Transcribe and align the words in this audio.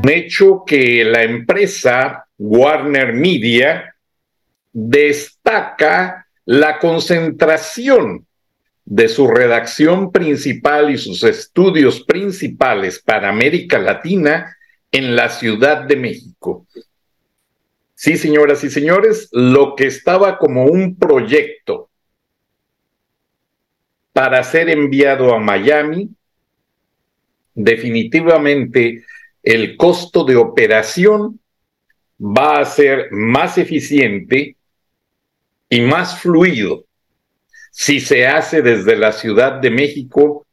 Un 0.00 0.10
hecho 0.10 0.62
que 0.64 1.04
la 1.04 1.24
empresa 1.24 2.24
Warner 2.38 3.12
Media 3.14 3.96
destaca 4.72 6.28
la 6.44 6.78
concentración 6.78 8.24
de 8.84 9.08
su 9.08 9.26
redacción 9.26 10.12
principal 10.12 10.90
y 10.90 10.98
sus 10.98 11.24
estudios 11.24 12.04
principales 12.04 13.00
para 13.00 13.28
América 13.28 13.80
Latina 13.80 14.56
en 14.92 15.16
la 15.16 15.30
Ciudad 15.30 15.82
de 15.82 15.96
México. 15.96 16.64
Sí, 17.94 18.16
señoras 18.16 18.62
y 18.62 18.70
señores, 18.70 19.28
lo 19.32 19.74
que 19.74 19.88
estaba 19.88 20.38
como 20.38 20.66
un 20.66 20.96
proyecto 20.96 21.90
para 24.12 24.44
ser 24.44 24.70
enviado 24.70 25.34
a 25.34 25.40
Miami, 25.40 26.08
definitivamente 27.52 29.04
el 29.48 29.78
costo 29.78 30.24
de 30.24 30.36
operación 30.36 31.40
va 32.20 32.58
a 32.58 32.66
ser 32.66 33.08
más 33.12 33.56
eficiente 33.56 34.56
y 35.70 35.80
más 35.80 36.20
fluido 36.20 36.84
si 37.70 37.98
se 37.98 38.26
hace 38.26 38.60
desde 38.60 38.94
la 38.94 39.12
Ciudad 39.12 39.52
de 39.52 39.70
México 39.70 40.46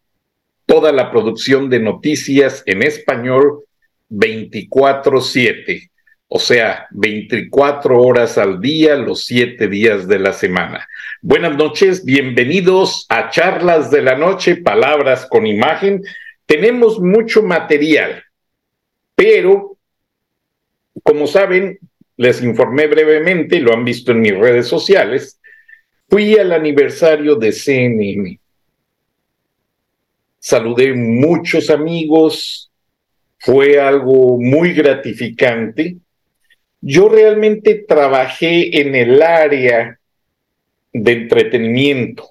toda 0.66 0.94
la 0.94 1.12
producción 1.12 1.70
de 1.70 1.82
noticias 1.82 2.64
en 2.68 2.84
español 2.84 3.66
24/7, 4.10 5.90
o 6.30 6.40
sea, 6.40 6.88
24 6.92 8.02
horas 8.02 8.38
al 8.38 8.62
día, 8.62 8.96
los 8.96 9.26
7 9.26 9.68
días 9.68 10.08
de 10.08 10.20
la 10.20 10.32
semana. 10.32 10.88
Buenas 11.22 11.58
noches, 11.58 12.06
bienvenidos 12.06 13.06
a 13.10 13.30
Charlas 13.30 13.92
de 13.92 14.04
la 14.04 14.16
Noche, 14.16 14.56
Palabras 14.56 15.28
con 15.30 15.46
Imagen. 15.46 16.02
Tenemos 16.46 17.02
mucho 17.02 17.44
material, 17.44 18.24
pero, 19.16 19.78
como 21.04 21.28
saben, 21.28 21.80
les 22.18 22.42
informé 22.42 22.88
brevemente, 22.88 23.60
lo 23.60 23.74
han 23.74 23.84
visto 23.84 24.12
en 24.12 24.22
mis 24.22 24.38
redes 24.38 24.68
sociales, 24.68 25.40
fui 26.10 26.38
al 26.38 26.52
aniversario 26.52 27.36
de 27.36 27.52
CNN. 27.52 28.40
Saludé 30.40 30.94
muchos 30.94 31.70
amigos, 31.70 32.72
fue 33.40 33.80
algo 33.80 34.40
muy 34.40 34.74
gratificante. 34.74 35.98
Yo 36.82 37.10
realmente 37.10 37.86
trabajé 37.88 38.80
en 38.82 38.96
el 38.96 39.22
área 39.22 40.00
de 40.94 41.12
entretenimiento. 41.12 42.30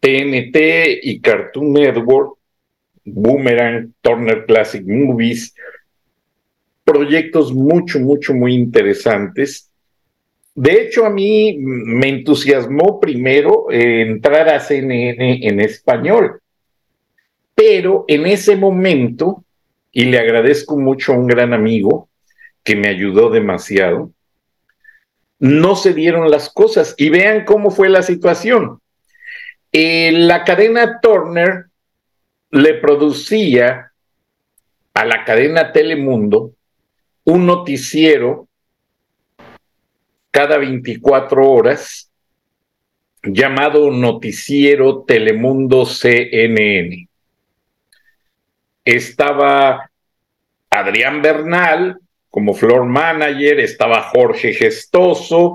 TNT 0.00 0.56
y 1.02 1.20
Cartoon 1.20 1.72
Network, 1.72 2.38
Boomerang, 3.04 3.92
Turner 4.00 4.44
Classic 4.46 4.84
Movies, 4.86 5.54
proyectos 6.84 7.52
mucho, 7.52 8.00
mucho, 8.00 8.34
muy 8.34 8.54
interesantes. 8.54 9.70
De 10.54 10.72
hecho, 10.72 11.06
a 11.06 11.10
mí 11.10 11.56
me 11.58 12.08
entusiasmó 12.08 13.00
primero 13.00 13.66
entrar 13.70 14.48
a 14.48 14.60
CNN 14.60 15.46
en 15.46 15.60
español, 15.60 16.40
pero 17.54 18.04
en 18.08 18.26
ese 18.26 18.56
momento, 18.56 19.44
y 19.92 20.04
le 20.04 20.18
agradezco 20.18 20.78
mucho 20.78 21.12
a 21.12 21.16
un 21.16 21.26
gran 21.26 21.52
amigo 21.52 22.08
que 22.64 22.76
me 22.76 22.88
ayudó 22.88 23.30
demasiado, 23.30 24.12
no 25.38 25.74
se 25.74 25.94
dieron 25.94 26.30
las 26.30 26.50
cosas. 26.50 26.94
Y 26.98 27.08
vean 27.08 27.44
cómo 27.44 27.70
fue 27.70 27.88
la 27.88 28.02
situación. 28.02 28.80
Eh, 29.72 30.12
la 30.12 30.44
cadena 30.44 31.00
Turner 31.00 31.69
le 32.50 32.74
producía 32.74 33.92
a 34.94 35.04
la 35.04 35.24
cadena 35.24 35.72
Telemundo 35.72 36.52
un 37.24 37.46
noticiero 37.46 38.48
cada 40.30 40.58
24 40.58 41.48
horas 41.48 42.10
llamado 43.22 43.90
Noticiero 43.90 45.04
Telemundo 45.04 45.84
CNN. 45.84 47.08
Estaba 48.84 49.90
Adrián 50.70 51.20
Bernal 51.20 51.98
como 52.30 52.54
floor 52.54 52.86
manager, 52.86 53.60
estaba 53.60 54.02
Jorge 54.02 54.54
Gestoso 54.54 55.54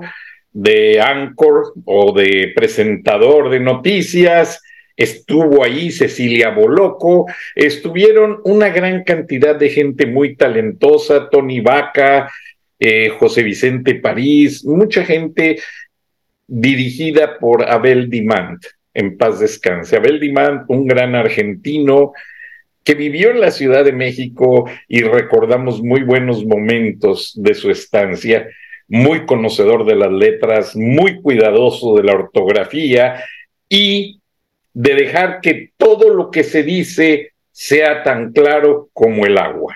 de 0.52 1.00
Anchor 1.00 1.72
o 1.84 2.12
de 2.12 2.52
presentador 2.54 3.50
de 3.50 3.60
noticias, 3.60 4.62
estuvo 4.96 5.62
ahí 5.62 5.90
Cecilia 5.90 6.50
Boloco, 6.50 7.26
estuvieron 7.54 8.40
una 8.44 8.70
gran 8.70 9.04
cantidad 9.04 9.54
de 9.54 9.68
gente 9.68 10.06
muy 10.06 10.36
talentosa, 10.36 11.28
Tony 11.28 11.60
Vaca, 11.60 12.30
eh, 12.78 13.10
José 13.10 13.42
Vicente 13.42 13.96
París, 13.96 14.64
mucha 14.64 15.04
gente 15.04 15.58
dirigida 16.46 17.38
por 17.38 17.68
Abel 17.68 18.08
Dimant, 18.08 18.64
en 18.94 19.16
paz 19.16 19.40
descanse. 19.40 19.96
Abel 19.96 20.20
Dimant, 20.20 20.64
un 20.68 20.86
gran 20.86 21.14
argentino 21.14 22.12
que 22.84 22.94
vivió 22.94 23.30
en 23.30 23.40
la 23.40 23.50
Ciudad 23.50 23.84
de 23.84 23.92
México 23.92 24.70
y 24.86 25.02
recordamos 25.02 25.82
muy 25.82 26.02
buenos 26.02 26.44
momentos 26.44 27.32
de 27.34 27.54
su 27.54 27.70
estancia, 27.70 28.48
muy 28.86 29.26
conocedor 29.26 29.84
de 29.84 29.96
las 29.96 30.12
letras, 30.12 30.76
muy 30.76 31.20
cuidadoso 31.20 31.96
de 31.96 32.04
la 32.04 32.12
ortografía 32.12 33.24
y 33.68 34.20
de 34.76 34.94
dejar 34.94 35.40
que 35.40 35.70
todo 35.78 36.12
lo 36.12 36.30
que 36.30 36.44
se 36.44 36.62
dice 36.62 37.32
sea 37.50 38.02
tan 38.02 38.32
claro 38.32 38.90
como 38.92 39.24
el 39.24 39.38
agua. 39.38 39.74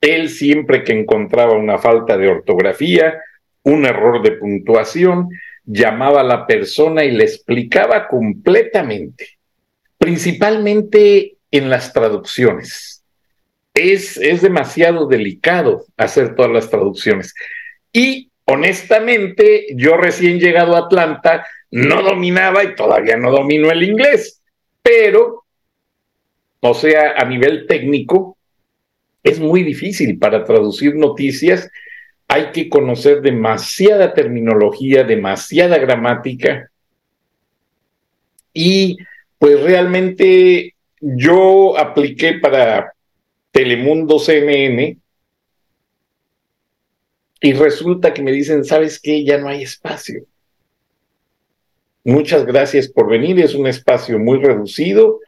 Él 0.00 0.30
siempre 0.30 0.82
que 0.82 0.98
encontraba 0.98 1.52
una 1.52 1.76
falta 1.76 2.16
de 2.16 2.28
ortografía, 2.28 3.20
un 3.62 3.84
error 3.84 4.22
de 4.22 4.32
puntuación, 4.32 5.28
llamaba 5.66 6.22
a 6.22 6.24
la 6.24 6.46
persona 6.46 7.04
y 7.04 7.10
le 7.10 7.24
explicaba 7.24 8.08
completamente, 8.08 9.38
principalmente 9.98 11.36
en 11.50 11.68
las 11.68 11.92
traducciones. 11.92 13.04
Es, 13.74 14.16
es 14.16 14.40
demasiado 14.40 15.06
delicado 15.06 15.84
hacer 15.98 16.34
todas 16.34 16.50
las 16.50 16.70
traducciones. 16.70 17.34
Y 17.92 18.30
honestamente, 18.46 19.66
yo 19.76 19.98
recién 19.98 20.40
llegado 20.40 20.74
a 20.74 20.86
Atlanta, 20.86 21.44
no 21.72 22.02
dominaba 22.02 22.62
y 22.64 22.74
todavía 22.74 23.16
no 23.16 23.30
domino 23.30 23.70
el 23.70 23.82
inglés, 23.82 24.42
pero, 24.82 25.44
o 26.60 26.74
sea, 26.74 27.14
a 27.16 27.24
nivel 27.24 27.66
técnico, 27.66 28.36
es 29.22 29.40
muy 29.40 29.62
difícil 29.62 30.18
para 30.18 30.44
traducir 30.44 30.94
noticias. 30.96 31.70
Hay 32.28 32.50
que 32.52 32.68
conocer 32.68 33.22
demasiada 33.22 34.12
terminología, 34.14 35.04
demasiada 35.04 35.78
gramática. 35.78 36.70
Y 38.52 38.98
pues 39.38 39.60
realmente 39.62 40.74
yo 41.00 41.78
apliqué 41.78 42.34
para 42.34 42.92
Telemundo 43.50 44.18
CNN 44.18 44.98
y 47.40 47.52
resulta 47.54 48.12
que 48.12 48.22
me 48.22 48.32
dicen, 48.32 48.64
¿sabes 48.64 49.00
qué? 49.00 49.24
Ya 49.24 49.38
no 49.38 49.48
hay 49.48 49.62
espacio. 49.62 50.24
Muchas 52.04 52.44
gracias 52.44 52.88
por 52.88 53.08
venir. 53.08 53.38
Es 53.40 53.54
un 53.54 53.66
espacio 53.66 54.18
muy 54.18 54.38
reducido. 54.38 55.20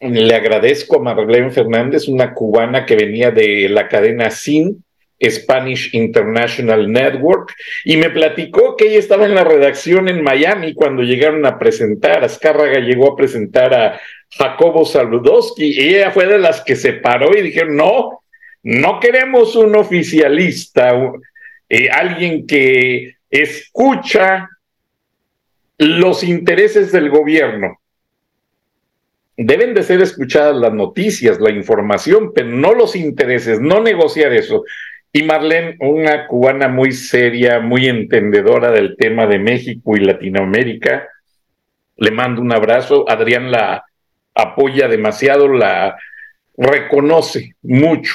Le 0.00 0.34
agradezco 0.34 0.96
a 0.96 1.02
Marlene 1.02 1.50
Fernández, 1.50 2.06
una 2.08 2.34
cubana 2.34 2.84
que 2.84 2.96
venía 2.96 3.30
de 3.30 3.68
la 3.70 3.88
cadena 3.88 4.30
SIN, 4.30 4.84
Spanish 5.22 5.94
International 5.94 6.92
Network, 6.92 7.54
y 7.84 7.96
me 7.96 8.10
platicó 8.10 8.76
que 8.76 8.88
ella 8.88 8.98
estaba 8.98 9.24
en 9.24 9.34
la 9.34 9.44
redacción 9.44 10.08
en 10.08 10.22
Miami 10.22 10.74
cuando 10.74 11.02
llegaron 11.02 11.46
a 11.46 11.58
presentar, 11.58 12.22
Azcárraga 12.22 12.80
llegó 12.80 13.12
a 13.12 13.16
presentar 13.16 13.72
a 13.72 14.00
Jacobo 14.36 14.84
Saludowski, 14.84 15.72
y 15.80 15.94
ella 15.94 16.10
fue 16.10 16.26
de 16.26 16.38
las 16.38 16.60
que 16.60 16.76
se 16.76 16.92
paró 16.92 17.34
y 17.34 17.40
dijeron, 17.40 17.76
no, 17.76 18.22
no 18.62 19.00
queremos 19.00 19.56
un 19.56 19.74
oficialista, 19.76 20.92
eh, 21.70 21.88
alguien 21.88 22.46
que 22.46 23.16
escucha 23.30 24.50
los 25.78 26.22
intereses 26.22 26.92
del 26.92 27.10
gobierno. 27.10 27.78
Deben 29.36 29.74
de 29.74 29.82
ser 29.82 30.00
escuchadas 30.00 30.56
las 30.56 30.72
noticias, 30.72 31.40
la 31.40 31.50
información, 31.50 32.32
pero 32.34 32.48
no 32.48 32.72
los 32.72 32.96
intereses, 32.96 33.60
no 33.60 33.82
negociar 33.82 34.32
eso. 34.32 34.64
Y 35.12 35.22
Marlene, 35.22 35.76
una 35.80 36.26
cubana 36.26 36.68
muy 36.68 36.92
seria, 36.92 37.60
muy 37.60 37.86
entendedora 37.86 38.70
del 38.70 38.96
tema 38.96 39.26
de 39.26 39.38
México 39.38 39.96
y 39.96 40.00
Latinoamérica, 40.00 41.08
le 41.96 42.10
mando 42.10 42.40
un 42.40 42.52
abrazo. 42.52 43.08
Adrián 43.08 43.50
la 43.50 43.84
apoya 44.34 44.88
demasiado, 44.88 45.48
la 45.48 45.96
reconoce 46.56 47.56
mucho. 47.62 48.14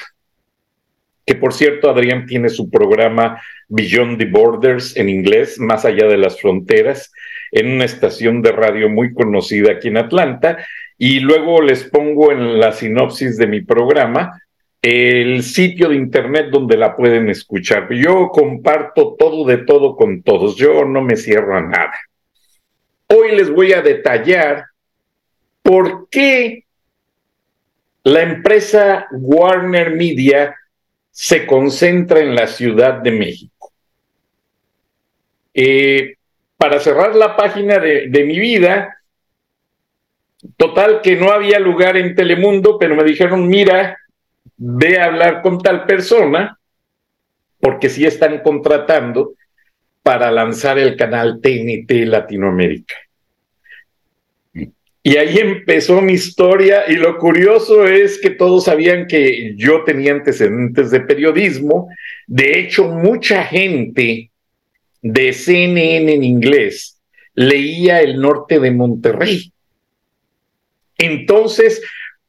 Que 1.26 1.36
por 1.36 1.54
cierto, 1.54 1.90
Adrián 1.90 2.26
tiene 2.26 2.50
su 2.50 2.70
programa 2.70 3.42
Beyond 3.70 4.18
the 4.18 4.26
Borders 4.26 4.98
en 4.98 5.10
inglés, 5.10 5.60
más 5.60 5.86
allá 5.86 6.08
de 6.08 6.18
las 6.18 6.40
fronteras, 6.42 7.12
en 7.52 7.72
una 7.72 7.86
estación 7.86 8.42
de 8.42 8.52
radio 8.52 8.90
muy 8.90 9.14
conocida 9.14 9.74
aquí 9.74 9.90
en 9.90 9.98
Atlanta. 9.98 10.58
Y 10.98 11.20
luego 11.20 11.62
les 11.62 11.84
pongo 11.84 12.32
en 12.32 12.60
la 12.60 12.72
sinopsis 12.72 13.38
de 13.38 13.48
mi 13.48 13.62
programa 13.62 14.42
el 14.82 15.44
sitio 15.44 15.90
de 15.90 15.96
internet 15.96 16.48
donde 16.52 16.76
la 16.76 16.96
pueden 16.96 17.30
escuchar. 17.30 17.88
Yo 17.94 18.30
comparto 18.30 19.16
todo 19.18 19.46
de 19.46 19.58
todo 19.58 19.96
con 19.96 20.24
todos, 20.24 20.56
yo 20.56 20.86
no 20.86 21.02
me 21.02 21.16
cierro 21.16 21.56
a 21.56 21.62
nada. 21.62 21.94
Hoy 23.08 23.36
les 23.36 23.50
voy 23.52 23.74
a 23.74 23.82
detallar 23.82 24.66
por 25.62 26.10
qué 26.10 26.66
la 28.04 28.24
empresa 28.24 29.08
Warner 29.12 29.96
Media 29.96 30.56
se 31.12 31.46
concentra 31.46 32.20
en 32.22 32.34
la 32.34 32.48
Ciudad 32.48 33.02
de 33.02 33.12
México. 33.12 33.72
Eh, 35.54 36.16
para 36.62 36.80
cerrar 36.80 37.16
la 37.16 37.36
página 37.36 37.80
de, 37.80 38.24
mi 38.24 38.38
vida, 38.38 38.96
total 40.58 41.02
que 41.02 41.16
no 41.16 41.32
había 41.32 41.58
lugar 41.58 41.98
en 41.98 42.14
Telemundo, 42.14 42.78
pero 42.78 42.96
me 42.96 43.04
dijeron, 43.04 43.48
mira, 43.48 43.98
ve 44.58 45.00
a 45.00 45.06
hablar 45.06 45.42
con 45.42 45.58
tal 45.58 45.88
persona, 45.88 46.60
porque 47.60 47.90
sí 47.90 48.06
están 48.06 48.44
contratando 48.44 49.34
para 50.04 50.30
lanzar 50.30 50.78
el 50.78 50.96
canal 50.96 51.42
TNT 51.42 52.06
Latinoamérica. 52.06 52.94
Y 54.54 55.18
ahí 55.18 55.40
empezó 55.40 56.00
mi 56.00 56.14
historia 56.14 56.84
y 56.88 56.94
lo 56.94 57.18
curioso 57.18 57.88
es 57.88 58.22
que 58.22 58.30
todos 58.30 58.66
sabían 58.66 59.08
que 59.08 59.56
yo 59.56 59.84
tenía 59.84 60.12
antecedentes 60.12 60.92
de 60.92 61.00
periodismo. 61.00 61.90
De 62.28 62.60
hecho, 62.60 62.88
mucha 62.88 63.46
gente 63.46 64.31
de 65.02 65.34
CNN 65.34 66.14
en 66.14 66.24
inglés 66.24 67.02
leía 67.34 68.02
El 68.02 68.20
Norte 68.20 68.60
de 68.60 68.72
Monterrey. 68.72 69.52
Entonces, 70.98 71.82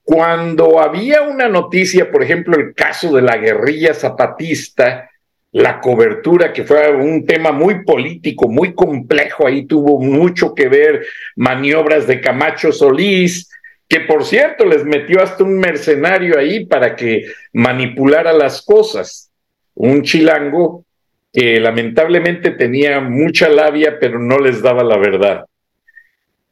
cuando 0.03 0.81
había 0.81 1.23
una 1.23 1.49
noticia, 1.49 2.11
por 2.11 2.23
ejemplo, 2.23 2.57
el 2.57 2.75
caso 2.75 3.15
de 3.15 3.23
la 3.23 3.37
guerrilla 3.37 3.95
zapatista, 3.95 5.11
la 5.53 5.81
cobertura, 5.81 6.53
que 6.53 6.65
fue 6.65 6.91
un 6.91 7.27
tema 7.27 7.53
muy 7.53 7.85
político, 7.85 8.49
muy 8.49 8.75
complejo, 8.75 9.47
ahí 9.47 9.67
tuvo 9.67 10.01
mucho 10.01 10.55
que 10.55 10.69
ver 10.69 11.05
maniobras 11.37 12.07
de 12.07 12.21
Camacho 12.21 12.73
Solís, 12.73 13.51
que 13.87 14.01
por 14.01 14.25
cierto 14.25 14.65
les 14.65 14.85
metió 14.85 15.23
hasta 15.23 15.45
un 15.45 15.59
mercenario 15.59 16.39
ahí 16.39 16.65
para 16.65 16.97
que 16.97 17.27
manipulara 17.53 18.33
las 18.33 18.63
cosas, 18.63 19.31
un 19.75 20.03
chilango 20.03 20.87
que 21.33 21.61
lamentablemente 21.61 22.51
tenía 22.51 23.01
mucha 23.01 23.49
labia, 23.49 23.99
pero 23.99 24.19
no 24.19 24.39
les 24.39 24.63
daba 24.63 24.85
la 24.85 24.99
verdad. 24.99 25.45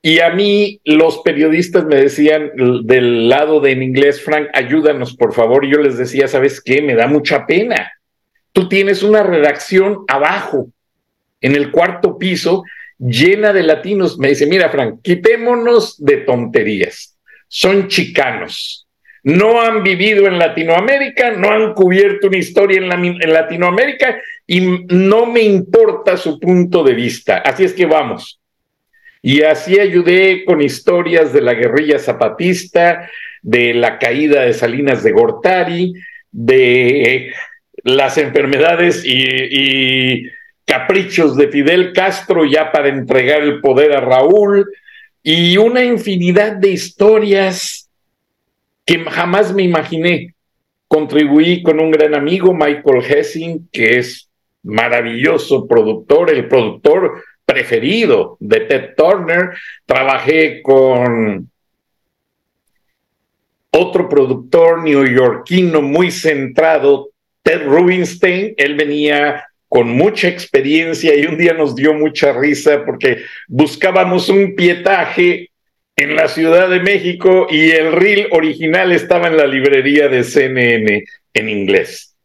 Y 0.02 0.20
a 0.20 0.30
mí 0.30 0.80
los 0.84 1.18
periodistas 1.18 1.84
me 1.84 1.96
decían 1.96 2.52
del 2.84 3.28
lado 3.28 3.60
de 3.60 3.72
en 3.72 3.82
inglés, 3.82 4.22
Frank, 4.22 4.48
ayúdanos 4.54 5.14
por 5.14 5.34
favor. 5.34 5.66
Yo 5.66 5.78
les 5.78 5.98
decía, 5.98 6.26
¿sabes 6.26 6.62
qué? 6.62 6.80
Me 6.80 6.94
da 6.94 7.06
mucha 7.06 7.46
pena. 7.46 7.92
Tú 8.52 8.68
tienes 8.68 9.02
una 9.02 9.22
redacción 9.22 10.04
abajo, 10.08 10.70
en 11.42 11.54
el 11.54 11.70
cuarto 11.70 12.18
piso, 12.18 12.64
llena 12.98 13.52
de 13.52 13.62
latinos. 13.62 14.18
Me 14.18 14.28
dice, 14.28 14.46
mira, 14.46 14.70
Frank, 14.70 15.00
quitémonos 15.02 16.02
de 16.02 16.18
tonterías. 16.18 17.18
Son 17.48 17.88
chicanos. 17.88 18.86
No 19.22 19.60
han 19.60 19.82
vivido 19.82 20.26
en 20.26 20.38
Latinoamérica, 20.38 21.32
no 21.32 21.50
han 21.50 21.74
cubierto 21.74 22.28
una 22.28 22.38
historia 22.38 22.78
en, 22.78 23.32
Latinoamérica 23.32 24.20
y 24.46 24.60
no 24.60 25.26
me 25.26 25.40
importa 25.40 26.16
su 26.16 26.40
punto 26.40 26.82
de 26.82 26.94
vista. 26.94 27.38
Así 27.38 27.64
es 27.64 27.72
que 27.72 27.86
vamos 27.86 28.40
y 29.22 29.42
así 29.42 29.78
ayudé 29.78 30.44
con 30.44 30.62
historias 30.62 31.32
de 31.32 31.42
la 31.42 31.54
guerrilla 31.54 31.98
zapatista, 31.98 33.10
de 33.42 33.74
la 33.74 33.98
caída 33.98 34.42
de 34.42 34.54
Salinas 34.54 35.02
de 35.02 35.12
Gortari, 35.12 35.94
de 36.30 37.32
las 37.82 38.18
enfermedades 38.18 39.02
y, 39.04 40.24
caprichos 40.64 41.36
de 41.36 41.48
Fidel 41.48 41.92
Castro 41.92 42.44
ya 42.44 42.70
para 42.70 42.90
entregar 42.90 43.42
el 43.42 43.60
poder 43.60 43.92
a 43.92 44.00
Raúl 44.00 44.70
y 45.20 45.56
una 45.56 45.82
infinidad 45.82 46.52
de 46.52 46.68
historias 46.68 47.79
que 48.90 49.04
jamás 49.04 49.54
me 49.54 49.62
imaginé. 49.62 50.34
Contribuí 50.88 51.62
con 51.62 51.78
un 51.78 51.92
gran 51.92 52.12
amigo, 52.16 52.52
Michael 52.52 53.04
Hessing, 53.08 53.68
que 53.70 53.98
es 53.98 54.28
maravilloso 54.64 55.68
productor, 55.68 56.28
el 56.30 56.48
productor 56.48 57.22
preferido 57.44 58.36
de 58.40 58.60
Ted 58.62 58.94
Turner. 58.96 59.50
Trabajé 59.86 60.60
con 60.60 61.48
otro 63.70 64.08
productor 64.08 64.82
neoyorquino 64.82 65.82
muy 65.82 66.10
centrado, 66.10 67.10
Ted 67.44 67.64
Rubinstein. 67.66 68.54
Él 68.56 68.74
venía 68.74 69.44
con 69.68 69.88
mucha 69.88 70.26
experiencia 70.26 71.14
y 71.14 71.26
un 71.26 71.38
día 71.38 71.54
nos 71.54 71.76
dio 71.76 71.94
mucha 71.94 72.32
risa 72.32 72.84
porque 72.84 73.18
buscábamos 73.46 74.28
un 74.28 74.56
pietaje 74.56 75.49
en 76.00 76.16
la 76.16 76.28
Ciudad 76.28 76.70
de 76.70 76.80
México 76.80 77.46
y 77.50 77.72
el 77.72 77.92
reel 77.92 78.28
original 78.30 78.90
estaba 78.90 79.28
en 79.28 79.36
la 79.36 79.46
librería 79.46 80.08
de 80.08 80.24
CNN 80.24 81.04
en 81.34 81.48
inglés. 81.48 82.16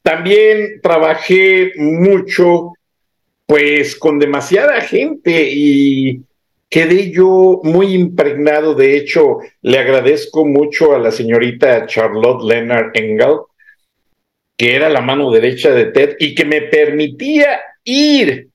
También 0.00 0.80
trabajé 0.82 1.72
mucho 1.76 2.72
pues 3.44 3.94
con 3.96 4.18
demasiada 4.18 4.80
gente 4.80 5.50
y 5.52 6.22
quedé 6.70 7.10
yo 7.10 7.60
muy 7.62 7.92
impregnado. 7.92 8.74
De 8.74 8.96
hecho, 8.96 9.40
le 9.60 9.78
agradezco 9.78 10.46
mucho 10.46 10.94
a 10.94 10.98
la 10.98 11.10
señorita 11.10 11.84
Charlotte 11.84 12.42
Leonard 12.42 12.92
Engel, 12.94 13.36
que 14.56 14.76
era 14.76 14.88
la 14.88 15.02
mano 15.02 15.30
derecha 15.30 15.72
de 15.72 15.86
Ted 15.86 16.16
y 16.18 16.34
que 16.34 16.46
me 16.46 16.62
permitía 16.62 17.60
ir 17.84 18.48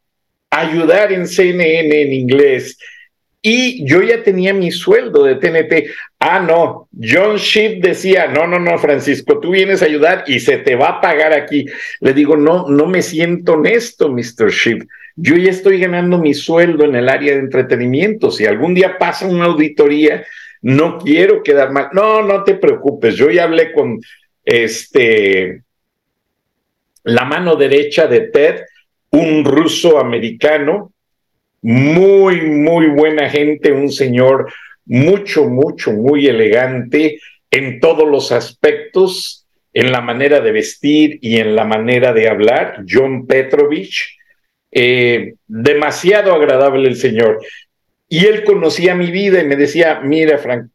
a 0.50 0.62
ayudar 0.62 1.12
en 1.12 1.28
CNN 1.28 2.02
en 2.02 2.14
inglés 2.14 2.80
y 3.48 3.86
yo 3.86 4.02
ya 4.02 4.24
tenía 4.24 4.56
mi 4.56 4.72
sueldo 4.72 5.24
de 5.24 5.36
TNT. 5.36 5.92
Ah, 6.18 6.40
no, 6.40 6.90
John 7.00 7.36
Sheep 7.36 7.80
decía, 7.80 8.26
no, 8.26 8.48
no, 8.48 8.58
no, 8.58 8.76
Francisco, 8.80 9.40
tú 9.40 9.52
vienes 9.52 9.84
a 9.84 9.86
ayudar 9.86 10.24
y 10.26 10.40
se 10.40 10.58
te 10.58 10.76
va 10.76 10.88
a 10.88 11.02
pagar 11.02 11.32
aquí. 11.32 11.68
Le 12.00 12.16
digo, 12.16 12.36
no, 12.36 12.68
no 12.68 12.88
me 12.88 13.04
siento 13.04 13.54
honesto, 13.54 14.10
Mr. 14.10 14.50
Sheep. 14.50 14.88
Yo 15.16 15.36
ya 15.36 15.52
estoy 15.52 15.80
ganando 15.80 16.18
mi 16.18 16.34
sueldo 16.34 16.86
en 16.86 16.96
el 16.96 17.08
área 17.08 17.34
de 17.34 17.40
entretenimiento. 17.42 18.32
Si 18.32 18.48
algún 18.48 18.74
día 18.74 18.98
pasa 18.98 19.28
una 19.28 19.46
auditoría, 19.46 20.26
no 20.64 20.98
quiero 20.98 21.44
quedar 21.44 21.72
mal. 21.72 21.90
No, 21.94 22.24
no 22.24 22.44
te 22.44 22.56
preocupes. 22.56 23.14
Yo 23.14 23.30
ya 23.30 23.44
hablé 23.44 23.74
con 23.74 24.00
este 24.44 25.62
la 27.04 27.26
mano 27.26 27.56
derecha 27.56 28.08
de 28.08 28.22
Ted, 28.22 28.62
un 29.12 29.46
ruso 29.46 30.00
americano 30.00 30.95
muy, 31.62 32.42
muy 32.42 32.88
buena 32.88 33.30
gente, 33.30 33.72
un 33.72 33.92
señor 33.92 34.52
mucho, 34.86 35.46
mucho, 35.46 35.92
muy 35.92 36.28
elegante 36.28 37.20
en 37.52 37.80
todos 37.80 38.08
los 38.08 38.32
aspectos, 38.32 39.46
en 39.74 39.92
la 39.92 40.02
manera 40.02 40.40
de 40.42 40.52
vestir 40.52 41.20
y 41.22 41.38
en 41.38 41.56
la 41.56 41.66
manera 41.66 42.14
de 42.14 42.30
hablar, 42.30 42.84
John 42.88 43.26
Petrovich, 43.28 44.18
eh, 44.72 45.36
demasiado 45.48 46.34
agradable 46.34 46.88
el 46.88 46.96
señor. 46.96 47.40
Y 48.08 48.26
él 48.26 48.44
conocía 48.44 48.96
mi 48.96 49.12
vida 49.12 49.42
y 49.42 49.46
me 49.46 49.56
decía, 49.56 50.00
mira, 50.04 50.38
Frank, 50.38 50.68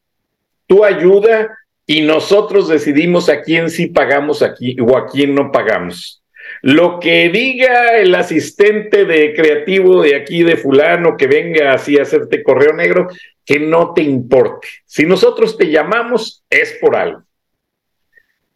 tú 0.67 0.85
ayuda 0.85 1.57
y 1.87 2.03
nosotros 2.03 2.69
decidimos 2.69 3.29
a 3.29 3.43
quién 3.43 3.71
sí 3.71 3.87
pagamos 3.87 4.43
aquí 4.43 4.77
o 4.81 4.97
a 4.97 5.07
quién 5.07 5.35
no 5.35 5.51
pagamos. 5.51 6.23
Lo 6.63 7.01
que 7.01 7.29
diga 7.31 7.97
el 7.97 8.15
asistente 8.15 9.05
de 9.05 9.35
creativo 9.35 10.03
de 10.03 10.17
aquí 10.17 10.43
de 10.43 10.57
fulano 10.57 11.17
que 11.17 11.27
venga 11.27 11.73
así 11.73 11.99
a 11.99 12.03
hacerte 12.03 12.43
correo 12.43 12.73
negro, 12.75 13.09
que 13.45 13.59
no 13.59 13.95
te 13.95 14.03
importe. 14.03 14.69
Si 14.85 15.05
nosotros 15.07 15.57
te 15.57 15.71
llamamos, 15.71 16.45
es 16.51 16.77
por 16.81 16.97
algo. 16.97 17.23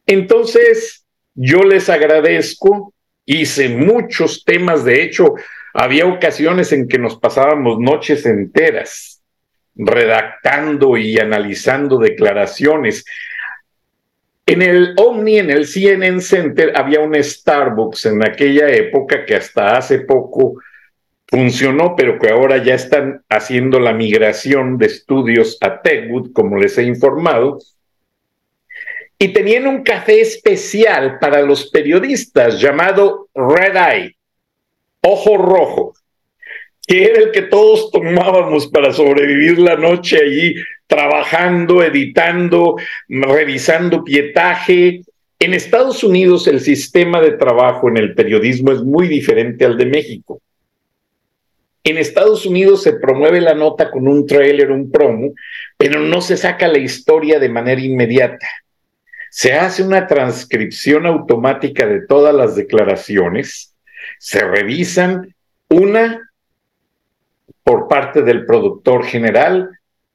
Entonces, 0.06 1.06
yo 1.34 1.62
les 1.62 1.88
agradezco, 1.88 2.92
hice 3.24 3.70
muchos 3.70 4.44
temas, 4.44 4.84
de 4.84 5.02
hecho, 5.02 5.34
había 5.72 6.06
ocasiones 6.06 6.72
en 6.72 6.86
que 6.86 6.98
nos 6.98 7.18
pasábamos 7.18 7.78
noches 7.80 8.26
enteras 8.26 9.22
redactando 9.74 10.96
y 10.96 11.18
analizando 11.18 11.98
declaraciones. 11.98 13.04
En 14.46 14.60
el 14.60 14.94
Omni, 14.96 15.38
en 15.38 15.50
el 15.50 15.66
CNN 15.66 16.20
Center, 16.20 16.72
había 16.76 17.00
un 17.00 17.14
Starbucks 17.14 18.06
en 18.06 18.22
aquella 18.22 18.68
época 18.68 19.24
que 19.24 19.36
hasta 19.36 19.76
hace 19.76 20.00
poco 20.00 20.60
funcionó, 21.26 21.96
pero 21.96 22.18
que 22.18 22.28
ahora 22.28 22.62
ya 22.62 22.74
están 22.74 23.24
haciendo 23.30 23.80
la 23.80 23.94
migración 23.94 24.76
de 24.76 24.86
estudios 24.86 25.56
a 25.62 25.80
Techwood, 25.80 26.32
como 26.32 26.58
les 26.58 26.76
he 26.76 26.82
informado. 26.82 27.58
Y 29.18 29.32
tenían 29.32 29.66
un 29.66 29.82
café 29.82 30.20
especial 30.20 31.18
para 31.18 31.40
los 31.40 31.70
periodistas 31.70 32.60
llamado 32.60 33.28
Red 33.34 33.76
Eye, 33.76 34.16
Ojo 35.00 35.38
Rojo 35.38 35.94
que 36.86 37.04
era 37.04 37.20
el 37.20 37.30
que 37.32 37.42
todos 37.42 37.90
tomábamos 37.90 38.66
para 38.66 38.92
sobrevivir 38.92 39.58
la 39.58 39.76
noche 39.76 40.18
allí, 40.22 40.54
trabajando, 40.86 41.82
editando, 41.82 42.76
revisando 43.08 44.04
pietaje. 44.04 45.02
En 45.38 45.54
Estados 45.54 46.04
Unidos 46.04 46.46
el 46.46 46.60
sistema 46.60 47.20
de 47.20 47.32
trabajo 47.32 47.88
en 47.88 47.96
el 47.96 48.14
periodismo 48.14 48.72
es 48.72 48.82
muy 48.82 49.08
diferente 49.08 49.64
al 49.64 49.76
de 49.76 49.86
México. 49.86 50.40
En 51.86 51.98
Estados 51.98 52.46
Unidos 52.46 52.82
se 52.82 52.94
promueve 52.94 53.42
la 53.42 53.54
nota 53.54 53.90
con 53.90 54.08
un 54.08 54.26
trailer, 54.26 54.70
un 54.70 54.90
promo, 54.90 55.34
pero 55.76 56.00
no 56.00 56.22
se 56.22 56.38
saca 56.38 56.66
la 56.66 56.78
historia 56.78 57.38
de 57.38 57.50
manera 57.50 57.80
inmediata. 57.80 58.48
Se 59.30 59.52
hace 59.52 59.82
una 59.82 60.06
transcripción 60.06 61.04
automática 61.04 61.86
de 61.86 62.06
todas 62.06 62.34
las 62.34 62.56
declaraciones, 62.56 63.74
se 64.18 64.40
revisan 64.40 65.34
una 65.68 66.30
por 67.62 67.88
parte 67.88 68.22
del 68.22 68.46
productor 68.46 69.04
general, 69.04 69.70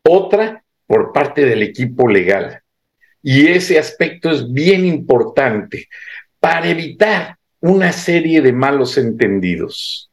otra 0.10 0.63
por 0.88 1.13
parte 1.13 1.46
del 1.46 1.63
equipo 1.63 2.08
legal. 2.08 2.62
Y 3.22 3.48
ese 3.48 3.78
aspecto 3.78 4.32
es 4.32 4.51
bien 4.51 4.86
importante 4.86 5.88
para 6.39 6.70
evitar 6.70 7.38
una 7.60 7.92
serie 7.92 8.42
de 8.42 8.54
malos 8.54 8.98
entendidos. 8.98 10.10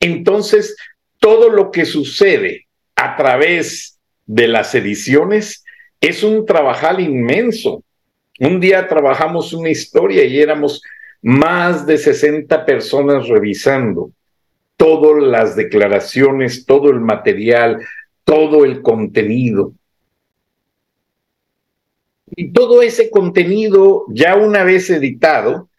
Entonces, 0.00 0.76
todo 1.18 1.50
lo 1.50 1.70
que 1.70 1.84
sucede 1.84 2.66
a 2.94 3.16
través 3.16 3.98
de 4.26 4.48
las 4.48 4.74
ediciones 4.74 5.64
es 6.00 6.22
un 6.22 6.46
trabajal 6.46 7.00
inmenso. 7.00 7.82
Un 8.38 8.60
día 8.60 8.86
trabajamos 8.86 9.52
una 9.52 9.70
historia 9.70 10.24
y 10.24 10.40
éramos 10.40 10.82
más 11.22 11.86
de 11.86 11.98
60 11.98 12.64
personas 12.64 13.28
revisando 13.28 14.12
todas 14.76 15.22
las 15.22 15.56
declaraciones, 15.56 16.66
todo 16.66 16.90
el 16.90 17.00
material, 17.00 17.80
todo 18.26 18.64
el 18.64 18.82
contenido. 18.82 19.72
Y 22.34 22.52
todo 22.52 22.82
ese 22.82 23.08
contenido, 23.08 24.04
ya 24.08 24.34
una 24.34 24.64
vez 24.64 24.90
editado, 24.90 25.70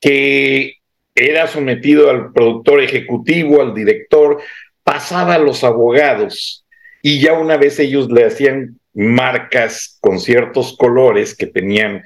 que 0.00 0.78
era 1.14 1.46
sometido 1.46 2.10
al 2.10 2.32
productor 2.32 2.80
ejecutivo, 2.80 3.62
al 3.62 3.74
director, 3.74 4.42
pasaba 4.82 5.34
a 5.34 5.38
los 5.38 5.62
abogados 5.62 6.66
y 7.00 7.20
ya 7.20 7.34
una 7.34 7.56
vez 7.56 7.78
ellos 7.78 8.10
le 8.10 8.24
hacían 8.24 8.80
marcas 8.92 9.98
con 10.00 10.18
ciertos 10.18 10.76
colores 10.76 11.36
que 11.36 11.46
tenían 11.46 12.02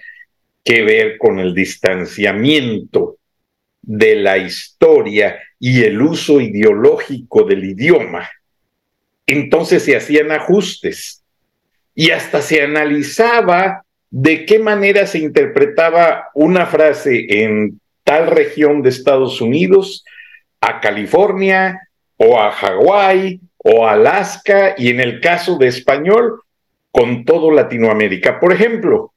que 0.62 0.82
ver 0.82 1.16
con 1.16 1.38
el 1.38 1.54
distanciamiento 1.54 3.16
de 3.80 4.16
la 4.16 4.36
historia 4.36 5.38
y 5.58 5.82
el 5.82 6.02
uso 6.02 6.42
ideológico 6.42 7.44
del 7.44 7.64
idioma. 7.64 8.28
Entonces 9.26 9.84
se 9.84 9.96
hacían 9.96 10.30
ajustes 10.30 11.22
y 11.94 12.10
hasta 12.10 12.42
se 12.42 12.62
analizaba 12.62 13.82
de 14.10 14.46
qué 14.46 14.58
manera 14.58 15.06
se 15.06 15.18
interpretaba 15.18 16.28
una 16.34 16.66
frase 16.66 17.26
en 17.42 17.80
tal 18.04 18.28
región 18.28 18.82
de 18.82 18.90
Estados 18.90 19.40
Unidos, 19.40 20.04
a 20.60 20.80
California 20.80 21.88
o 22.16 22.40
a 22.40 22.52
Hawái 22.52 23.40
o 23.58 23.86
Alaska 23.86 24.74
y 24.78 24.90
en 24.90 25.00
el 25.00 25.20
caso 25.20 25.58
de 25.58 25.66
español, 25.66 26.40
con 26.92 27.24
todo 27.24 27.50
Latinoamérica. 27.50 28.38
Por 28.40 28.52
ejemplo, 28.52 29.12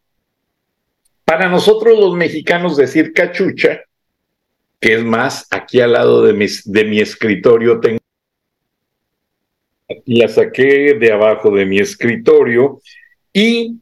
para 1.23 1.47
nosotros 1.47 1.97
los 1.97 2.15
mexicanos 2.15 2.75
decir 2.75 3.13
cachucha 3.13 3.81
que 4.79 4.95
es 4.95 5.03
más, 5.03 5.47
aquí 5.51 5.81
al 5.81 5.93
lado 5.93 6.23
de 6.23 6.33
de 6.65 6.85
mi 6.85 6.99
escritorio 6.99 7.79
tengo, 7.79 7.98
la 10.05 10.27
saqué 10.27 10.93
de 10.93 11.11
abajo 11.11 11.51
de 11.51 11.65
mi 11.65 11.79
escritorio 11.79 12.81
y 13.33 13.77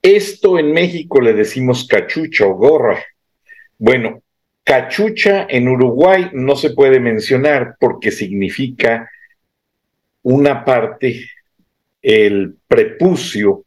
esto 0.00 0.58
en 0.58 0.72
México 0.72 1.20
le 1.20 1.32
decimos 1.32 1.86
cachucha 1.86 2.46
o 2.46 2.54
gorra. 2.54 3.02
Bueno, 3.78 4.22
cachucha 4.62 5.46
en 5.48 5.68
Uruguay 5.68 6.30
no 6.32 6.54
se 6.54 6.70
puede 6.70 7.00
mencionar 7.00 7.76
porque 7.80 8.12
significa 8.12 9.10
una 10.22 10.64
parte, 10.64 11.28
el 12.02 12.56
prepucio, 12.68 13.64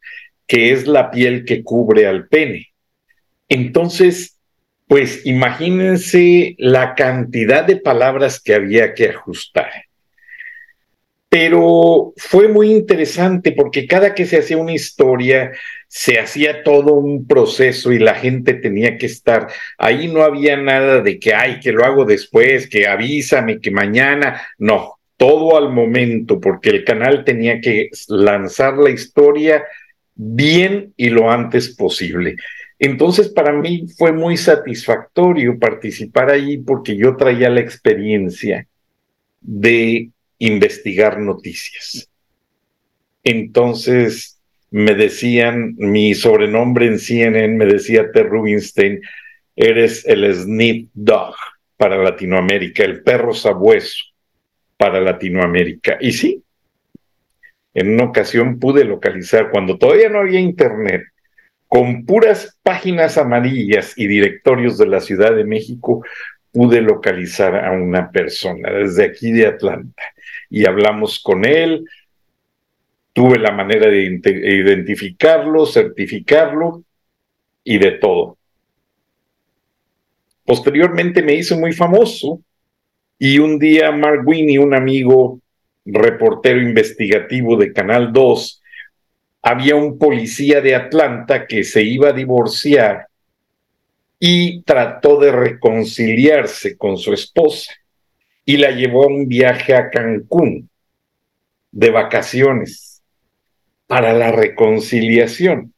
que 0.47 0.71
es 0.71 0.87
la 0.87 1.11
piel 1.11 1.43
que 1.45 1.63
cubre 1.63 2.07
al 2.07 2.27
pene. 2.27 2.69
Entonces, 3.49 4.37
pues 4.87 5.25
imagínense 5.25 6.55
la 6.57 6.95
cantidad 6.95 7.65
de 7.65 7.77
palabras 7.77 8.41
que 8.41 8.55
había 8.55 8.93
que 8.93 9.09
ajustar. 9.09 9.88
Pero 11.29 12.13
fue 12.17 12.47
muy 12.47 12.71
interesante 12.71 13.51
porque 13.51 13.85
cada 13.85 14.15
que 14.15 14.25
se 14.25 14.39
hacía 14.39 14.57
una 14.57 14.73
historia, 14.73 15.51
se 15.87 16.19
hacía 16.19 16.63
todo 16.63 16.95
un 16.95 17.27
proceso 17.27 17.91
y 17.91 17.99
la 17.99 18.15
gente 18.15 18.55
tenía 18.55 18.97
que 18.97 19.05
estar. 19.05 19.47
Ahí 19.77 20.07
no 20.07 20.23
había 20.23 20.57
nada 20.57 21.01
de 21.01 21.19
que, 21.19 21.35
ay, 21.35 21.59
que 21.59 21.71
lo 21.71 21.85
hago 21.85 22.05
después, 22.05 22.67
que 22.67 22.87
avísame, 22.87 23.59
que 23.59 23.69
mañana. 23.69 24.41
No, 24.57 24.95
todo 25.17 25.55
al 25.57 25.69
momento, 25.71 26.39
porque 26.39 26.69
el 26.71 26.83
canal 26.83 27.23
tenía 27.23 27.61
que 27.61 27.89
lanzar 28.07 28.77
la 28.77 28.89
historia 28.89 29.63
bien 30.15 30.93
y 30.97 31.09
lo 31.09 31.29
antes 31.29 31.75
posible. 31.75 32.37
Entonces, 32.79 33.29
para 33.29 33.51
mí 33.51 33.85
fue 33.97 34.13
muy 34.13 34.37
satisfactorio 34.37 35.59
participar 35.59 36.31
allí 36.31 36.57
porque 36.57 36.95
yo 36.95 37.17
traía 37.17 37.49
la 37.49 37.59
experiencia 37.59 38.65
de 39.41 40.09
investigar 40.39 41.19
noticias. 41.19 42.09
Entonces, 43.23 44.41
me 44.71 44.95
decían, 44.95 45.75
mi 45.77 46.13
sobrenombre 46.13 46.87
en 46.87 46.99
CNN 46.99 47.55
me 47.55 47.65
decía 47.65 48.11
Ted 48.11 48.25
Rubinstein, 48.25 49.01
eres 49.55 50.05
el 50.07 50.33
Snip 50.33 50.89
Dog 50.93 51.35
para 51.75 51.97
Latinoamérica, 51.97 52.83
el 52.83 53.03
perro 53.03 53.33
sabueso 53.33 54.03
para 54.77 55.01
Latinoamérica. 55.01 55.97
Y 55.99 56.13
sí, 56.13 56.43
en 57.73 57.93
una 57.93 58.05
ocasión 58.05 58.59
pude 58.59 58.85
localizar, 58.85 59.49
cuando 59.51 59.77
todavía 59.77 60.09
no 60.09 60.19
había 60.19 60.39
internet, 60.39 61.03
con 61.67 62.05
puras 62.05 62.57
páginas 62.63 63.17
amarillas 63.17 63.93
y 63.95 64.07
directorios 64.07 64.77
de 64.77 64.87
la 64.87 65.01
Ciudad 65.01 65.35
de 65.35 65.43
México, 65.43 66.03
pude 66.51 66.81
localizar 66.81 67.55
a 67.55 67.71
una 67.71 68.09
persona 68.11 68.71
desde 68.71 69.05
aquí 69.05 69.31
de 69.31 69.47
Atlanta 69.47 70.03
y 70.49 70.65
hablamos 70.65 71.19
con 71.19 71.45
él. 71.45 71.85
Tuve 73.13 73.37
la 73.39 73.51
manera 73.51 73.89
de 73.89 74.03
identificarlo, 74.03 75.65
certificarlo 75.65 76.83
y 77.63 77.77
de 77.77 77.91
todo. 77.91 78.37
Posteriormente 80.45 81.21
me 81.21 81.35
hizo 81.35 81.57
muy 81.57 81.73
famoso 81.73 82.41
y 83.19 83.37
un 83.37 83.59
día 83.59 83.91
Mark 83.91 84.23
Winnie, 84.25 84.57
un 84.57 84.73
amigo 84.73 85.39
reportero 85.85 86.61
investigativo 86.61 87.57
de 87.57 87.73
Canal 87.73 88.13
2, 88.13 88.61
había 89.41 89.75
un 89.75 89.97
policía 89.97 90.61
de 90.61 90.75
Atlanta 90.75 91.45
que 91.45 91.63
se 91.63 91.83
iba 91.83 92.09
a 92.09 92.13
divorciar 92.13 93.08
y 94.19 94.61
trató 94.63 95.17
de 95.19 95.31
reconciliarse 95.31 96.77
con 96.77 96.97
su 96.97 97.13
esposa 97.13 97.73
y 98.43 98.57
la 98.57 98.71
llevó 98.71 99.05
a 99.05 99.07
un 99.07 99.27
viaje 99.27 99.73
a 99.73 99.89
Cancún 99.89 100.69
de 101.71 101.89
vacaciones 101.89 103.01
para 103.87 104.13
la 104.13 104.31
reconciliación. 104.31 105.73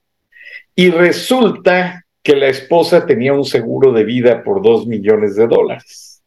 y 0.74 0.90
resulta 0.90 2.06
que 2.24 2.36
la 2.36 2.48
esposa 2.48 3.06
tenía 3.06 3.34
un 3.34 3.44
seguro 3.46 3.92
de 3.92 4.04
vida 4.04 4.44
por 4.44 4.62
dos 4.62 4.88
millones 4.88 5.36
de 5.36 5.48
dólares. 5.48 6.24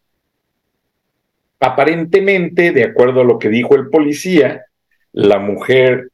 Aparentemente, 1.60 2.72
de 2.72 2.84
acuerdo 2.84 3.22
a 3.22 3.24
lo 3.24 3.38
que 3.38 3.48
dijo 3.48 3.74
el 3.74 3.88
policía, 3.88 4.66
la 5.12 5.38
mujer 5.38 6.10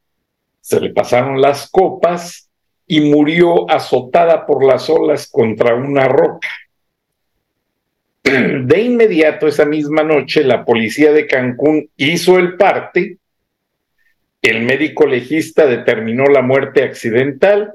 se 0.60 0.80
le 0.80 0.90
pasaron 0.90 1.40
las 1.40 1.68
copas 1.70 2.49
y 2.92 3.02
murió 3.02 3.70
azotada 3.70 4.44
por 4.44 4.64
las 4.64 4.90
olas 4.90 5.28
contra 5.30 5.76
una 5.76 6.08
roca. 6.08 6.48
De 8.24 8.82
inmediato, 8.82 9.46
esa 9.46 9.64
misma 9.64 10.02
noche, 10.02 10.42
la 10.42 10.64
policía 10.64 11.12
de 11.12 11.28
Cancún 11.28 11.88
hizo 11.96 12.36
el 12.36 12.56
parte, 12.56 13.18
el 14.42 14.62
médico 14.64 15.06
legista 15.06 15.66
determinó 15.66 16.24
la 16.24 16.42
muerte 16.42 16.82
accidental 16.82 17.74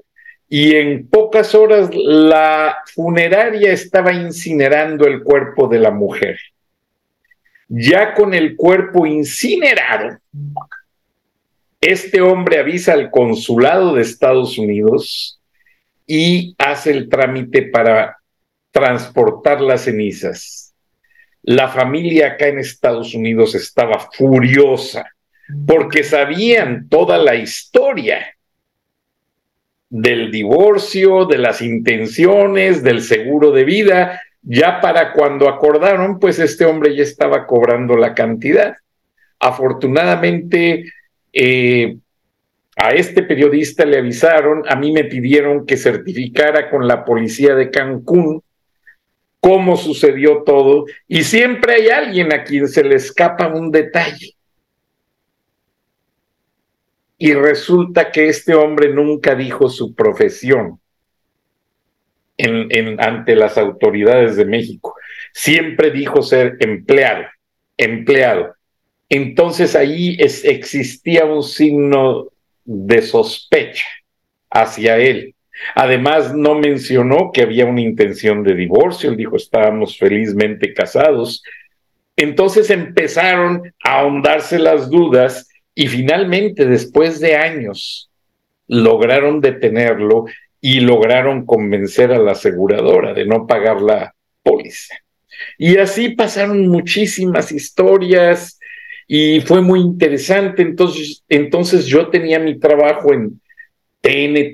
y 0.50 0.76
en 0.76 1.08
pocas 1.08 1.56
horas 1.56 1.90
la 1.94 2.80
funeraria 2.94 3.72
estaba 3.72 4.12
incinerando 4.12 5.08
el 5.08 5.24
cuerpo 5.24 5.70
de 5.70 5.80
la 5.80 5.92
mujer. 5.92 6.38
Ya 7.70 8.14
con 8.14 8.34
el 8.34 8.58
cuerpo 8.58 9.06
incinerado, 9.06 10.18
este 11.86 12.20
hombre 12.22 12.60
avisa 12.60 12.94
al 12.94 13.12
consulado 13.12 13.94
de 13.94 14.02
Estados 14.02 14.58
Unidos 14.58 15.40
y 16.08 16.56
hace 16.58 16.92
el 16.92 17.10
trámite 17.10 17.64
para 17.64 18.18
transportar 18.72 19.62
las 19.62 19.82
cenizas. 19.82 20.74
La 21.44 21.68
familia 21.68 22.30
acá 22.30 22.48
en 22.48 22.58
Estados 22.58 23.14
Unidos 23.14 23.54
estaba 23.54 24.00
furiosa 24.12 25.06
porque 25.68 26.04
sabían 26.04 26.90
toda 26.90 27.20
la 27.20 27.36
historia 27.36 28.36
del 29.88 30.32
divorcio, 30.32 31.26
de 31.26 31.38
las 31.38 31.62
intenciones, 31.62 32.82
del 32.82 33.02
seguro 33.04 33.52
de 33.52 33.64
vida. 33.64 34.22
Ya 34.42 34.82
para 34.82 35.14
cuando 35.14 35.48
acordaron, 35.48 36.18
pues 36.20 36.40
este 36.40 36.66
hombre 36.66 36.96
ya 36.96 37.04
estaba 37.04 37.46
cobrando 37.46 37.96
la 37.96 38.16
cantidad. 38.16 38.76
Afortunadamente, 39.40 40.86
eh, 41.36 41.98
a 42.78 42.90
este 42.92 43.24
periodista 43.24 43.86
le 43.86 43.98
avisaron, 43.98 44.64
a 44.68 44.76
mí 44.76 44.92
me 44.92 45.04
pidieron 45.04 45.66
que 45.66 45.78
certificara 45.78 46.70
con 46.70 46.88
la 46.88 47.04
policía 47.04 47.56
de 47.56 47.70
Cancún 47.70 48.42
cómo 49.40 49.78
sucedió 49.78 50.44
todo 50.44 50.86
y 51.08 51.24
siempre 51.24 51.76
hay 51.76 51.90
alguien 51.90 52.34
a 52.34 52.44
quien 52.44 52.68
se 52.68 52.84
le 52.84 52.96
escapa 52.96 53.48
un 53.48 53.70
detalle. 53.70 54.36
Y 57.18 57.34
resulta 57.34 58.12
que 58.12 58.28
este 58.28 58.56
hombre 58.56 58.92
nunca 58.94 59.36
dijo 59.36 59.70
su 59.70 59.94
profesión 59.94 60.80
ante 62.98 63.36
las 63.36 63.58
autoridades 63.58 64.36
de 64.36 64.46
México. 64.46 64.96
Siempre 65.32 65.92
dijo 65.92 66.24
ser 66.24 66.58
empleado, 66.60 67.26
empleado. 67.78 68.55
Entonces 69.10 69.76
ahí 69.76 70.18
existía 70.20 71.26
un 71.26 71.44
signo 71.44 72.28
de 72.64 73.02
sospecha 73.02 73.86
hacia 74.50 74.98
él. 74.98 75.36
Además, 75.76 76.34
no 76.34 76.56
mencionó 76.56 77.32
que 77.32 77.42
había 77.42 77.66
una 77.66 77.82
intención 77.82 78.44
de 78.44 78.56
divorcio, 78.56 79.10
él 79.10 79.18
dijo 79.18 79.38
estábamos 79.38 79.98
felizmente 79.98 80.74
casados. 80.74 81.44
Entonces 82.18 82.70
empezaron 82.70 83.74
a 83.84 84.00
ahondarse 84.00 84.60
las 84.60 84.90
dudas 84.90 85.48
y 85.74 85.88
finalmente, 85.88 86.66
después 86.66 87.20
de 87.20 87.36
años, 87.36 88.10
lograron 88.68 89.42
detenerlo 89.42 90.26
y 90.62 90.80
lograron 90.80 91.46
convencer 91.46 92.12
a 92.12 92.18
la 92.18 92.32
aseguradora 92.32 93.14
de 93.14 93.26
no 93.26 93.46
pagar 93.46 93.82
la 93.82 94.16
póliza. 94.42 94.96
Y 95.58 95.78
así 95.78 96.10
pasaron 96.10 96.68
muchísimas 96.68 97.52
historias, 97.52 98.55
y 99.08 99.42
fue 99.42 99.62
muy 99.62 99.80
interesante. 99.80 100.62
Entonces, 100.62 101.24
entonces 101.30 101.86
yo 101.86 102.10
tenía 102.10 102.40
mi 102.40 102.60
trabajo 102.60 103.14
en 103.14 103.42
TNT, 104.02 104.54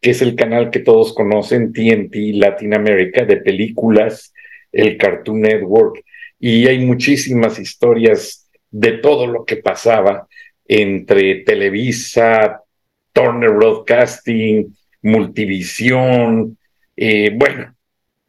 que 0.00 0.10
es 0.10 0.22
el 0.22 0.34
canal 0.34 0.70
que 0.70 0.80
todos 0.80 1.14
conocen, 1.14 1.72
TNT 1.72 2.14
Latinoamérica, 2.34 3.24
de 3.24 3.38
películas, 3.38 4.34
el 4.70 4.96
Cartoon 4.96 5.40
Network, 5.40 6.04
y 6.38 6.66
hay 6.66 6.84
muchísimas 6.84 7.58
historias 7.58 8.50
de 8.70 8.92
todo 8.92 9.26
lo 9.26 9.44
que 9.44 9.56
pasaba 9.56 10.26
entre 10.66 11.36
Televisa, 11.36 12.60
Turner 13.12 13.50
Broadcasting, 13.50 14.74
Multivisión, 15.02 16.56
eh, 16.96 17.32
bueno, 17.34 17.74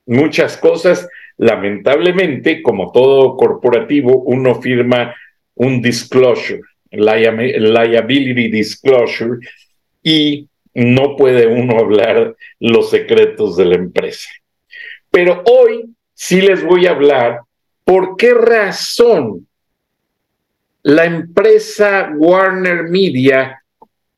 muchas 0.06 0.58
cosas. 0.58 1.08
Lamentablemente, 1.38 2.62
como 2.62 2.92
todo 2.92 3.36
corporativo, 3.36 4.22
uno 4.24 4.62
firma 4.62 5.16
un 5.56 5.82
disclosure, 5.82 6.62
liability 6.92 8.50
disclosure, 8.50 9.40
y 10.02 10.48
no 10.74 11.16
puede 11.16 11.48
uno 11.48 11.78
hablar 11.80 12.36
los 12.60 12.90
secretos 12.90 13.56
de 13.58 13.66
la 13.66 13.76
empresa. 13.76 14.30
Pero 15.12 15.44
hoy 15.46 15.94
sí 16.14 16.42
les 16.42 16.64
voy 16.64 16.88
a 16.88 16.92
hablar 16.92 17.42
por 17.84 18.16
qué 18.18 18.34
razón 18.34 19.48
la 20.82 21.06
empresa 21.06 22.12
Warner 22.18 22.84
Media 22.90 23.64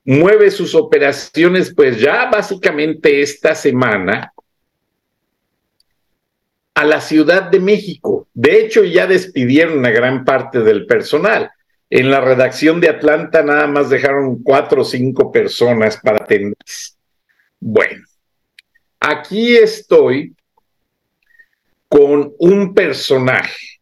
mueve 0.06 0.52
sus 0.52 0.76
operaciones, 0.76 1.74
pues 1.74 2.00
ya 2.00 2.30
básicamente 2.30 3.22
esta 3.22 3.56
semana 3.56 4.32
a 6.74 6.86
la 6.86 7.02
Ciudad 7.02 7.50
de 7.50 7.60
México. 7.60 8.15
De 8.36 8.60
hecho, 8.60 8.84
ya 8.84 9.08
despidieron 9.08 9.86
a 9.86 9.92
gran 9.92 10.26
parte 10.26 10.60
del 10.60 10.86
personal. 10.86 11.50
En 11.90 12.12
la 12.12 12.20
redacción 12.20 12.82
de 12.82 12.90
Atlanta 12.90 13.42
nada 13.42 13.66
más 13.66 13.90
dejaron 13.90 14.44
cuatro 14.44 14.82
o 14.82 14.86
cinco 14.86 15.32
personas 15.32 15.98
para 15.98 16.18
atender. 16.18 16.58
Bueno, 17.62 18.04
aquí 19.00 19.56
estoy 19.56 20.36
con 21.88 22.34
un 22.38 22.74
personaje, 22.74 23.80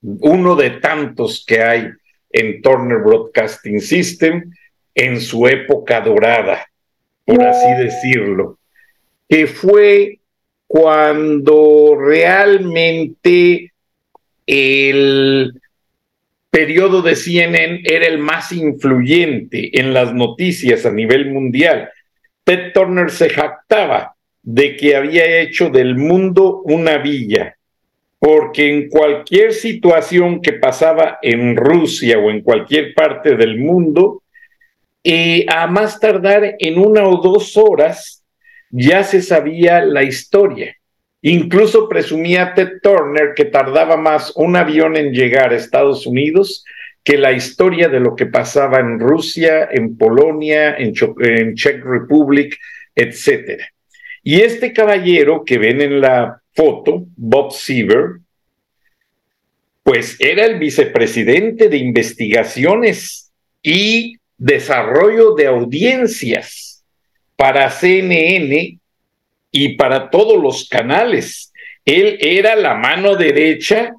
uno 0.00 0.54
de 0.54 0.70
tantos 0.70 1.44
que 1.44 1.60
hay 1.60 1.90
en 2.30 2.62
Turner 2.62 2.98
Broadcasting 2.98 3.80
System 3.80 4.52
en 4.94 5.20
su 5.20 5.48
época 5.48 6.00
dorada, 6.00 6.64
por 7.24 7.42
así 7.42 7.82
decirlo, 7.82 8.58
que 9.28 9.48
fue 9.48 10.20
cuando 10.68 11.96
realmente 11.98 13.69
el 14.46 15.52
periodo 16.50 17.00
de 17.02 17.14
CNN 17.14 17.82
era 17.84 18.06
el 18.06 18.18
más 18.18 18.52
influyente 18.52 19.78
en 19.80 19.94
las 19.94 20.12
noticias 20.12 20.84
a 20.84 20.90
nivel 20.90 21.30
mundial. 21.30 21.88
Ted 22.44 22.72
Turner 22.72 23.10
se 23.10 23.30
jactaba 23.30 24.14
de 24.42 24.76
que 24.76 24.96
había 24.96 25.40
hecho 25.40 25.70
del 25.70 25.96
mundo 25.96 26.62
una 26.64 26.98
villa, 26.98 27.56
porque 28.18 28.68
en 28.68 28.88
cualquier 28.88 29.52
situación 29.52 30.42
que 30.42 30.54
pasaba 30.54 31.18
en 31.22 31.56
Rusia 31.56 32.18
o 32.18 32.30
en 32.30 32.40
cualquier 32.42 32.94
parte 32.94 33.36
del 33.36 33.58
mundo, 33.58 34.22
eh, 35.04 35.46
a 35.48 35.66
más 35.66 36.00
tardar 36.00 36.56
en 36.58 36.78
una 36.78 37.06
o 37.06 37.18
dos 37.22 37.56
horas, 37.56 38.24
ya 38.70 39.02
se 39.04 39.22
sabía 39.22 39.80
la 39.82 40.02
historia. 40.02 40.76
Incluso 41.22 41.88
presumía 41.88 42.54
Ted 42.54 42.80
Turner 42.82 43.34
que 43.34 43.44
tardaba 43.44 43.96
más 43.96 44.32
un 44.36 44.56
avión 44.56 44.96
en 44.96 45.12
llegar 45.12 45.52
a 45.52 45.56
Estados 45.56 46.06
Unidos 46.06 46.64
que 47.04 47.18
la 47.18 47.32
historia 47.32 47.88
de 47.88 48.00
lo 48.00 48.14
que 48.14 48.26
pasaba 48.26 48.78
en 48.78 48.98
Rusia, 48.98 49.68
en 49.70 49.96
Polonia, 49.96 50.76
en, 50.76 50.94
Czech 51.54 51.82
Republic, 51.84 52.58
etc. 52.94 53.62
Y 54.22 54.40
este 54.40 54.72
caballero 54.72 55.44
que 55.44 55.58
ven 55.58 55.80
en 55.80 56.00
la 56.00 56.40
foto, 56.54 57.06
Bob 57.16 57.52
Seaver, 57.52 58.20
pues 59.82 60.16
era 60.20 60.44
el 60.44 60.58
vicepresidente 60.58 61.68
de 61.68 61.78
investigaciones 61.78 63.32
y 63.62 64.16
desarrollo 64.36 65.34
de 65.34 65.46
audiencias 65.46 66.84
para 67.36 67.70
CNN 67.70 68.79
y 69.50 69.76
para 69.76 70.10
todos 70.10 70.42
los 70.42 70.68
canales. 70.68 71.52
Él 71.84 72.18
era 72.20 72.56
la 72.56 72.74
mano 72.74 73.16
derecha, 73.16 73.94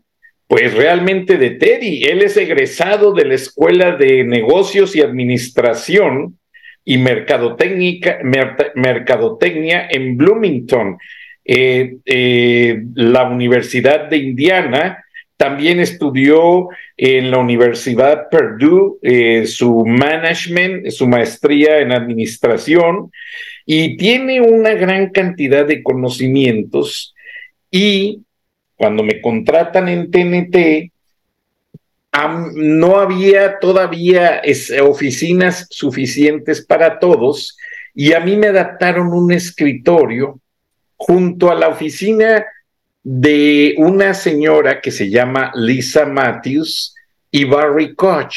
pues 0.47 0.73
realmente 0.73 1.37
de 1.37 1.51
Teddy. 1.51 2.03
Él 2.03 2.21
es 2.21 2.37
egresado 2.37 3.13
de 3.13 3.25
la 3.25 3.35
Escuela 3.35 3.95
de 3.95 4.23
Negocios 4.23 4.95
y 4.95 5.01
Administración 5.01 6.37
y 6.83 6.97
Mercadotecnia, 6.97 8.19
Mercadotecnia 8.75 9.87
en 9.89 10.17
Bloomington, 10.17 10.97
eh, 11.45 11.97
eh, 12.05 12.81
la 12.95 13.29
Universidad 13.29 14.09
de 14.09 14.17
Indiana. 14.17 15.03
También 15.37 15.79
estudió 15.79 16.69
en 16.97 17.31
la 17.31 17.39
Universidad 17.39 18.29
Purdue 18.29 18.99
eh, 19.01 19.45
su 19.47 19.85
management, 19.85 20.89
su 20.89 21.07
maestría 21.07 21.79
en 21.79 21.91
administración 21.91 23.11
y 23.65 23.97
tiene 23.97 24.41
una 24.41 24.73
gran 24.73 25.09
cantidad 25.09 25.65
de 25.65 25.83
conocimientos 25.83 27.13
y 27.69 28.23
cuando 28.75 29.03
me 29.03 29.21
contratan 29.21 29.87
en 29.87 30.09
TNT, 30.09 30.91
no 32.55 32.97
había 32.97 33.59
todavía 33.59 34.41
oficinas 34.81 35.67
suficientes 35.69 36.65
para 36.65 36.99
todos 36.99 37.57
y 37.93 38.13
a 38.13 38.19
mí 38.19 38.35
me 38.35 38.47
adaptaron 38.47 39.13
un 39.13 39.31
escritorio 39.31 40.39
junto 40.97 41.51
a 41.51 41.55
la 41.55 41.69
oficina 41.69 42.45
de 43.03 43.75
una 43.77 44.13
señora 44.13 44.81
que 44.81 44.91
se 44.91 45.09
llama 45.09 45.51
Lisa 45.55 46.05
Matthews 46.05 46.95
y 47.31 47.45
Barry 47.45 47.95
Koch, 47.95 48.35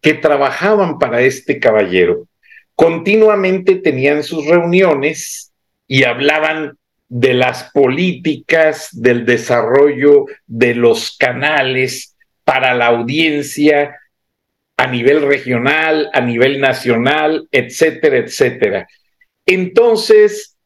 que 0.00 0.14
trabajaban 0.14 0.98
para 0.98 1.22
este 1.22 1.58
caballero. 1.58 2.26
Continuamente 2.74 3.76
tenían 3.76 4.22
sus 4.22 4.46
reuniones 4.46 5.52
y 5.86 6.04
hablaban 6.04 6.78
de 7.08 7.34
las 7.34 7.70
políticas, 7.72 8.88
del 8.92 9.26
desarrollo 9.26 10.24
de 10.46 10.74
los 10.74 11.16
canales 11.16 12.16
para 12.44 12.74
la 12.74 12.86
audiencia 12.86 13.98
a 14.76 14.86
nivel 14.86 15.22
regional, 15.22 16.08
a 16.12 16.20
nivel 16.22 16.60
nacional, 16.60 17.46
etcétera, 17.52 18.16
etcétera. 18.16 18.88
Entonces, 19.44 20.56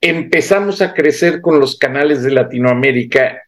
empezamos 0.00 0.82
a 0.82 0.92
crecer 0.92 1.40
con 1.40 1.60
los 1.60 1.78
canales 1.78 2.22
de 2.22 2.32
Latinoamérica 2.32 3.42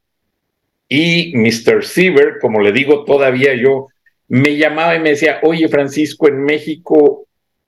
y 0.88 1.37
Mr. 1.37 1.85
Siever, 1.85 2.38
como 2.40 2.61
le 2.61 2.70
digo 2.70 3.05
todavía 3.05 3.55
yo, 3.55 3.88
me 4.29 4.57
llamaba 4.57 4.94
y 4.94 5.00
me 5.00 5.11
decía, 5.11 5.40
oye 5.42 5.68
Francisco, 5.68 6.29
en 6.29 6.44
México, 6.44 7.23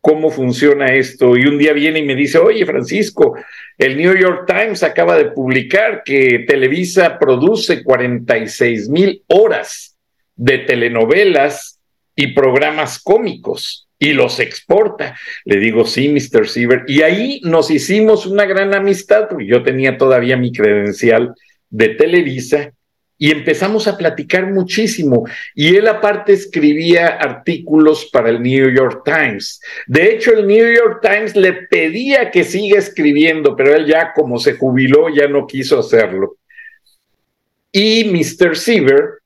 ¿cómo 0.06 0.30
funciona 0.30 0.94
esto? 0.94 1.36
Y 1.36 1.46
un 1.46 1.58
día 1.58 1.72
viene 1.72 1.98
y 1.98 2.04
me 2.04 2.14
dice, 2.14 2.38
oye 2.38 2.64
Francisco, 2.64 3.34
el 3.76 3.96
New 3.96 4.16
York 4.16 4.44
Times 4.46 4.84
acaba 4.84 5.18
de 5.18 5.32
publicar 5.32 6.04
que 6.04 6.44
Televisa 6.46 7.18
produce 7.18 7.82
46 7.82 8.88
mil 8.88 9.24
horas 9.26 9.96
de 10.36 10.58
telenovelas 10.58 11.80
y 12.14 12.28
programas 12.28 13.00
cómicos 13.02 13.88
y 13.98 14.12
los 14.12 14.38
exporta. 14.38 15.16
Le 15.44 15.58
digo, 15.58 15.84
sí, 15.84 16.08
Mr. 16.08 16.46
Siever. 16.46 16.84
Y 16.86 17.02
ahí 17.02 17.40
nos 17.42 17.68
hicimos 17.72 18.26
una 18.26 18.44
gran 18.44 18.74
amistad, 18.74 19.26
porque 19.28 19.46
yo 19.46 19.64
tenía 19.64 19.98
todavía 19.98 20.36
mi 20.36 20.52
credencial 20.52 21.34
de 21.68 21.88
Televisa 21.88 22.70
y 23.18 23.30
empezamos 23.30 23.88
a 23.88 23.96
platicar 23.96 24.52
muchísimo. 24.52 25.24
Y 25.54 25.76
él 25.76 25.88
aparte 25.88 26.32
escribía 26.32 27.06
artículos 27.06 28.08
para 28.12 28.30
el 28.30 28.42
New 28.42 28.70
York 28.70 29.02
Times. 29.04 29.60
De 29.86 30.12
hecho, 30.12 30.32
el 30.32 30.46
New 30.46 30.72
York 30.74 31.00
Times 31.02 31.34
le 31.34 31.52
pedía 31.52 32.30
que 32.30 32.44
siga 32.44 32.78
escribiendo, 32.78 33.56
pero 33.56 33.74
él 33.74 33.86
ya 33.86 34.12
como 34.12 34.38
se 34.38 34.54
jubiló 34.54 35.08
ya 35.08 35.28
no 35.28 35.46
quiso 35.46 35.78
hacerlo. 35.78 36.36
Y 37.72 38.04
Mr. 38.04 38.56
Siever, 38.56 39.20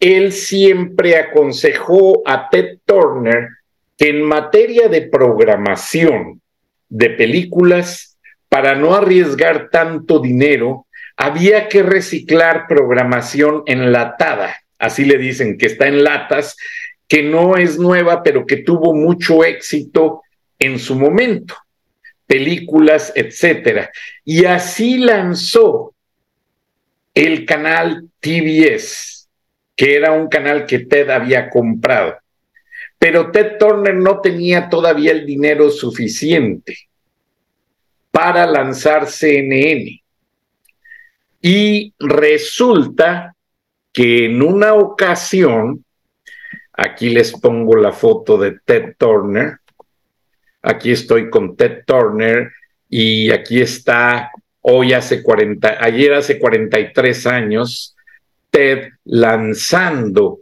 él 0.00 0.32
siempre 0.32 1.16
aconsejó 1.16 2.22
a 2.26 2.48
Ted 2.50 2.78
Turner 2.84 3.48
que 3.96 4.08
en 4.08 4.22
materia 4.22 4.88
de 4.88 5.02
programación 5.02 6.40
de 6.88 7.10
películas, 7.10 8.18
para 8.48 8.74
no 8.74 8.94
arriesgar 8.94 9.70
tanto 9.70 10.20
dinero, 10.20 10.83
había 11.16 11.68
que 11.68 11.82
reciclar 11.82 12.66
programación 12.68 13.62
enlatada, 13.66 14.56
así 14.78 15.04
le 15.04 15.18
dicen, 15.18 15.58
que 15.58 15.66
está 15.66 15.86
en 15.86 16.04
latas, 16.04 16.56
que 17.08 17.22
no 17.22 17.56
es 17.56 17.78
nueva, 17.78 18.22
pero 18.22 18.46
que 18.46 18.58
tuvo 18.58 18.94
mucho 18.94 19.44
éxito 19.44 20.22
en 20.58 20.78
su 20.78 20.96
momento, 20.96 21.54
películas, 22.26 23.12
etcétera. 23.14 23.90
Y 24.24 24.44
así 24.46 24.98
lanzó 24.98 25.94
el 27.14 27.44
canal 27.46 28.08
TBS, 28.20 29.28
que 29.76 29.96
era 29.96 30.12
un 30.12 30.28
canal 30.28 30.66
que 30.66 30.80
Ted 30.80 31.10
había 31.10 31.48
comprado. 31.50 32.16
Pero 32.98 33.30
Ted 33.30 33.58
Turner 33.58 33.94
no 33.94 34.20
tenía 34.20 34.68
todavía 34.68 35.12
el 35.12 35.26
dinero 35.26 35.70
suficiente 35.70 36.76
para 38.10 38.46
lanzar 38.46 39.06
CNN. 39.06 40.03
Y 41.46 41.92
resulta 41.98 43.36
que 43.92 44.24
en 44.24 44.40
una 44.40 44.72
ocasión, 44.72 45.84
aquí 46.72 47.10
les 47.10 47.32
pongo 47.32 47.76
la 47.76 47.92
foto 47.92 48.38
de 48.38 48.60
Ted 48.64 48.94
Turner, 48.96 49.58
aquí 50.62 50.92
estoy 50.92 51.28
con 51.28 51.54
Ted 51.54 51.84
Turner 51.86 52.50
y 52.88 53.30
aquí 53.30 53.60
está 53.60 54.30
hoy 54.62 54.94
hace 54.94 55.22
40, 55.22 55.84
ayer 55.84 56.14
hace 56.14 56.38
43 56.38 57.26
años, 57.26 57.94
Ted 58.48 58.92
lanzando 59.04 60.40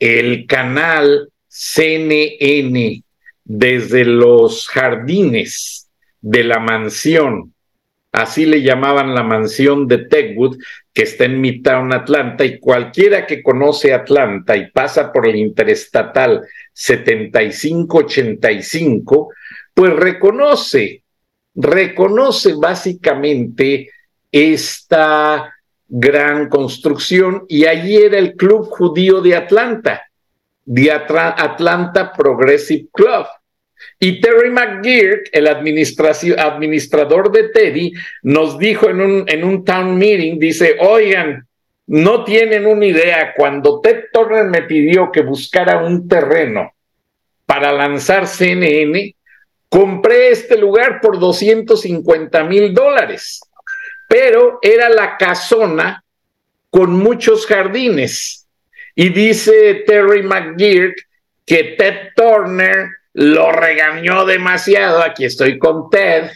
el 0.00 0.48
canal 0.48 1.30
CNN 1.46 3.04
desde 3.44 4.04
los 4.04 4.66
jardines 4.66 5.88
de 6.20 6.42
la 6.42 6.58
mansión, 6.58 7.54
así 8.12 8.46
le 8.46 8.62
llamaban 8.62 9.14
la 9.14 9.22
mansión 9.22 9.86
de 9.86 10.06
Techwood, 10.06 10.56
que 10.92 11.02
está 11.02 11.24
en 11.24 11.40
Midtown 11.40 11.92
Atlanta, 11.92 12.44
y 12.44 12.58
cualquiera 12.58 13.24
que 13.26 13.42
conoce 13.42 13.92
Atlanta 13.92 14.56
y 14.56 14.70
pasa 14.70 15.12
por 15.12 15.26
el 15.26 15.36
interestatal 15.36 16.42
7585, 16.72 19.34
pues 19.74 19.92
reconoce, 19.94 21.02
reconoce 21.54 22.54
básicamente 22.54 23.90
esta 24.30 25.52
gran 25.88 26.48
construcción 26.48 27.44
y 27.48 27.66
allí 27.66 27.96
era 27.96 28.18
el 28.18 28.34
Club 28.34 28.68
Judío 28.70 29.20
de 29.20 29.34
Atlanta 29.36 30.02
The 30.72 30.92
Atlanta 30.92 32.12
Progressive 32.12 32.86
Club. 32.92 33.26
Y 33.98 34.20
Terry 34.20 34.50
McGear, 34.50 35.20
el 35.32 35.46
administrador 35.46 37.32
de 37.32 37.48
Teddy, 37.50 37.92
nos 38.22 38.58
dijo 38.58 38.88
en 38.88 39.44
un, 39.44 39.64
town 39.64 39.96
meeting, 39.98 40.38
dice, 40.38 40.76
oigan, 40.80 41.46
no 41.86 42.24
tienen 42.24 42.66
una 42.66 42.86
idea, 42.86 43.34
cuando 43.36 43.80
Ted 43.80 44.04
Turner 44.12 44.44
me 44.44 44.62
pidió 44.62 45.10
que 45.10 45.22
buscara 45.22 45.84
un 45.84 46.08
terreno 46.08 46.72
para 47.46 47.72
lanzar 47.72 48.26
CNN, 48.26 49.14
compré 49.68 50.30
este 50.30 50.56
lugar 50.56 51.00
por 51.00 51.18
250 51.18 52.44
mil 52.44 52.72
dólares, 52.72 53.40
pero 54.08 54.58
era 54.62 54.88
la 54.88 55.16
casona 55.16 56.04
con 56.70 56.92
muchos 56.92 57.46
jardines 57.46 58.46
y 58.94 59.08
dice 59.08 59.84
Terry 59.86 60.22
McGear 60.22 60.92
que 61.44 61.74
Ted 61.76 62.10
Turner 62.14 62.88
lo 63.14 63.52
regañó 63.52 64.24
demasiado. 64.24 65.02
Aquí 65.02 65.24
estoy 65.24 65.58
con 65.58 65.90
Ted. 65.90 66.30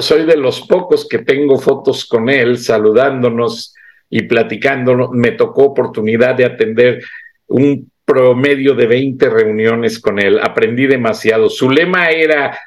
Soy 0.00 0.24
de 0.24 0.36
los 0.36 0.62
pocos 0.62 1.06
que 1.06 1.18
tengo 1.18 1.58
fotos 1.58 2.06
con 2.06 2.28
él 2.30 2.58
saludándonos 2.58 3.74
y 4.08 4.22
platicando. 4.22 5.10
Me 5.12 5.32
tocó 5.32 5.64
oportunidad 5.64 6.34
de 6.34 6.46
atender 6.46 7.04
un 7.48 7.90
promedio 8.04 8.74
de 8.74 8.86
20 8.86 9.28
reuniones 9.28 10.00
con 10.00 10.18
él. 10.18 10.40
Aprendí 10.42 10.86
demasiado. 10.86 11.50
Su 11.50 11.70
lema 11.70 12.08
era, 12.08 12.58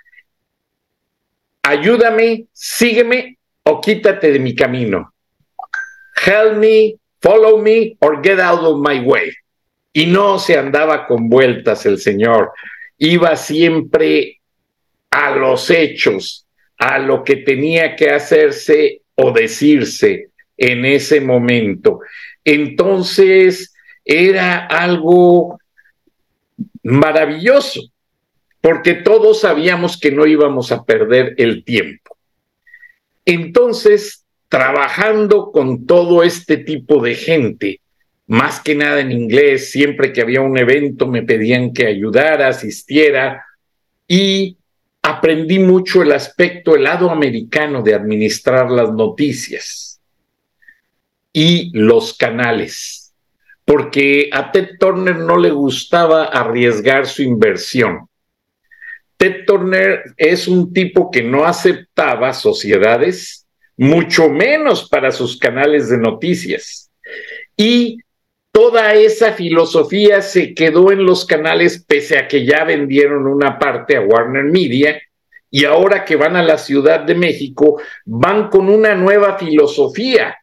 ayúdame, 1.63 2.45
sígueme 2.51 3.39
o 3.63 3.81
quítate 3.81 4.31
de 4.31 4.39
mi 4.39 4.53
camino. 4.53 5.13
Help 6.23 6.57
me 6.57 6.95
follow 7.19 7.57
me 7.57 7.97
or 8.01 8.21
get 8.23 8.39
out 8.39 8.61
of 8.61 8.79
my 8.87 8.99
way. 8.99 9.31
Y 9.93 10.05
no 10.05 10.37
se 10.37 10.57
andaba 10.57 11.07
con 11.07 11.27
vueltas 11.27 11.85
el 11.85 11.97
Señor, 11.97 12.51
iba 13.03 13.35
siempre 13.35 14.41
a 15.09 15.35
los 15.35 15.71
hechos, 15.71 16.45
a 16.77 16.99
lo 16.99 17.23
que 17.23 17.37
tenía 17.37 17.95
que 17.95 18.11
hacerse 18.11 19.01
o 19.15 19.31
decirse 19.31 20.29
en 20.55 20.85
ese 20.85 21.19
momento. 21.19 22.01
Entonces 22.45 23.73
era 24.05 24.67
algo 24.67 25.59
maravilloso, 26.83 27.81
porque 28.61 28.93
todos 28.93 29.41
sabíamos 29.41 29.99
que 29.99 30.11
no 30.11 30.27
íbamos 30.27 30.71
a 30.71 30.83
perder 30.83 31.33
el 31.37 31.63
tiempo. 31.63 32.15
Entonces 33.25 34.25
trabajando 34.47 35.51
con 35.51 35.87
todo 35.87 36.21
este 36.21 36.57
tipo 36.57 37.01
de 37.01 37.15
gente, 37.15 37.80
más 38.31 38.61
que 38.61 38.75
nada 38.75 39.01
en 39.01 39.11
inglés, 39.11 39.71
siempre 39.71 40.13
que 40.13 40.21
había 40.21 40.39
un 40.39 40.57
evento 40.57 41.05
me 41.05 41.21
pedían 41.21 41.73
que 41.73 41.85
ayudara, 41.85 42.47
asistiera 42.47 43.45
y 44.07 44.57
aprendí 45.01 45.59
mucho 45.59 46.01
el 46.01 46.13
aspecto, 46.13 46.73
el 46.73 46.83
lado 46.83 47.11
americano 47.11 47.81
de 47.81 47.93
administrar 47.93 48.71
las 48.71 48.93
noticias 48.93 49.99
y 51.33 51.77
los 51.77 52.13
canales, 52.13 53.13
porque 53.65 54.29
a 54.31 54.49
Ted 54.53 54.77
Turner 54.79 55.17
no 55.17 55.37
le 55.37 55.51
gustaba 55.51 56.23
arriesgar 56.23 57.07
su 57.07 57.23
inversión. 57.23 58.07
Ted 59.17 59.43
Turner 59.45 60.05
es 60.15 60.47
un 60.47 60.71
tipo 60.71 61.11
que 61.11 61.21
no 61.21 61.43
aceptaba 61.43 62.31
sociedades, 62.31 63.45
mucho 63.75 64.29
menos 64.29 64.87
para 64.87 65.11
sus 65.11 65.37
canales 65.37 65.89
de 65.89 65.97
noticias. 65.97 66.89
Y 67.57 67.97
toda 68.61 68.93
esa 68.93 69.33
filosofía 69.33 70.21
se 70.21 70.53
quedó 70.53 70.91
en 70.91 71.03
los 71.03 71.25
canales 71.25 71.83
pese 71.83 72.19
a 72.19 72.27
que 72.27 72.45
ya 72.45 72.63
vendieron 72.63 73.25
una 73.25 73.57
parte 73.57 73.97
a 73.97 74.01
Warner 74.01 74.43
Media 74.43 75.01
y 75.49 75.65
ahora 75.65 76.05
que 76.05 76.15
van 76.15 76.35
a 76.35 76.43
la 76.43 76.59
Ciudad 76.59 76.99
de 76.99 77.15
México 77.15 77.81
van 78.05 78.49
con 78.49 78.69
una 78.69 78.93
nueva 78.93 79.39
filosofía, 79.39 80.37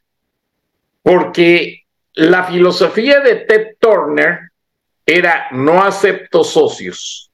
porque 1.01 1.85
la 2.15 2.43
filosofía 2.43 3.21
de 3.21 3.37
Ted 3.37 3.77
Turner 3.79 4.51
era 5.07 5.47
no 5.53 5.85
acepto 5.85 6.43
socios 6.43 7.31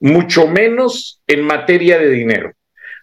mucho 0.00 0.48
menos 0.48 1.22
en 1.28 1.42
materia 1.44 2.00
de 2.00 2.08
dinero. 2.08 2.52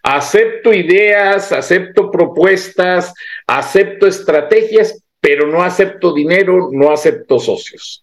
Acepto 0.02 0.74
ideas, 0.74 1.52
acepto 1.52 2.10
propuestas, 2.10 3.14
acepto 3.46 4.06
estrategias, 4.06 5.02
pero 5.20 5.46
no 5.46 5.62
acepto 5.62 6.14
dinero, 6.14 6.70
no 6.72 6.90
acepto 6.90 7.38
socios. 7.38 8.02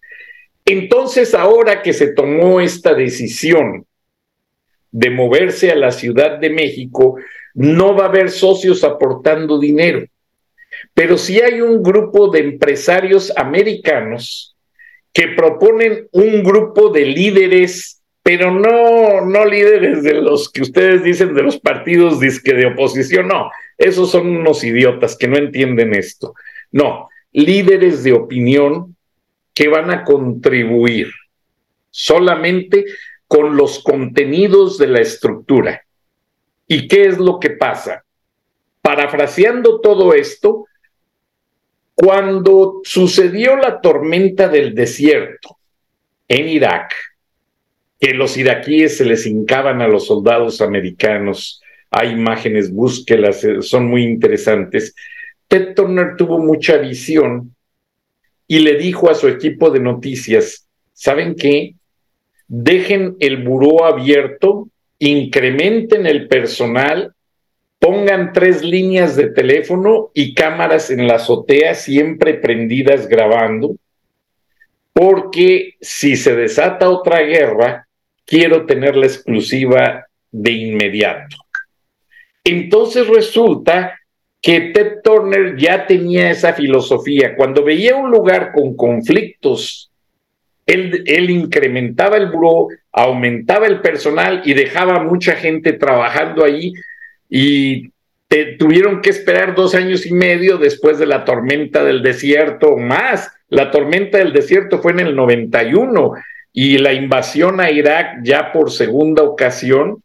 Entonces, 0.64 1.34
ahora 1.34 1.82
que 1.82 1.92
se 1.92 2.12
tomó 2.12 2.60
esta 2.60 2.94
decisión 2.94 3.86
de 4.90 5.10
moverse 5.10 5.70
a 5.70 5.76
la 5.76 5.90
Ciudad 5.90 6.38
de 6.38 6.50
México, 6.50 7.16
no 7.54 7.96
va 7.96 8.04
a 8.04 8.08
haber 8.08 8.30
socios 8.30 8.84
aportando 8.84 9.58
dinero. 9.58 10.06
Pero 10.94 11.18
sí 11.18 11.40
hay 11.40 11.60
un 11.60 11.82
grupo 11.82 12.28
de 12.28 12.40
empresarios 12.40 13.32
americanos 13.36 14.56
que 15.12 15.28
proponen 15.28 16.06
un 16.12 16.42
grupo 16.42 16.90
de 16.90 17.06
líderes 17.06 17.98
pero 18.28 18.50
no, 18.50 19.24
no 19.24 19.46
líderes 19.46 20.02
de 20.02 20.12
los 20.12 20.52
que 20.52 20.60
ustedes 20.60 21.02
dicen 21.02 21.32
de 21.32 21.42
los 21.42 21.58
partidos 21.58 22.20
de 22.20 22.66
oposición, 22.66 23.26
no, 23.26 23.50
esos 23.78 24.10
son 24.10 24.26
unos 24.26 24.62
idiotas 24.64 25.16
que 25.16 25.26
no 25.28 25.38
entienden 25.38 25.94
esto. 25.94 26.34
No, 26.72 27.08
líderes 27.32 28.02
de 28.02 28.12
opinión 28.12 28.96
que 29.54 29.68
van 29.68 29.90
a 29.90 30.04
contribuir 30.04 31.08
solamente 31.90 32.84
con 33.26 33.56
los 33.56 33.82
contenidos 33.82 34.78
de 34.78 34.86
la 34.86 35.00
estructura. 35.00 35.82
¿Y 36.66 36.86
qué 36.86 37.06
es 37.06 37.18
lo 37.18 37.38
que 37.40 37.50
pasa? 37.50 38.04
Parafraseando 38.82 39.80
todo 39.80 40.14
esto, 40.14 40.66
cuando 41.94 42.80
sucedió 42.84 43.56
la 43.56 43.80
tormenta 43.80 44.48
del 44.48 44.74
desierto 44.74 45.58
en 46.28 46.48
Irak, 46.48 46.94
que 47.98 48.14
los 48.14 48.36
iraquíes 48.36 48.96
se 48.96 49.04
les 49.04 49.26
hincaban 49.26 49.82
a 49.82 49.88
los 49.88 50.06
soldados 50.06 50.60
americanos. 50.60 51.60
Hay 51.90 52.10
imágenes, 52.10 52.72
búsquelas, 52.72 53.42
eh, 53.42 53.62
son 53.62 53.86
muy 53.86 54.04
interesantes. 54.04 54.94
Ted 55.48 55.74
Turner 55.74 56.16
tuvo 56.16 56.38
mucha 56.38 56.76
visión 56.76 57.54
y 58.46 58.60
le 58.60 58.76
dijo 58.76 59.10
a 59.10 59.14
su 59.14 59.28
equipo 59.28 59.70
de 59.70 59.80
noticias, 59.80 60.68
¿saben 60.92 61.34
qué? 61.34 61.74
Dejen 62.46 63.16
el 63.20 63.42
buró 63.42 63.84
abierto, 63.84 64.68
incrementen 64.98 66.06
el 66.06 66.28
personal, 66.28 67.14
pongan 67.78 68.32
tres 68.32 68.62
líneas 68.62 69.16
de 69.16 69.30
teléfono 69.30 70.10
y 70.14 70.34
cámaras 70.34 70.90
en 70.90 71.06
la 71.06 71.16
azotea 71.16 71.74
siempre 71.74 72.34
prendidas 72.34 73.08
grabando, 73.08 73.76
porque 74.92 75.74
si 75.80 76.16
se 76.16 76.34
desata 76.34 76.90
otra 76.90 77.20
guerra, 77.20 77.86
quiero 78.24 78.66
tener 78.66 78.96
la 78.96 79.06
exclusiva 79.06 80.06
de 80.30 80.52
inmediato. 80.52 81.36
Entonces 82.44 83.06
resulta 83.06 83.97
que 84.40 84.60
Ted 84.72 85.00
Turner 85.02 85.56
ya 85.56 85.86
tenía 85.86 86.30
esa 86.30 86.52
filosofía. 86.52 87.34
Cuando 87.34 87.64
veía 87.64 87.96
un 87.96 88.10
lugar 88.10 88.52
con 88.52 88.76
conflictos, 88.76 89.90
él, 90.68 91.30
incrementaba 91.30 92.18
el 92.18 92.30
buró, 92.30 92.68
aumentaba 92.92 93.66
el 93.66 93.80
personal 93.80 94.42
y 94.44 94.52
dejaba 94.52 95.02
mucha 95.02 95.34
gente 95.34 95.72
trabajando 95.72 96.44
ahí 96.44 96.72
y 97.28 97.90
tuvieron 98.58 99.00
que 99.00 99.08
esperar 99.08 99.54
dos 99.54 99.74
años 99.74 100.04
y 100.04 100.12
medio 100.12 100.58
después 100.58 100.98
de 100.98 101.06
la 101.06 101.24
tormenta 101.24 101.82
del 101.84 102.02
desierto 102.02 102.76
más. 102.76 103.32
La 103.48 103.70
tormenta 103.70 104.18
del 104.18 104.34
desierto 104.34 104.80
fue 104.80 104.92
en 104.92 105.00
el 105.00 105.16
91 105.16 106.12
y 106.52 106.76
la 106.76 106.92
invasión 106.92 107.60
a 107.60 107.70
Irak 107.70 108.18
ya 108.22 108.52
por 108.52 108.70
segunda 108.70 109.22
ocasión 109.22 110.02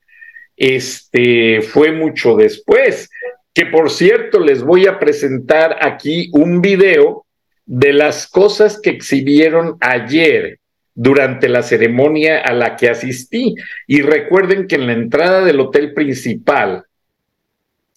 este, 0.56 1.62
fue 1.62 1.92
mucho 1.92 2.36
después. 2.38 3.10
Que 3.54 3.66
por 3.66 3.92
cierto, 3.92 4.40
les 4.40 4.64
voy 4.64 4.88
a 4.88 5.00
presentar 5.00 5.78
aquí 5.82 6.30
un 6.34 6.62
video 6.62 7.26
de 7.66 7.94
las 7.94 8.28
cosas 8.28 8.80
que 8.82 8.90
exhibieron 8.90 9.78
ayer 9.80 10.60
durante 10.96 11.50
la 11.50 11.64
ceremonia 11.64 12.42
a 12.42 12.54
la 12.54 12.76
que 12.76 12.90
asistí. 12.90 13.56
Y 13.88 14.02
recuerden 14.02 14.68
que 14.68 14.76
en 14.76 14.88
la 14.88 14.94
entrada 14.94 15.44
del 15.44 15.60
hotel 15.60 15.94
principal 15.94 16.86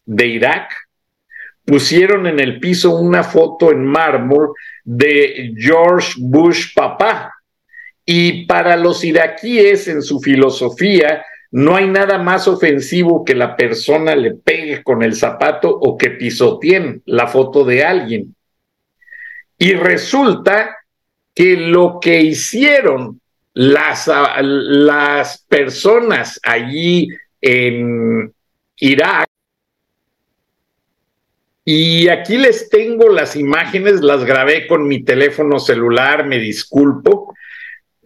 de 0.05 0.27
Irak 0.27 0.71
pusieron 1.65 2.27
en 2.27 2.39
el 2.39 2.61
piso 2.61 2.97
una 2.97 3.25
foto 3.25 3.73
en 3.73 3.85
mármol 3.85 4.53
de 4.85 5.53
George 5.57 6.15
Bush 6.19 6.73
papá, 6.75 7.33
y 8.09 8.47
para 8.47 8.77
los 8.77 9.03
iraquíes, 9.03 9.89
en 9.89 10.01
su 10.01 10.21
filosofía, 10.21 11.25
no 11.51 11.77
hay 11.77 11.89
nada 11.89 12.19
más 12.19 12.49
ofensivo 12.49 13.25
que 13.25 13.35
la 13.35 13.57
persona 13.57 14.15
le 14.17 14.35
pegue 14.35 14.83
con 14.83 15.03
el 15.03 15.15
zapato 15.15 15.71
o 15.71 15.97
que 15.97 16.11
pisoteen 16.11 17.03
la 17.07 17.27
foto 17.27 17.65
de 17.65 17.85
alguien. 17.85 18.35
Y 19.59 19.73
resulta 19.73 20.77
que 21.35 21.57
lo 21.57 21.99
que 22.01 22.21
hicieron 22.23 23.21
las, 23.55 24.11
las 24.43 25.39
personas 25.49 26.41
allí 26.43 27.09
en 27.41 28.33
Irak, 28.77 29.27
y 31.69 32.09
aquí 32.09 32.39
les 32.39 32.69
tengo 32.69 33.09
las 33.09 33.35
imágenes, 33.35 34.01
las 34.01 34.25
grabé 34.25 34.69
con 34.69 34.87
mi 34.87 35.03
teléfono 35.03 35.59
celular, 35.59 36.25
me 36.25 36.39
disculpo, 36.39 37.35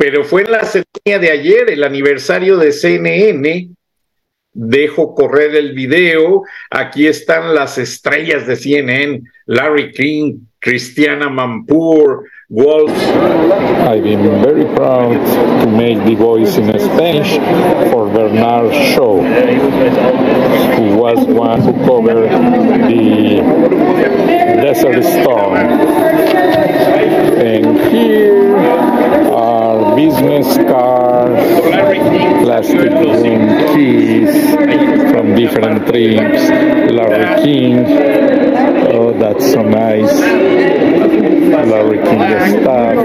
pero 0.00 0.24
fue 0.24 0.44
en 0.44 0.52
la 0.52 0.64
semana 0.64 0.86
de 1.04 1.30
ayer, 1.30 1.68
el 1.68 1.84
aniversario 1.84 2.56
de 2.56 2.72
CNN. 2.72 3.68
Dejo 4.54 5.14
correr 5.14 5.54
el 5.54 5.74
video. 5.74 6.42
Aquí 6.70 7.06
están 7.06 7.54
las 7.54 7.76
estrellas 7.76 8.46
de 8.46 8.56
CNN: 8.56 9.20
Larry 9.44 9.92
King, 9.92 10.38
Christiana 10.58 11.28
Mampur, 11.28 12.24
Wolf. 12.48 12.90
I've 12.90 14.02
been 14.02 14.42
very 14.42 14.64
proud 14.74 15.18
to 15.60 15.68
make 15.68 16.02
the 16.06 16.14
voice 16.14 16.56
in 16.56 16.72
Spanish 16.80 17.36
for 17.92 18.08
Bernard's 18.08 18.74
show, 18.94 19.20
who 20.76 20.96
was 20.96 21.18
one 21.26 21.60
who 21.60 21.74
covered 21.84 22.30
the 22.88 23.42
Desert 24.62 25.04
Storm. 25.04 25.56
And 27.42 27.78
here 27.92 28.49
business 30.20 30.56
cards, 30.68 31.60
plastic 32.42 32.90
room 32.90 33.74
keys 33.74 34.50
from 35.10 35.34
different 35.34 35.86
trips, 35.86 36.42
Larry 36.92 37.42
King. 37.42 37.84
Oh, 38.92 39.12
that's 39.12 39.52
so 39.52 39.62
nice. 39.62 40.20
Larry 41.70 41.98
King 41.98 42.62
stuff, 42.62 42.96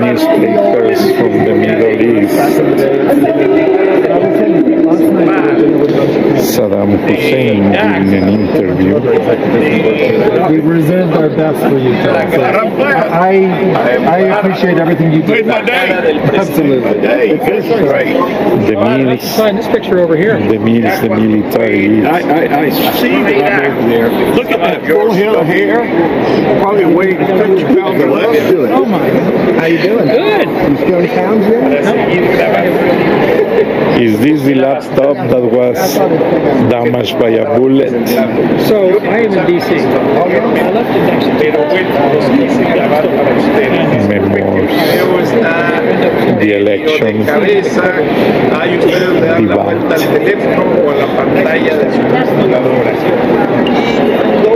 newspapers 0.00 1.00
from 1.16 1.32
the 1.44 1.54
Middle 1.54 1.96
East. 2.02 2.34
Saddam 6.44 6.98
Hussein 7.06 7.72
giving 8.04 8.24
an 8.24 8.28
interview. 8.28 9.00
We 10.50 10.58
reserved 10.60 11.14
our 11.16 11.30
best 11.30 11.58
for 11.68 11.78
you. 11.78 11.94
I 11.94 12.26
I 14.06 14.18
appreciate 14.38 14.76
everything 14.78 15.12
you 15.12 15.22
do. 15.22 15.48
Absolutely. 15.50 17.00
The 18.66 18.76
meals. 18.76 19.22
Sign 19.36 19.56
this 19.56 19.66
picture 19.68 19.98
over 20.00 20.16
here. 20.16 20.38
The 20.38 20.58
meals, 20.58 21.00
the 21.00 21.08
military. 21.08 22.04
I, 22.06 22.20
I, 22.20 22.58
I 22.66 22.70
see 22.70 23.22
that 23.22 23.64
over 23.66 23.88
there. 23.88 24.10
Look 24.34 24.50
at 24.50 24.60
that 24.60 24.84
full 24.86 25.12
head 25.12 25.34
of 25.34 25.46
hair. 25.46 25.82
Probably 26.60 26.84
weighs 26.84 27.16
50 27.18 27.64
pounds 27.64 28.02
or 28.02 28.10
less. 28.10 28.52
Oh 28.70 28.84
my. 28.84 29.08
How 29.58 29.66
you 29.66 29.78
doing? 29.82 30.06
Good. 30.06 30.48
You 30.48 30.76
still 30.76 31.00
in 31.00 31.06
town 31.08 31.40
yet? 31.42 31.84
Is 33.96 34.18
this 34.18 34.42
the 34.42 34.54
laptop 34.54 35.16
that 35.16 35.40
was 35.40 35.78
damaged 36.68 37.16
by 37.18 37.30
a 37.30 37.58
bullet? 37.58 37.90
So 38.66 38.98
I 39.00 39.18
am 39.18 39.32
in 39.32 39.46
DC. 39.46 39.70
I 39.70 40.70
left 40.70 40.90
it 40.90 41.04
next 41.06 41.26
to 41.26 41.32
Pero 41.38 41.64
bueno, 41.68 41.90
los 42.12 42.24
quise 42.30 42.64
grabar 42.64 43.06
para 43.06 43.36
ustedes. 43.36 44.08
Memoirs. 44.08 44.72
El 44.72 44.74
video 44.74 45.20
está 45.20 45.74
the 46.40 46.50
elections. 46.56 47.28
Ahí 48.52 48.78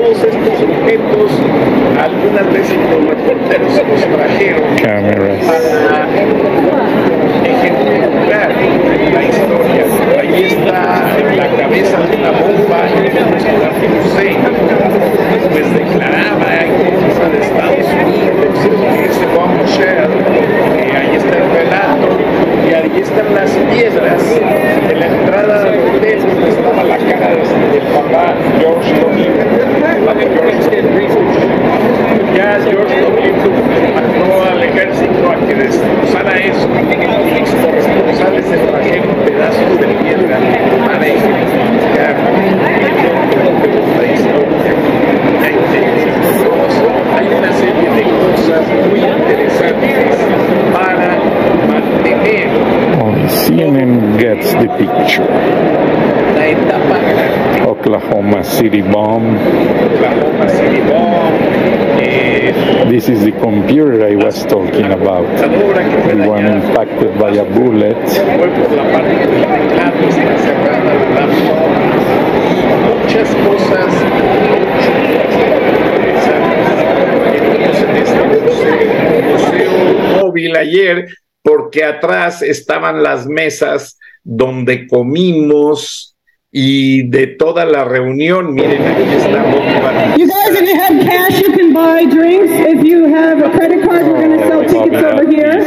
a 0.09 0.11
todos 0.11 0.25
estos 0.25 0.62
objetos, 0.62 1.31
algunas 2.01 2.53
veces 2.53 2.79
los 2.90 3.09
reporteros 3.09 3.73
se 3.73 3.85
los 3.85 4.01
trajeron 4.01 4.62
Cameras. 4.83 5.44
para 5.44 6.09
ejemplificar 7.44 8.51
la 9.12 9.23
historia. 9.25 9.85
Ahí 10.18 10.44
está 10.44 10.81
la 11.37 11.49
cabeza 11.57 11.99
de 11.99 12.16
la 12.18 12.31
bomba 12.31 12.87
que 13.03 13.11
Saddam 13.40 13.75
Hussein 14.01 14.38
pues 15.51 15.75
declaraba 15.75 16.49
en 16.62 16.71
contra 16.73 17.29
de 17.29 17.38
Estados 17.40 17.88
Unidos, 18.05 18.57
ese 19.05 19.27
bomb 19.37 19.66
shell, 19.66 20.11
eh, 20.79 20.92
ahí 20.97 21.16
está 21.16 21.37
el 21.37 21.51
relato, 21.51 22.09
y 22.69 22.75
ahí 22.75 23.01
están 23.01 23.35
las 23.35 23.51
piedras 23.73 24.23
de 24.89 24.95
la 24.95 25.07
entrada 25.07 25.65
del 25.65 25.79
hotel 25.81 26.19
donde 26.27 26.49
estaba 26.51 26.83
la 26.85 26.97
cara 26.99 27.29
de- 27.31 27.73
del 27.73 27.87
papá 27.95 28.35
George 28.61 28.93
W. 29.01 29.29
Ya 32.37 32.59
George 32.71 33.01
W. 33.01 33.33
mandó 33.95 34.51
al 34.51 34.63
ejército 34.63 35.31
a 35.31 35.37
que 35.47 35.55
destrozara 35.55 36.39
eso 36.39 36.69
y 36.69 37.07
los 37.43 37.51
corresponsales 37.65 38.45
se 38.47 38.57
trajeron 38.59 39.15
pedazos 39.25 39.81
de 39.81 39.87
piedra 40.05 40.37
para 40.87 41.07
ejemplificar 41.07 42.15
la 43.99 44.07
historia. 44.13 44.73
Hay 47.17 47.27
una 47.27 47.53
serie 47.53 47.89
de 47.97 48.03
cosas 48.03 48.63
muy 48.91 49.01
interesantes 49.01 50.17
para 50.73 51.09
mantener 51.67 52.49
Only 53.03 53.29
CNN 53.29 54.19
gets 54.19 54.53
the 54.55 54.69
picture. 54.79 55.27
la 56.37 56.47
etapa 56.49 56.99
grande. 56.99 57.67
Oklahoma 58.19 58.43
City 58.43 58.83
bomb. 58.83 59.37
Oklahoma 59.37 60.49
City 60.49 60.81
Bomb, 60.81 61.35
eh, 62.03 62.91
This 62.91 63.09
is 63.09 63.23
the 63.23 63.31
computer 63.31 64.05
I 64.05 64.17
was 64.17 64.45
talking 64.45 64.91
about. 64.91 65.23
The 65.39 66.27
one 66.27 66.45
impacted 66.45 67.17
by 67.17 67.31
a 67.31 67.45
bullet. 67.45 67.97
muchas 72.89 73.29
cosas 73.47 73.95
este 77.95 78.25
museo 79.29 80.25
móvil 80.25 80.57
ayer, 80.57 81.07
porque 81.43 81.85
atrás 81.85 82.43
estaban 82.43 83.01
las 83.05 83.29
mesas 83.29 83.97
donde 84.25 84.89
comimos 84.89 86.18
y 86.51 87.03
de 87.11 87.27
toda 87.27 87.65
la 87.67 87.85
reunión, 87.85 88.55
miren, 88.55 88.81
aquí 88.83 89.03
está 89.17 89.43
Bobby 89.43 89.75
Batista. 89.83 90.17
You 90.17 90.27
guys, 90.27 90.57
if 90.57 90.69
you 90.69 90.77
have 90.81 90.99
cash, 91.05 91.41
you 91.41 91.53
can 91.53 91.73
buy 91.75 92.07
drinks. 92.07 92.53
If 92.53 92.85
you 92.85 93.05
have 93.15 93.43
a 93.43 93.51
credit 93.51 93.85
card, 93.85 94.07
we're 94.07 94.27
going 94.27 94.39
to 94.39 94.47
sell 94.49 94.65
tickets 94.65 95.03
over 95.05 95.29
here. 95.29 95.61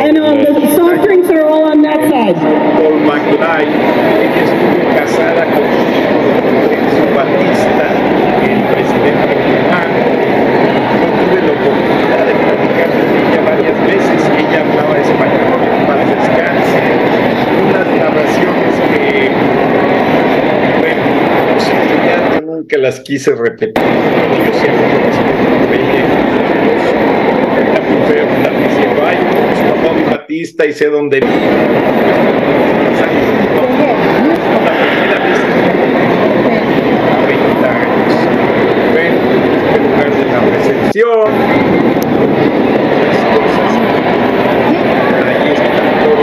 And 0.00 0.18
um, 0.18 0.38
the 0.38 0.76
soft 0.76 1.02
drinks 1.04 1.28
are 1.30 1.44
all 1.44 1.64
on 1.64 1.82
that 1.82 1.98
side. 2.08 2.36
Paul 2.36 3.00
McFly, 3.02 3.66
ella 3.66 4.42
estuvo 4.46 4.94
casada 4.94 5.44
con 5.50 5.66
su 6.94 7.04
Batista, 7.14 7.90
el 8.46 8.62
presidente 8.70 9.34
cubano. 9.34 9.98
Yo 11.00 11.10
tuve 11.18 11.40
la 11.42 11.52
oportunidad 11.58 12.22
de 12.26 12.34
platicar 12.38 12.88
con 12.94 13.08
ella 13.18 13.40
varias 13.50 13.78
veces 13.84 14.30
ella 14.38 14.60
hablaba 14.60 14.94
español, 14.96 15.58
para 15.88 16.04
descanse. 16.04 16.82
Unas 17.60 17.86
narraciones 17.86 18.74
que, 18.94 19.30
bueno, 20.80 21.02
no 21.52 21.60
sé, 21.60 21.74
ya 22.06 22.16
yo 22.40 22.59
nunca 22.70 22.78
las 22.78 23.00
quise 23.00 23.34
repetir. 23.34 23.82
Yo 23.82 24.52
siempre 24.60 24.86
respeto 25.02 25.34
a 25.70 25.74
ella. 25.74 26.14
La 27.74 27.80
mujer 27.80 28.26
la 28.42 28.50
diciendo, 28.68 29.02
ay, 29.04 29.16
conozco 29.16 29.68
a 29.68 29.74
Bobby 29.88 30.04
Batista 30.08 30.66
y 30.66 30.72
sé 30.72 30.86
dónde 30.86 31.18
vive. 31.20 31.32
La 34.64 34.72
primera 34.72 35.18
vez 35.24 35.38
en 35.40 36.98
30 37.26 37.70
años. 37.70 38.12
Ven, 38.94 39.14
el 39.74 39.82
lugar 39.82 40.10
de 40.14 40.24
la 40.26 40.40
recepción. 40.40 41.30
Las 43.06 43.18
cosas. 43.34 43.70
Ahí 45.26 45.48
está 45.52 45.82
todo. 46.04 46.22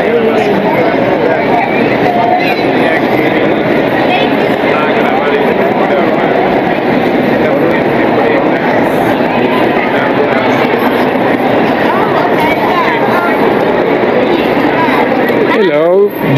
Ahí 0.00 0.10
va 0.12 0.20
la 0.20 0.36
señora. 0.38 0.92
Tenía 2.54 2.94
que 3.00 3.22
a 4.72 4.76
grabar 4.96 5.32
el 5.34 5.42
programa. 5.54 6.24
La 7.44 7.50
frente 7.68 8.00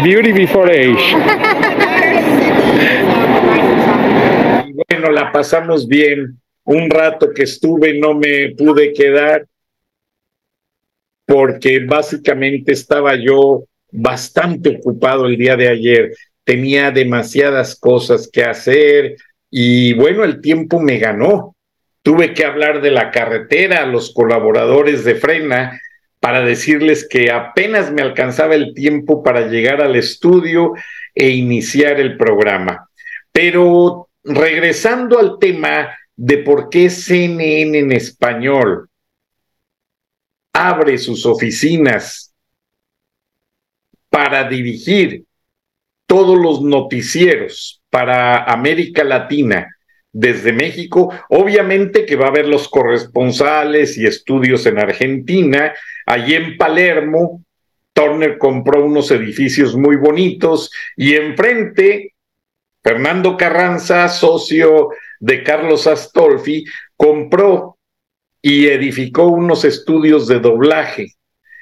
beauty 0.03 0.31
before 0.31 0.69
age. 0.71 1.15
Bueno, 4.89 5.11
la 5.11 5.31
pasamos 5.31 5.87
bien. 5.87 6.39
Un 6.65 6.89
rato 6.89 7.31
que 7.33 7.43
estuve 7.43 7.99
no 7.99 8.13
me 8.13 8.55
pude 8.55 8.93
quedar 8.93 9.45
porque 11.25 11.79
básicamente 11.79 12.71
estaba 12.73 13.15
yo 13.15 13.63
bastante 13.91 14.77
ocupado 14.77 15.25
el 15.25 15.37
día 15.37 15.55
de 15.55 15.69
ayer. 15.69 16.13
Tenía 16.43 16.91
demasiadas 16.91 17.75
cosas 17.75 18.29
que 18.31 18.43
hacer 18.43 19.15
y 19.49 19.93
bueno, 19.93 20.23
el 20.23 20.41
tiempo 20.41 20.79
me 20.79 20.97
ganó. 20.97 21.55
Tuve 22.01 22.33
que 22.33 22.43
hablar 22.43 22.81
de 22.81 22.91
la 22.91 23.11
carretera 23.11 23.83
a 23.83 23.85
los 23.85 24.13
colaboradores 24.13 25.05
de 25.05 25.15
Frena 25.15 25.79
para 26.23 26.39
decirles 26.39 27.05
que 27.05 27.29
apenas 27.31 27.91
me 27.91 28.01
alcanzaba 28.01 28.55
el 28.55 28.73
tiempo 28.73 29.21
para 29.21 29.49
llegar 29.49 29.81
al 29.81 29.97
estudio 29.97 30.71
e 31.13 31.31
iniciar 31.31 31.99
el 31.99 32.15
programa. 32.15 32.89
Pero 33.29 34.07
regresando 34.23 35.19
al 35.19 35.37
tema 35.37 35.93
de 36.15 36.37
por 36.37 36.69
qué 36.69 36.89
CNN 36.89 37.77
en 37.77 37.91
español 37.91 38.89
abre 40.53 40.97
sus 40.97 41.25
oficinas 41.25 42.33
para 44.09 44.47
dirigir 44.47 45.25
todos 46.07 46.37
los 46.37 46.61
noticieros 46.61 47.83
para 47.89 48.45
América 48.45 49.03
Latina 49.03 49.67
desde 50.13 50.53
México. 50.53 51.11
Obviamente 51.29 52.05
que 52.05 52.15
va 52.15 52.27
a 52.27 52.29
haber 52.29 52.47
los 52.47 52.69
corresponsales 52.69 53.97
y 53.97 54.05
estudios 54.05 54.65
en 54.65 54.79
Argentina, 54.79 55.73
allí 56.05 56.35
en 56.35 56.57
Palermo. 56.57 57.43
Turner 57.91 58.37
compró 58.37 58.85
unos 58.85 59.11
edificios 59.11 59.75
muy 59.75 59.97
bonitos 59.97 60.71
y 60.95 61.13
enfrente, 61.15 62.13
Fernando 62.81 63.37
Carranza, 63.37 64.07
socio 64.09 64.89
de 65.19 65.43
Carlos 65.43 65.85
Astolfi, 65.85 66.65
compró 66.97 67.77
y 68.41 68.67
edificó 68.67 69.27
unos 69.27 69.63
estudios 69.63 70.27
de 70.27 70.39
doblaje. 70.39 71.13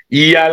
Y 0.08 0.36
a 0.36 0.50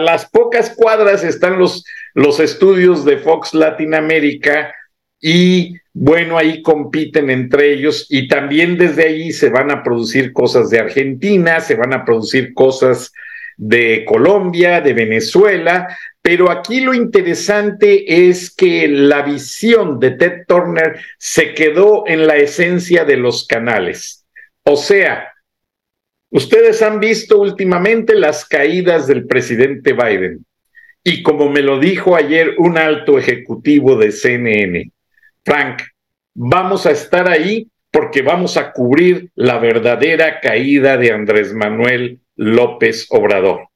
las 0.00 0.28
pocas 0.30 0.74
cuadras 0.76 1.22
están 1.22 1.58
los, 1.58 1.84
los 2.14 2.40
estudios 2.40 3.04
de 3.04 3.18
Fox 3.18 3.52
Latinoamérica 3.52 4.74
y 5.20 5.76
bueno, 5.92 6.36
ahí 6.36 6.62
compiten 6.62 7.30
entre 7.30 7.72
ellos 7.72 8.06
y 8.10 8.28
también 8.28 8.76
desde 8.76 9.04
ahí 9.04 9.32
se 9.32 9.48
van 9.48 9.70
a 9.70 9.82
producir 9.82 10.32
cosas 10.32 10.68
de 10.68 10.78
Argentina, 10.78 11.60
se 11.60 11.74
van 11.74 11.94
a 11.94 12.04
producir 12.04 12.52
cosas 12.52 13.12
de 13.56 14.04
Colombia, 14.04 14.82
de 14.82 14.92
Venezuela, 14.92 15.88
pero 16.20 16.50
aquí 16.50 16.80
lo 16.80 16.92
interesante 16.92 18.28
es 18.28 18.54
que 18.54 18.88
la 18.88 19.22
visión 19.22 19.98
de 19.98 20.10
Ted 20.10 20.44
Turner 20.46 21.00
se 21.18 21.54
quedó 21.54 22.04
en 22.06 22.26
la 22.26 22.36
esencia 22.36 23.04
de 23.04 23.16
los 23.16 23.46
canales. 23.46 24.26
O 24.64 24.76
sea, 24.76 25.32
ustedes 26.30 26.82
han 26.82 27.00
visto 27.00 27.40
últimamente 27.40 28.14
las 28.14 28.44
caídas 28.44 29.06
del 29.06 29.26
presidente 29.26 29.94
Biden 29.94 30.44
y 31.08 31.22
como 31.22 31.48
me 31.48 31.62
lo 31.62 31.78
dijo 31.78 32.16
ayer 32.16 32.56
un 32.58 32.76
alto 32.76 33.16
ejecutivo 33.16 33.96
de 33.96 34.10
CNN, 34.10 34.90
Frank, 35.46 35.82
vamos 36.34 36.86
a 36.86 36.90
estar 36.90 37.28
ahí 37.28 37.70
porque 37.92 38.20
vamos 38.20 38.56
a 38.56 38.72
cubrir 38.72 39.30
la 39.36 39.60
verdadera 39.60 40.40
caída 40.40 40.96
de 40.96 41.12
Andrés 41.12 41.54
Manuel 41.54 42.18
López 42.34 43.06
Obrador, 43.10 43.68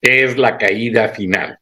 es 0.00 0.38
la 0.38 0.56
caída 0.56 1.08
final. 1.08 1.58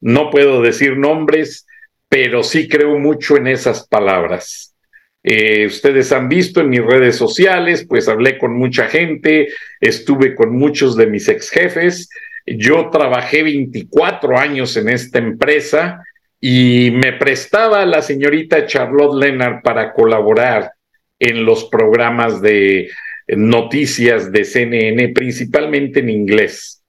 No 0.00 0.28
puedo 0.28 0.60
decir 0.60 0.98
nombres, 0.98 1.68
pero 2.08 2.42
sí 2.42 2.68
creo 2.68 2.98
mucho 2.98 3.36
en 3.36 3.46
esas 3.46 3.86
palabras. 3.86 4.74
Eh, 5.22 5.66
ustedes 5.66 6.10
han 6.10 6.28
visto 6.28 6.60
en 6.60 6.70
mis 6.70 6.84
redes 6.84 7.14
sociales, 7.14 7.86
pues 7.88 8.08
hablé 8.08 8.38
con 8.38 8.58
mucha 8.58 8.88
gente, 8.88 9.50
estuve 9.80 10.34
con 10.34 10.50
muchos 10.58 10.96
de 10.96 11.06
mis 11.06 11.28
ex 11.28 11.48
jefes. 11.48 12.08
Yo 12.44 12.90
trabajé 12.90 13.44
24 13.44 14.36
años 14.36 14.76
en 14.76 14.88
esta 14.88 15.20
empresa 15.20 16.02
y 16.46 16.90
me 16.90 17.14
prestaba 17.14 17.86
la 17.86 18.02
señorita 18.02 18.66
Charlotte 18.66 19.18
Leonard 19.18 19.62
para 19.62 19.94
colaborar 19.94 20.72
en 21.18 21.46
los 21.46 21.64
programas 21.64 22.42
de 22.42 22.90
noticias 23.28 24.30
de 24.30 24.44
CNN, 24.44 25.08
principalmente 25.14 26.00
en 26.00 26.10
inglés. 26.10 26.84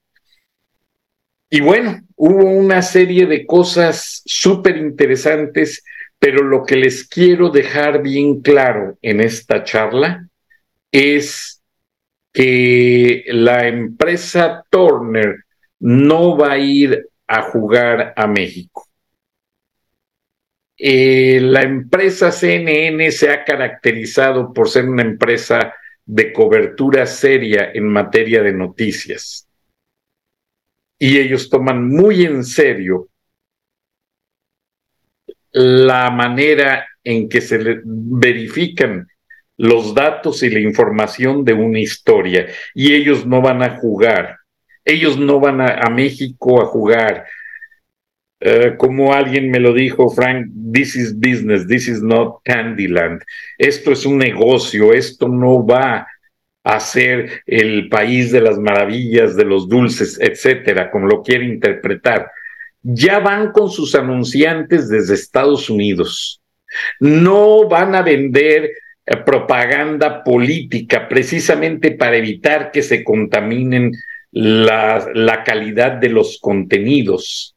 Y 1.50 1.62
bueno, 1.62 2.02
hubo 2.18 2.44
una 2.44 2.82
serie 2.82 3.28
de 3.28 3.46
cosas 3.46 4.24
súper 4.26 4.76
interesantes, 4.76 5.86
pero 6.20 6.44
lo 6.44 6.66
que 6.66 6.76
les 6.76 7.08
quiero 7.08 7.50
dejar 7.50 8.04
bien 8.04 8.42
claro 8.42 8.98
en 9.02 9.22
esta 9.22 9.64
charla 9.64 10.28
es 10.92 11.62
que 12.34 13.24
la 13.28 13.70
empresa 13.70 14.66
Turner 14.70 15.46
no 15.80 16.38
va 16.38 16.52
a 16.52 16.58
ir 16.58 17.08
a 17.26 17.44
jugar 17.44 18.12
a 18.18 18.28
México. 18.28 18.86
Eh, 20.78 21.40
la 21.42 21.62
empresa 21.62 22.32
CNN 22.32 23.10
se 23.12 23.30
ha 23.30 23.46
caracterizado 23.46 24.52
por 24.52 24.70
ser 24.70 24.90
una 24.90 25.04
empresa 25.04 25.74
de 26.06 26.34
cobertura 26.34 27.06
seria 27.06 27.72
en 27.74 27.88
materia 27.88 28.44
de 28.44 28.54
noticias. 28.54 29.48
Y 31.00 31.18
ellos 31.18 31.50
toman 31.50 31.88
muy 31.88 32.24
en 32.24 32.44
serio 32.44 33.10
la 35.52 36.10
manera 36.12 36.86
en 37.04 37.30
que 37.30 37.40
se 37.40 37.58
verifican 37.86 39.08
los 39.58 39.96
datos 39.96 40.44
y 40.44 40.50
la 40.50 40.60
información 40.60 41.46
de 41.46 41.54
una 41.54 41.80
historia. 41.80 42.48
Y 42.74 42.94
ellos 42.94 43.26
no 43.26 43.42
van 43.42 43.64
a 43.64 43.78
jugar, 43.78 44.40
ellos 44.84 45.18
no 45.18 45.40
van 45.40 45.62
a 45.62 45.90
México 45.90 46.62
a 46.62 46.66
jugar 46.66 47.26
eh, 48.48 48.76
como 48.78 49.12
alguien 49.12 49.50
me 49.50 49.60
lo 49.60 49.74
dijo, 49.74 50.08
Frank, 50.12 50.46
this 50.72 50.96
is 50.96 51.20
business, 51.20 51.66
this 51.66 51.88
is 51.88 52.04
not 52.04 52.42
Candyland. 52.44 53.24
Esto 53.58 53.92
es 53.92 54.06
un 54.06 54.20
negocio, 54.20 54.94
esto 54.94 55.28
no 55.28 55.66
va 55.66 56.06
a 56.64 56.80
ser 56.80 57.42
el 57.48 57.90
país 57.90 58.32
de 58.32 58.42
las 58.42 58.60
maravillas, 58.60 59.36
de 59.36 59.46
los 59.46 59.68
dulces, 59.68 60.20
etcétera, 60.22 60.92
como 60.92 61.08
lo 61.08 61.24
quiere 61.24 61.46
interpretar. 61.46 62.30
Ya 62.84 63.18
van 63.18 63.52
con 63.52 63.72
sus 63.72 63.96
anunciantes 63.96 64.90
desde 64.90 65.16
Estados 65.16 65.68
Unidos. 65.68 66.40
No 67.00 67.68
van 67.68 67.96
a 67.96 68.04
vender 68.04 68.70
eh, 69.08 69.18
propaganda 69.26 70.24
política 70.24 71.08
precisamente 71.08 71.94
para 71.94 72.18
evitar 72.18 72.70
que 72.70 72.84
se 72.84 73.04
contaminen 73.04 73.92
la 74.32 75.44
calidad 75.46 75.94
de 75.94 76.10
los 76.10 76.38
contenidos 76.40 77.55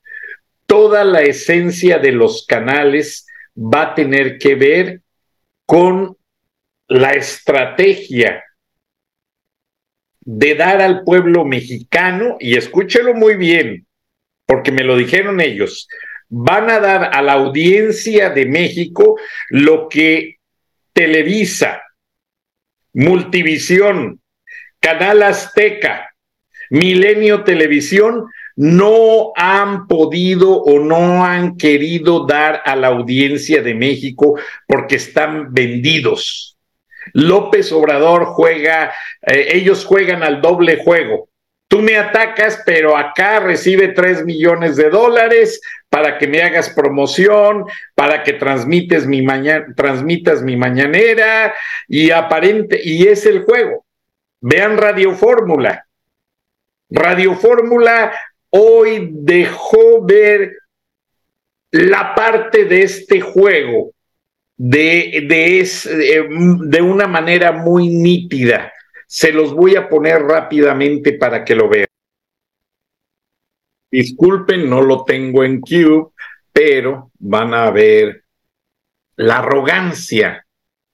toda 0.68 1.02
la 1.02 1.22
esencia 1.22 1.98
de 1.98 2.12
los 2.12 2.44
canales 2.46 3.26
va 3.56 3.82
a 3.82 3.94
tener 3.94 4.38
que 4.38 4.54
ver 4.54 5.00
con 5.64 6.16
la 6.88 7.12
estrategia 7.12 8.44
de 10.20 10.54
dar 10.54 10.82
al 10.82 11.04
pueblo 11.04 11.46
mexicano, 11.46 12.36
y 12.38 12.56
escúchelo 12.56 13.14
muy 13.14 13.36
bien, 13.36 13.86
porque 14.44 14.70
me 14.70 14.84
lo 14.84 14.94
dijeron 14.94 15.40
ellos, 15.40 15.88
van 16.28 16.68
a 16.68 16.80
dar 16.80 17.16
a 17.16 17.22
la 17.22 17.32
audiencia 17.32 18.28
de 18.28 18.44
México 18.44 19.18
lo 19.48 19.88
que 19.88 20.36
Televisa, 20.92 21.82
Multivisión, 22.92 24.20
Canal 24.80 25.22
Azteca, 25.22 26.14
Milenio 26.68 27.42
Televisión 27.44 28.26
no 28.58 29.32
han 29.36 29.86
podido 29.86 30.50
o 30.50 30.80
no 30.80 31.24
han 31.24 31.56
querido 31.56 32.26
dar 32.26 32.60
a 32.64 32.74
la 32.74 32.88
audiencia 32.88 33.62
de 33.62 33.72
México 33.72 34.36
porque 34.66 34.96
están 34.96 35.54
vendidos. 35.54 36.58
López 37.12 37.70
Obrador 37.70 38.24
juega, 38.24 38.92
eh, 39.22 39.50
ellos 39.52 39.84
juegan 39.84 40.24
al 40.24 40.40
doble 40.40 40.82
juego. 40.82 41.28
Tú 41.68 41.82
me 41.82 41.98
atacas, 41.98 42.60
pero 42.66 42.96
acá 42.96 43.38
recibe 43.38 43.88
tres 43.88 44.24
millones 44.24 44.74
de 44.74 44.90
dólares 44.90 45.60
para 45.88 46.18
que 46.18 46.26
me 46.26 46.42
hagas 46.42 46.68
promoción, 46.70 47.64
para 47.94 48.24
que 48.24 48.32
transmites 48.32 49.06
mi 49.06 49.24
transmitas 49.76 50.42
mi 50.42 50.56
mañanera 50.56 51.54
y 51.86 52.10
aparente, 52.10 52.80
y 52.82 53.06
es 53.06 53.24
el 53.24 53.44
juego. 53.44 53.86
Vean 54.40 54.76
Radio 54.78 55.14
Fórmula. 55.14 55.84
Radio 56.90 57.36
Fórmula 57.36 58.12
hoy 58.50 59.10
dejó 59.12 60.04
ver 60.04 60.56
la 61.70 62.14
parte 62.14 62.64
de 62.64 62.82
este 62.82 63.20
juego 63.20 63.92
de, 64.56 65.26
de, 65.28 66.28
de 66.66 66.82
una 66.82 67.06
manera 67.06 67.52
muy 67.52 67.88
nítida. 67.88 68.72
Se 69.06 69.32
los 69.32 69.54
voy 69.54 69.76
a 69.76 69.88
poner 69.88 70.22
rápidamente 70.22 71.12
para 71.12 71.44
que 71.44 71.54
lo 71.54 71.68
vean. 71.68 71.86
Disculpen, 73.90 74.68
no 74.68 74.82
lo 74.82 75.04
tengo 75.04 75.44
en 75.44 75.60
Cube, 75.60 76.10
pero 76.52 77.10
van 77.18 77.54
a 77.54 77.70
ver 77.70 78.24
la 79.16 79.38
arrogancia 79.38 80.44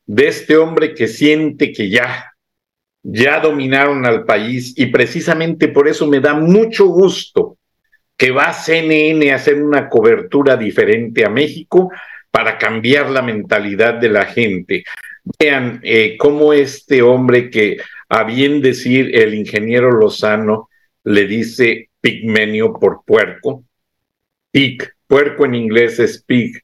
de 0.07 0.29
este 0.29 0.57
hombre 0.57 0.95
que 0.95 1.09
siente 1.09 1.73
que 1.73 1.91
ya 1.91 2.34
ya 3.05 3.39
dominaron 3.39 4.07
al 4.07 4.25
país 4.25 4.73
y 4.77 4.87
precisamente 4.87 5.69
por 5.69 5.87
eso 5.87 6.07
me 6.07 6.21
da 6.21 6.35
mucho 6.35 6.87
gusto 6.87 7.59
que 8.17 8.31
va 8.31 8.53
CNN 8.53 9.31
a 9.31 9.37
hacer 9.37 9.63
una 9.63 9.91
cobertura 9.91 10.57
diferente 10.57 11.25
a 11.25 11.29
México 11.29 11.93
para 12.31 12.57
cambiar 12.57 13.11
la 13.11 13.21
mentalidad 13.21 13.95
de 13.95 14.09
la 14.09 14.25
gente. 14.25 14.85
Vean 15.39 15.81
eh, 15.83 16.17
cómo 16.19 16.53
este 16.53 17.03
hombre 17.03 17.51
que, 17.51 17.77
a 18.09 18.25
bien 18.25 18.63
decir, 18.63 19.15
el 19.15 19.35
ingeniero 19.35 19.91
Lozano 19.91 20.71
le 21.05 21.27
dice 21.27 21.91
pigmenio 22.01 22.73
por 22.73 23.03
puerco, 23.05 23.65
pig, 24.51 24.83
puerco 25.07 25.45
en 25.45 25.55
inglés 25.55 25.99
es 25.99 26.23
pig, 26.23 26.63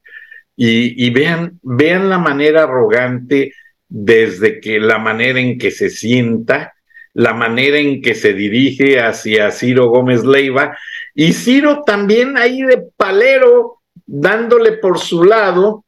y, 0.55 1.05
y 1.05 1.09
vean, 1.11 1.59
vean 1.61 2.09
la 2.09 2.17
manera 2.17 2.63
arrogante 2.63 3.53
desde 3.93 4.61
que 4.61 4.79
la 4.79 4.99
manera 4.99 5.41
en 5.41 5.57
que 5.57 5.69
se 5.69 5.89
sienta, 5.89 6.73
la 7.13 7.33
manera 7.33 7.77
en 7.77 8.01
que 8.01 8.15
se 8.15 8.33
dirige 8.33 9.01
hacia 9.01 9.51
Ciro 9.51 9.89
Gómez 9.89 10.23
Leiva, 10.23 10.77
y 11.13 11.33
Ciro 11.33 11.83
también 11.85 12.37
ahí 12.37 12.61
de 12.61 12.81
palero, 12.95 13.81
dándole 14.05 14.77
por 14.77 14.97
su 14.97 15.25
lado, 15.25 15.83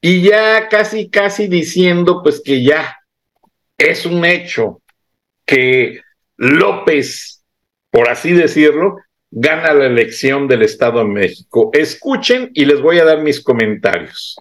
y 0.00 0.22
ya 0.22 0.68
casi, 0.68 1.08
casi 1.08 1.46
diciendo 1.46 2.20
pues 2.20 2.42
que 2.44 2.64
ya 2.64 2.98
es 3.78 4.06
un 4.06 4.24
hecho 4.24 4.82
que 5.46 6.00
López, 6.36 7.44
por 7.92 8.08
así 8.08 8.32
decirlo, 8.32 8.96
gana 9.30 9.72
la 9.72 9.86
elección 9.86 10.48
del 10.48 10.62
Estado 10.62 10.98
de 10.98 11.06
México. 11.10 11.70
Escuchen 11.72 12.50
y 12.54 12.64
les 12.64 12.80
voy 12.80 12.98
a 12.98 13.04
dar 13.04 13.22
mis 13.22 13.40
comentarios. 13.40 14.36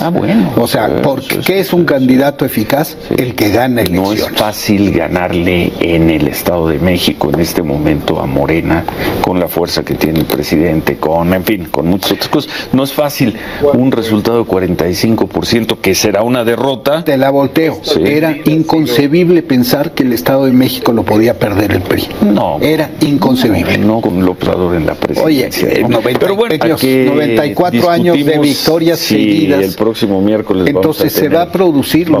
Ah, 0.00 0.08
bueno. 0.08 0.50
O 0.56 0.66
sea, 0.66 1.02
¿por 1.02 1.22
qué 1.22 1.60
es 1.60 1.72
un 1.72 1.84
candidato 1.84 2.44
eficaz? 2.44 2.96
El 3.16 3.34
que 3.34 3.50
gana 3.50 3.82
elecciones. 3.82 4.20
No 4.20 4.26
es 4.26 4.38
fácil 4.38 4.90
ganarle 4.92 5.72
en 5.80 6.10
el 6.10 6.26
Estado 6.28 6.68
de 6.68 6.78
México 6.78 7.30
en 7.32 7.40
este 7.40 7.62
momento 7.62 8.18
a 8.18 8.26
Morena, 8.26 8.84
con 9.20 9.38
la 9.38 9.48
fuerza 9.48 9.84
que 9.84 9.94
tiene 9.94 10.20
el 10.20 10.24
presidente, 10.24 10.96
con, 10.96 11.32
en 11.34 11.44
fin, 11.44 11.64
con 11.70 11.86
muchas 11.86 12.12
otras 12.12 12.28
cosas. 12.28 12.52
No 12.72 12.82
es 12.82 12.92
fácil 12.92 13.36
un 13.74 13.92
resultado 13.92 14.42
de 14.42 14.50
45% 14.50 15.78
que 15.80 15.94
será 15.94 16.22
una 16.22 16.44
derrota. 16.44 17.04
Te 17.04 17.16
la 17.16 17.30
volteo. 17.30 17.80
Era 18.04 18.34
inconcebible 18.46 19.42
pensar 19.42 19.92
que 19.92 20.02
el 20.02 20.12
Estado 20.12 20.46
de 20.46 20.52
México 20.52 20.92
lo 20.92 21.04
podía 21.04 21.38
perder 21.38 21.72
el 21.72 21.82
PRI. 21.82 22.08
No. 22.22 22.58
Era 22.60 22.90
inconcebible. 23.00 23.78
No 23.78 24.00
con 24.00 24.24
López 24.24 24.48
Obrador 24.48 24.76
en 24.76 24.86
la 24.86 24.94
presidencia. 24.94 25.68
Oye, 25.68 25.82
90, 25.88 26.18
pero 26.18 26.36
bueno, 26.36 26.54
94 26.56 27.90
años 27.90 28.16
de 28.16 28.38
victorias 28.38 28.98
seguidas 28.98 29.57
el 29.62 29.74
próximo 29.74 30.20
miércoles. 30.20 30.66
Entonces 30.66 31.12
se 31.12 31.28
va 31.28 31.42
a 31.42 31.52
producir 31.52 32.08
lo 32.08 32.20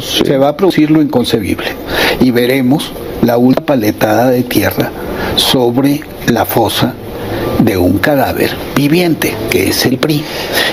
Se 0.00 0.38
va 0.38 0.48
a 0.48 0.56
producir 0.56 0.90
lo 0.90 1.02
inconcebible. 1.02 1.66
Y 2.20 2.30
veremos 2.30 2.92
la 3.22 3.36
última 3.36 3.66
paletada 3.66 4.30
de 4.30 4.42
tierra 4.42 4.90
sobre 5.36 6.00
la 6.28 6.44
fosa 6.44 6.94
de 7.62 7.76
un 7.76 7.98
cadáver 7.98 8.50
viviente, 8.74 9.34
que 9.50 9.68
es 9.68 9.86
el 9.86 9.98
PRI. 9.98 10.22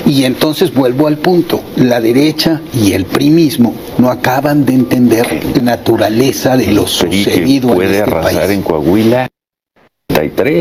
Y 0.05 0.25
entonces 0.25 0.73
vuelvo 0.73 1.07
al 1.07 1.17
punto, 1.17 1.61
la 1.75 2.01
derecha 2.01 2.61
y 2.73 2.93
el 2.93 3.05
PRI 3.05 3.29
mismo 3.29 3.73
no 3.97 4.09
acaban 4.09 4.65
de 4.65 4.73
entender 4.73 5.41
la 5.55 5.61
naturaleza 5.61 6.57
de 6.57 6.67
lo 6.67 6.87
sucedido 6.87 7.73
puede 7.73 7.97
en 7.97 8.03
este 8.03 8.11
arrasar 8.11 8.51
en 8.51 8.61
Coahuila 8.61 9.27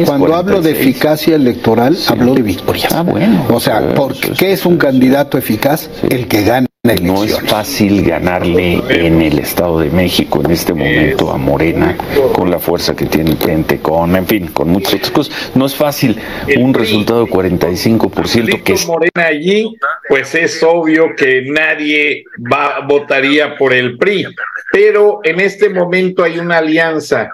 Cuando 0.06 0.34
hablo 0.34 0.60
de 0.60 0.72
eficacia 0.72 1.36
electoral, 1.36 1.96
hablo 2.08 2.34
de 2.34 2.42
victoria. 2.42 2.88
Ah, 2.92 3.02
bueno. 3.02 3.46
O 3.50 3.60
sea, 3.60 3.94
¿por 3.94 4.14
¿qué 4.36 4.52
es 4.52 4.66
un 4.66 4.76
candidato 4.76 5.38
eficaz? 5.38 5.90
El 6.08 6.28
que 6.28 6.42
gana 6.42 6.66
no 7.02 7.24
es 7.24 7.38
fácil 7.42 8.02
ganarle 8.02 8.82
en 8.88 9.20
el 9.20 9.38
Estado 9.38 9.80
de 9.80 9.90
México 9.90 10.40
en 10.42 10.50
este 10.50 10.72
momento 10.72 11.30
a 11.30 11.36
Morena 11.36 11.94
con 12.32 12.50
la 12.50 12.58
fuerza 12.58 12.96
que 12.96 13.04
tiene 13.04 13.36
gente, 13.36 13.80
con, 13.80 14.16
en 14.16 14.26
fin, 14.26 14.46
con 14.46 14.70
muchas 14.70 14.94
otras 14.94 15.10
cosas. 15.10 15.50
No 15.54 15.66
es 15.66 15.74
fácil 15.74 16.18
un 16.56 16.72
resultado 16.72 17.26
de 17.26 17.30
45% 17.30 18.62
que 18.62 18.72
es... 18.72 18.86
Morena 18.86 19.26
allí, 19.26 19.76
pues 20.08 20.34
es 20.34 20.62
obvio 20.62 21.14
que 21.14 21.42
nadie 21.50 22.24
va, 22.50 22.80
votaría 22.88 23.58
por 23.58 23.74
el 23.74 23.98
PRI, 23.98 24.28
pero 24.72 25.20
en 25.22 25.40
este 25.40 25.68
momento 25.68 26.24
hay 26.24 26.38
una 26.38 26.58
alianza 26.58 27.28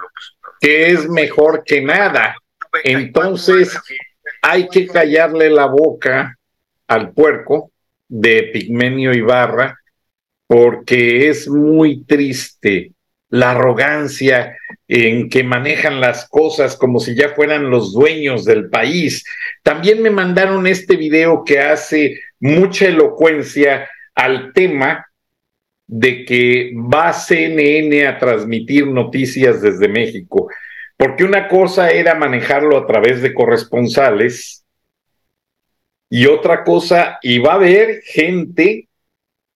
que 0.61 0.91
es 0.91 1.09
mejor 1.09 1.65
que 1.65 1.81
nada. 1.83 2.37
Entonces 2.85 3.79
hay 4.43 4.69
que 4.69 4.87
callarle 4.87 5.51
la 5.51 5.67
boca 5.67 6.37
al 6.87 7.13
puerco 7.13 7.71
de 8.09 8.51
Pigmenio 8.53 9.13
Ibarra, 9.13 9.79
porque 10.47 11.29
es 11.29 11.49
muy 11.49 12.05
triste 12.05 12.93
la 13.29 13.51
arrogancia 13.51 14.57
en 14.87 15.29
que 15.29 15.43
manejan 15.43 16.01
las 16.01 16.29
cosas 16.29 16.77
como 16.77 17.01
si 17.01 17.17
ya 17.17 17.31
fueran 17.31 17.71
los 17.71 17.93
dueños 17.93 18.45
del 18.45 18.71
país. 18.71 19.25
También 19.63 20.01
me 20.01 20.11
mandaron 20.11 20.67
este 20.67 20.97
video 20.97 21.43
que 21.45 21.59
hace 21.59 22.21
mucha 22.39 22.87
elocuencia 22.87 23.89
al 24.15 24.53
tema 24.53 25.06
de 25.87 26.25
que 26.25 26.73
va 26.75 27.13
CNN 27.13 28.07
a 28.07 28.19
transmitir 28.19 28.87
noticias 28.87 29.63
desde 29.63 29.89
México, 29.89 30.49
porque 30.97 31.25
una 31.25 31.49
cosa 31.49 31.91
era 31.91 32.15
manejarlo 32.15 32.77
a 32.77 32.87
través 32.87 33.23
de 33.23 33.35
corresponsales 33.35 34.65
y 36.09 36.27
otra 36.27 36.65
cosa, 36.65 37.19
va 37.45 37.53
a 37.53 37.57
haber 37.57 38.01
gente 38.03 38.89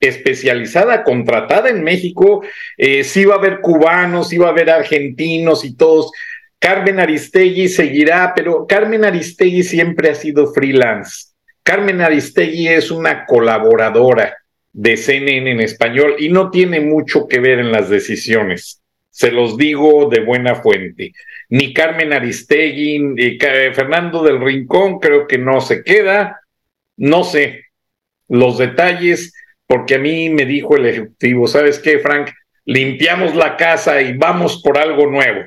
especializada, 0.00 1.04
contratada 1.04 1.68
en 1.68 1.82
México, 1.84 2.42
eh, 2.76 3.04
sí 3.04 3.24
va 3.24 3.34
a 3.34 3.38
haber 3.38 3.60
cubanos, 3.60 4.30
sí 4.30 4.38
va 4.38 4.48
a 4.48 4.50
haber 4.50 4.70
argentinos 4.70 5.64
y 5.64 5.76
todos. 5.76 6.10
Carmen 6.58 7.00
Aristegui 7.00 7.68
seguirá, 7.68 8.32
pero 8.34 8.66
Carmen 8.66 9.04
Aristegui 9.04 9.62
siempre 9.62 10.10
ha 10.10 10.14
sido 10.14 10.52
freelance. 10.52 11.28
Carmen 11.62 12.00
Aristegui 12.00 12.68
es 12.68 12.90
una 12.90 13.26
colaboradora 13.26 14.39
de 14.72 14.96
CNN 14.96 15.50
en 15.50 15.60
español 15.60 16.16
y 16.18 16.28
no 16.28 16.50
tiene 16.50 16.80
mucho 16.80 17.26
que 17.26 17.40
ver 17.40 17.58
en 17.58 17.72
las 17.72 17.88
decisiones. 17.88 18.82
Se 19.10 19.32
los 19.32 19.56
digo 19.56 20.08
de 20.08 20.20
buena 20.20 20.54
fuente. 20.56 21.12
Ni 21.48 21.74
Carmen 21.74 22.12
Aristegui, 22.12 22.98
ni 23.00 23.38
Fernando 23.38 24.22
del 24.22 24.40
Rincón 24.40 25.00
creo 25.00 25.26
que 25.26 25.38
no 25.38 25.60
se 25.60 25.82
queda. 25.82 26.40
No 26.96 27.24
sé 27.24 27.64
los 28.30 28.58
detalles, 28.58 29.34
porque 29.66 29.96
a 29.96 29.98
mí 29.98 30.30
me 30.30 30.46
dijo 30.46 30.76
el 30.76 30.86
ejecutivo, 30.86 31.46
¿sabes 31.46 31.78
qué, 31.78 31.98
Frank? 31.98 32.30
Limpiamos 32.64 33.34
la 33.34 33.56
casa 33.56 34.00
y 34.00 34.16
vamos 34.16 34.62
por 34.62 34.78
algo 34.78 35.06
nuevo. 35.10 35.40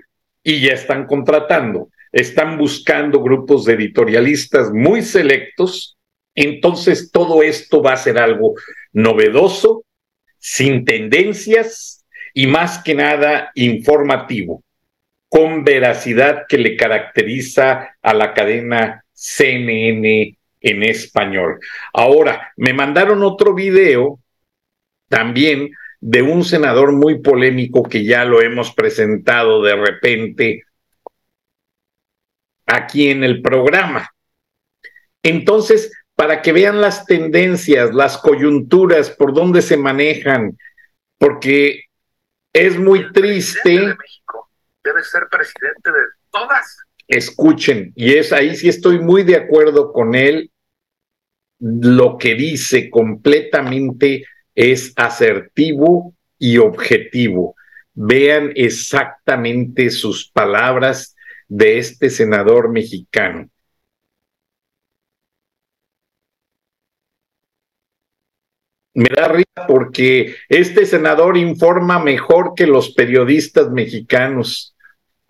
Y 0.43 0.59
ya 0.59 0.73
están 0.73 1.05
contratando, 1.05 1.89
están 2.11 2.57
buscando 2.57 3.23
grupos 3.23 3.65
de 3.65 3.73
editorialistas 3.73 4.71
muy 4.71 5.01
selectos. 5.01 5.97
Entonces 6.35 7.09
todo 7.11 7.41
esto 7.41 7.81
va 7.81 7.93
a 7.93 7.97
ser 7.97 8.17
algo 8.17 8.55
novedoso, 8.93 9.83
sin 10.37 10.85
tendencias 10.85 12.05
y 12.33 12.47
más 12.47 12.83
que 12.83 12.95
nada 12.95 13.51
informativo, 13.55 14.63
con 15.29 15.63
veracidad 15.63 16.45
que 16.47 16.57
le 16.57 16.75
caracteriza 16.77 17.97
a 18.01 18.13
la 18.13 18.33
cadena 18.33 19.03
CNN 19.13 20.37
en 20.61 20.83
español. 20.83 21.59
Ahora, 21.93 22.53
me 22.55 22.73
mandaron 22.73 23.23
otro 23.23 23.53
video 23.53 24.19
también 25.07 25.69
de 25.99 26.21
un 26.21 26.43
senador 26.43 26.91
muy 26.91 27.21
polémico 27.21 27.83
que 27.83 28.03
ya 28.03 28.25
lo 28.25 28.41
hemos 28.41 28.73
presentado 28.73 29.61
de 29.61 29.75
repente 29.75 30.63
aquí 32.65 33.09
en 33.09 33.23
el 33.23 33.41
programa. 33.41 34.09
Entonces, 35.21 35.91
para 36.15 36.41
que 36.41 36.51
vean 36.51 36.81
las 36.81 37.05
tendencias, 37.05 37.93
las 37.93 38.17
coyunturas, 38.17 39.09
por 39.09 39.33
dónde 39.33 39.61
se 39.61 39.77
manejan, 39.77 40.57
porque 41.17 41.85
es 42.53 42.77
muy 42.77 43.11
triste. 43.11 43.95
Debe 44.83 45.03
ser 45.03 45.27
presidente 45.29 45.91
de 45.91 45.99
todas. 46.31 46.77
Escuchen, 47.07 47.91
y 47.95 48.13
es 48.13 48.31
ahí 48.31 48.55
sí 48.55 48.69
estoy 48.69 48.99
muy 48.99 49.23
de 49.23 49.35
acuerdo 49.35 49.91
con 49.91 50.15
él 50.15 50.51
lo 51.63 52.17
que 52.17 52.35
dice 52.35 52.89
completamente 52.89 54.25
es 54.53 54.91
asertivo 54.97 56.13
y 56.37 56.57
objetivo. 56.57 57.55
Vean 57.93 58.51
exactamente 58.55 59.89
sus 59.89 60.29
palabras 60.29 61.15
de 61.47 61.77
este 61.77 62.09
senador 62.09 62.69
mexicano. 62.69 63.49
Me 68.93 69.09
da 69.15 69.27
risa 69.27 69.67
porque 69.67 70.35
este 70.49 70.85
senador 70.85 71.37
informa 71.37 71.99
mejor 71.99 72.53
que 72.55 72.67
los 72.67 72.93
periodistas 72.93 73.71
mexicanos 73.71 74.73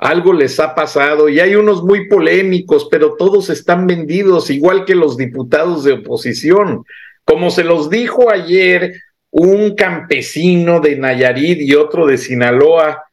algo 0.03 0.33
les 0.33 0.59
ha 0.59 0.75
pasado 0.75 1.29
y 1.29 1.39
hay 1.39 1.55
unos 1.55 1.81
muy 1.81 2.09
polémicos, 2.09 2.89
pero 2.91 3.15
todos 3.15 3.49
están 3.49 3.87
vendidos, 3.87 4.49
igual 4.49 4.83
que 4.83 4.95
los 4.95 5.15
diputados 5.15 5.85
de 5.85 5.93
oposición. 5.93 6.83
Como 7.23 7.49
se 7.49 7.63
los 7.63 7.89
dijo 7.89 8.29
ayer 8.29 8.95
un 9.29 9.75
campesino 9.75 10.81
de 10.81 10.97
Nayarit 10.97 11.61
y 11.61 11.73
otro 11.75 12.05
de 12.05 12.17
Sinaloa 12.17 13.03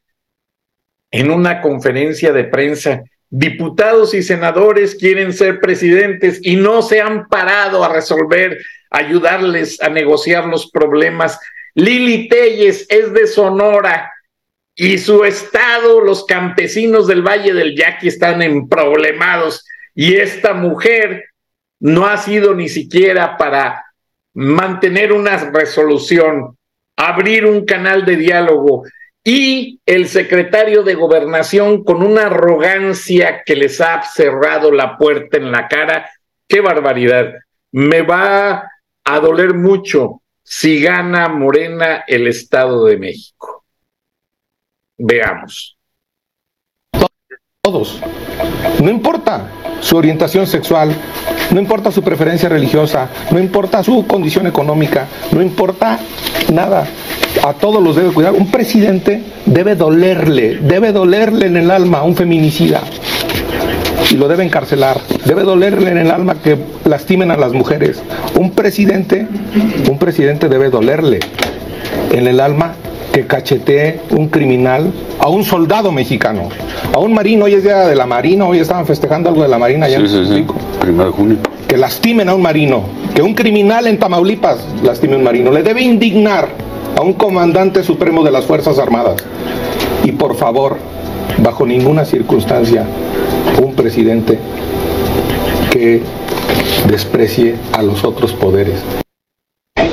en 1.12 1.30
una 1.30 1.62
conferencia 1.62 2.32
de 2.32 2.44
prensa, 2.44 3.04
diputados 3.30 4.12
y 4.12 4.22
senadores 4.22 4.96
quieren 4.96 5.32
ser 5.32 5.60
presidentes 5.60 6.40
y 6.42 6.56
no 6.56 6.82
se 6.82 7.00
han 7.00 7.28
parado 7.28 7.84
a 7.84 7.92
resolver, 7.92 8.58
ayudarles 8.90 9.80
a 9.80 9.88
negociar 9.88 10.46
los 10.46 10.70
problemas. 10.70 11.38
Lili 11.74 12.28
Telles 12.28 12.86
es 12.90 13.12
de 13.12 13.26
Sonora, 13.26 14.10
y 14.82 14.96
su 14.96 15.24
estado, 15.24 16.00
los 16.00 16.24
campesinos 16.24 17.06
del 17.06 17.20
Valle 17.20 17.52
del 17.52 17.76
Yaqui 17.76 18.08
están 18.08 18.40
emproblemados 18.40 19.66
y 19.94 20.16
esta 20.16 20.54
mujer 20.54 21.26
no 21.80 22.06
ha 22.06 22.16
sido 22.16 22.54
ni 22.54 22.70
siquiera 22.70 23.36
para 23.36 23.84
mantener 24.32 25.12
una 25.12 25.36
resolución, 25.36 26.56
abrir 26.96 27.44
un 27.44 27.66
canal 27.66 28.06
de 28.06 28.16
diálogo 28.16 28.84
y 29.22 29.80
el 29.84 30.08
secretario 30.08 30.82
de 30.82 30.94
gobernación 30.94 31.84
con 31.84 32.02
una 32.02 32.28
arrogancia 32.28 33.42
que 33.44 33.56
les 33.56 33.82
ha 33.82 34.00
cerrado 34.02 34.72
la 34.72 34.96
puerta 34.96 35.36
en 35.36 35.52
la 35.52 35.68
cara. 35.68 36.08
¡Qué 36.48 36.62
barbaridad! 36.62 37.34
Me 37.72 38.00
va 38.00 38.66
a 39.14 39.20
doler 39.20 39.54
mucho 39.54 40.22
si 40.42 40.80
gana 40.80 41.28
Morena 41.28 42.04
el 42.06 42.28
Estado 42.28 42.84
de 42.84 42.96
México. 42.96 43.64
Veamos. 44.98 45.76
Todos. 47.60 48.00
No 48.80 48.90
importa 48.90 49.48
su 49.80 49.96
orientación 49.96 50.46
sexual, 50.46 50.94
no 51.50 51.60
importa 51.60 51.90
su 51.90 52.02
preferencia 52.02 52.48
religiosa, 52.48 53.08
no 53.30 53.38
importa 53.38 53.82
su 53.82 54.06
condición 54.06 54.46
económica, 54.46 55.08
no 55.32 55.42
importa 55.42 55.98
nada. 56.52 56.86
A 57.44 57.52
todos 57.54 57.82
los 57.82 57.96
debe 57.96 58.12
cuidar. 58.12 58.34
Un 58.34 58.50
presidente 58.50 59.22
debe 59.46 59.74
dolerle, 59.74 60.58
debe 60.58 60.92
dolerle 60.92 61.46
en 61.46 61.56
el 61.56 61.70
alma 61.70 61.98
a 61.98 62.04
un 62.04 62.16
feminicida 62.16 62.82
y 64.10 64.16
lo 64.16 64.28
debe 64.28 64.44
encarcelar. 64.44 65.00
Debe 65.24 65.42
dolerle 65.42 65.90
en 65.90 65.98
el 65.98 66.10
alma 66.10 66.34
que 66.34 66.58
lastimen 66.84 67.30
a 67.30 67.36
las 67.36 67.52
mujeres. 67.52 68.02
Un 68.38 68.50
presidente, 68.50 69.26
un 69.88 69.98
presidente 69.98 70.48
debe 70.48 70.70
dolerle 70.70 71.20
en 72.12 72.26
el 72.26 72.40
alma 72.40 72.74
que 73.12 73.26
cachetee 73.26 74.00
un 74.10 74.28
criminal 74.28 74.92
a 75.18 75.28
un 75.28 75.44
soldado 75.44 75.90
mexicano, 75.90 76.48
a 76.92 76.98
un 76.98 77.12
marino, 77.12 77.46
hoy 77.46 77.54
es 77.54 77.64
día 77.64 77.88
de 77.88 77.96
la 77.96 78.06
marina, 78.06 78.46
hoy 78.46 78.58
estaban 78.58 78.86
festejando 78.86 79.28
algo 79.28 79.42
de 79.42 79.48
la 79.48 79.58
marina 79.58 79.86
allá 79.86 79.98
sí, 80.06 80.16
en 80.16 80.46
Primero 80.80 81.06
de 81.06 81.10
junio. 81.10 81.36
Que 81.66 81.76
lastimen 81.76 82.28
a 82.28 82.34
un 82.34 82.42
marino, 82.42 82.84
que 83.14 83.22
un 83.22 83.34
criminal 83.34 83.86
en 83.86 83.98
Tamaulipas 83.98 84.58
lastime 84.84 85.14
a 85.14 85.16
un 85.18 85.24
marino, 85.24 85.50
le 85.50 85.62
debe 85.62 85.82
indignar 85.82 86.48
a 86.96 87.02
un 87.02 87.14
comandante 87.14 87.82
supremo 87.82 88.22
de 88.22 88.30
las 88.30 88.44
Fuerzas 88.44 88.78
Armadas. 88.78 89.16
Y 90.04 90.12
por 90.12 90.36
favor, 90.36 90.78
bajo 91.38 91.66
ninguna 91.66 92.04
circunstancia, 92.04 92.86
un 93.62 93.74
presidente 93.74 94.38
que 95.70 96.02
desprecie 96.88 97.56
a 97.72 97.82
los 97.82 98.04
otros 98.04 98.32
poderes. 98.32 98.82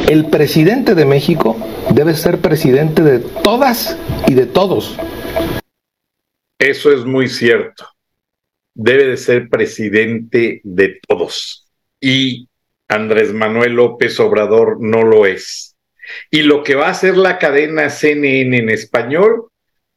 El 0.09 0.25
presidente 0.25 0.95
de 0.95 1.05
México 1.05 1.57
debe 1.93 2.15
ser 2.15 2.39
presidente 2.39 3.03
de 3.03 3.19
todas 3.19 3.97
y 4.27 4.33
de 4.33 4.45
todos. 4.45 4.97
Eso 6.59 6.91
es 6.91 7.05
muy 7.05 7.27
cierto. 7.27 7.85
debe 8.79 9.05
de 9.07 9.17
ser 9.17 9.49
presidente 9.49 10.61
de 10.63 10.99
todos. 11.07 11.67
Y 11.99 12.47
Andrés 12.87 13.33
Manuel 13.33 13.73
López 13.73 14.19
Obrador 14.19 14.77
no 14.79 15.01
lo 15.03 15.25
es. 15.25 15.75
Y 16.29 16.43
lo 16.43 16.63
que 16.63 16.75
va 16.75 16.87
a 16.87 16.91
hacer 16.91 17.17
la 17.17 17.39
cadena 17.39 17.89
CNN 17.89 18.55
en 18.55 18.69
español 18.69 19.49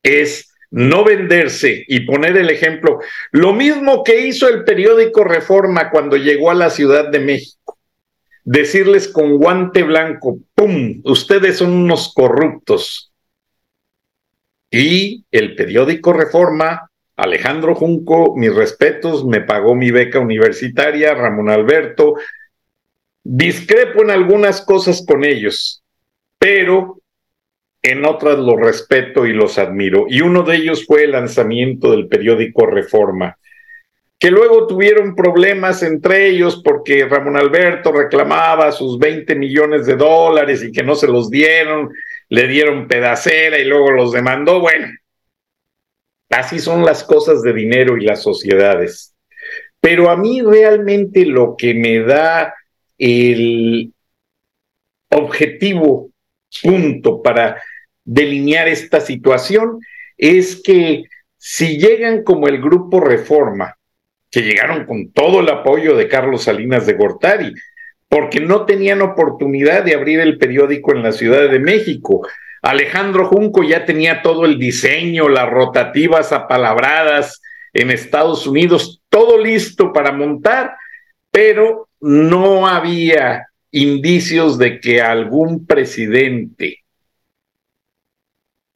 es 0.03 0.50
no 0.71 1.05
venderse 1.05 1.85
y 1.87 2.01
poner 2.01 2.37
el 2.37 2.51
ejemplo. 2.51 3.01
Lo 3.33 3.53
mismo 3.53 4.05
que 4.05 4.27
hizo 4.27 4.49
el 4.49 4.65
periódico 4.65 5.25
Reforma 5.25 5.91
cuando 5.91 6.17
llegó 6.17 6.51
a 6.51 6.55
la 6.55 6.71
Ciudad 6.71 7.09
de 7.09 7.19
México. 7.19 7.79
Decirles 8.45 9.09
con 9.09 9.37
guante 9.37 9.83
blanco, 9.83 10.39
¡pum! 10.55 11.01
Ustedes 11.05 11.59
son 11.59 11.73
unos 11.73 12.13
corruptos. 12.15 13.13
Y 14.71 15.25
el 15.31 15.57
periódico 15.57 16.13
Reforma, 16.13 16.91
Alejandro 17.17 17.75
Junco, 17.75 18.37
mis 18.37 18.55
respetos, 18.55 19.27
me 19.27 19.41
pagó 19.41 19.75
mi 19.75 19.91
beca 19.91 20.21
universitaria, 20.21 21.15
Ramón 21.15 21.51
Alberto. 21.51 22.15
Discrepo 23.23 24.03
en 24.03 24.11
algunas 24.11 24.63
cosas 24.63 25.05
con 25.07 25.25
ellos, 25.25 25.83
pero 26.39 27.00
en 27.83 28.05
otras 28.05 28.39
los 28.39 28.59
respeto 28.59 29.27
y 29.27 29.33
los 29.33 29.59
admiro. 29.59 30.07
Y 30.09 30.21
uno 30.21 30.43
de 30.43 30.57
ellos 30.57 30.85
fue 30.87 31.05
el 31.05 31.13
lanzamiento 31.13 31.91
del 31.93 32.09
periódico 32.09 32.67
Reforma, 32.67 33.37
que 34.19 34.31
luego 34.31 34.67
tuvieron 34.67 35.15
problemas 35.15 35.83
entre 35.83 36.29
ellos 36.29 36.61
porque 36.63 37.07
Ramón 37.07 37.39
Alberto 37.39 37.91
reclamaba 37.91 38.71
sus 38.71 38.99
20 38.99 39.35
millones 39.35 39.87
de 39.87 39.97
dólares 39.97 40.63
y 40.63 40.73
que 40.73 40.83
no 40.83 40.95
se 40.95 41.09
los 41.09 41.31
dieron, 41.31 41.91
le 42.29 42.47
dieron 42.47 42.87
pedacera 42.87 43.59
y 43.59 43.65
luego 43.65 43.91
los 43.93 44.13
demandó. 44.13 44.61
Bueno, 44.61 44.89
así 46.29 46.59
son 46.59 46.85
las 46.85 47.03
cosas 47.03 47.43
de 47.43 47.55
dinero 47.55 47.97
y 47.97 48.05
las 48.05 48.23
sociedades. 48.23 49.15
Pero 49.81 50.11
a 50.11 50.17
mí 50.17 50.43
realmente 50.43 51.25
lo 51.25 51.57
que 51.57 51.73
me 51.73 52.01
da 52.01 52.55
el 52.99 53.95
objetivo 55.11 56.11
punto 56.63 57.23
para 57.23 57.63
delinear 58.11 58.67
esta 58.67 59.01
situación 59.01 59.79
es 60.19 60.61
que 60.63 61.05
si 61.39 61.79
llegan 61.79 62.25
como 62.25 62.49
el 62.49 62.61
grupo 62.61 62.99
Reforma, 63.01 63.77
que 64.31 64.43
llegaron 64.43 64.85
con 64.85 65.13
todo 65.13 65.41
el 65.41 65.49
apoyo 65.49 65.97
de 65.97 66.09
Carlos 66.09 66.43
Salinas 66.43 66.87
de 66.87 66.95
Gortari, 66.95 67.55
porque 68.09 68.41
no 68.41 68.67
tenían 68.67 69.01
oportunidad 69.01 69.85
de 69.85 69.95
abrir 69.95 70.19
el 70.19 70.39
periódico 70.39 70.93
en 70.93 71.05
la 71.05 71.13
Ciudad 71.13 71.49
de 71.49 71.61
México. 71.61 72.27
Alejandro 72.63 73.27
Junco 73.27 73.63
ya 73.63 73.85
tenía 73.85 74.23
todo 74.23 74.45
el 74.45 74.59
diseño, 74.59 75.29
las 75.29 75.49
rotativas 75.49 76.33
apalabradas 76.33 77.41
en 77.73 77.93
Estados 77.93 78.45
Unidos, 78.45 79.01
todo 79.09 79.39
listo 79.39 79.93
para 79.93 80.11
montar, 80.11 80.73
pero 81.31 81.89
no 82.01 82.67
había 82.67 83.47
indicios 83.71 84.59
de 84.59 84.81
que 84.81 85.01
algún 85.01 85.65
presidente 85.65 86.80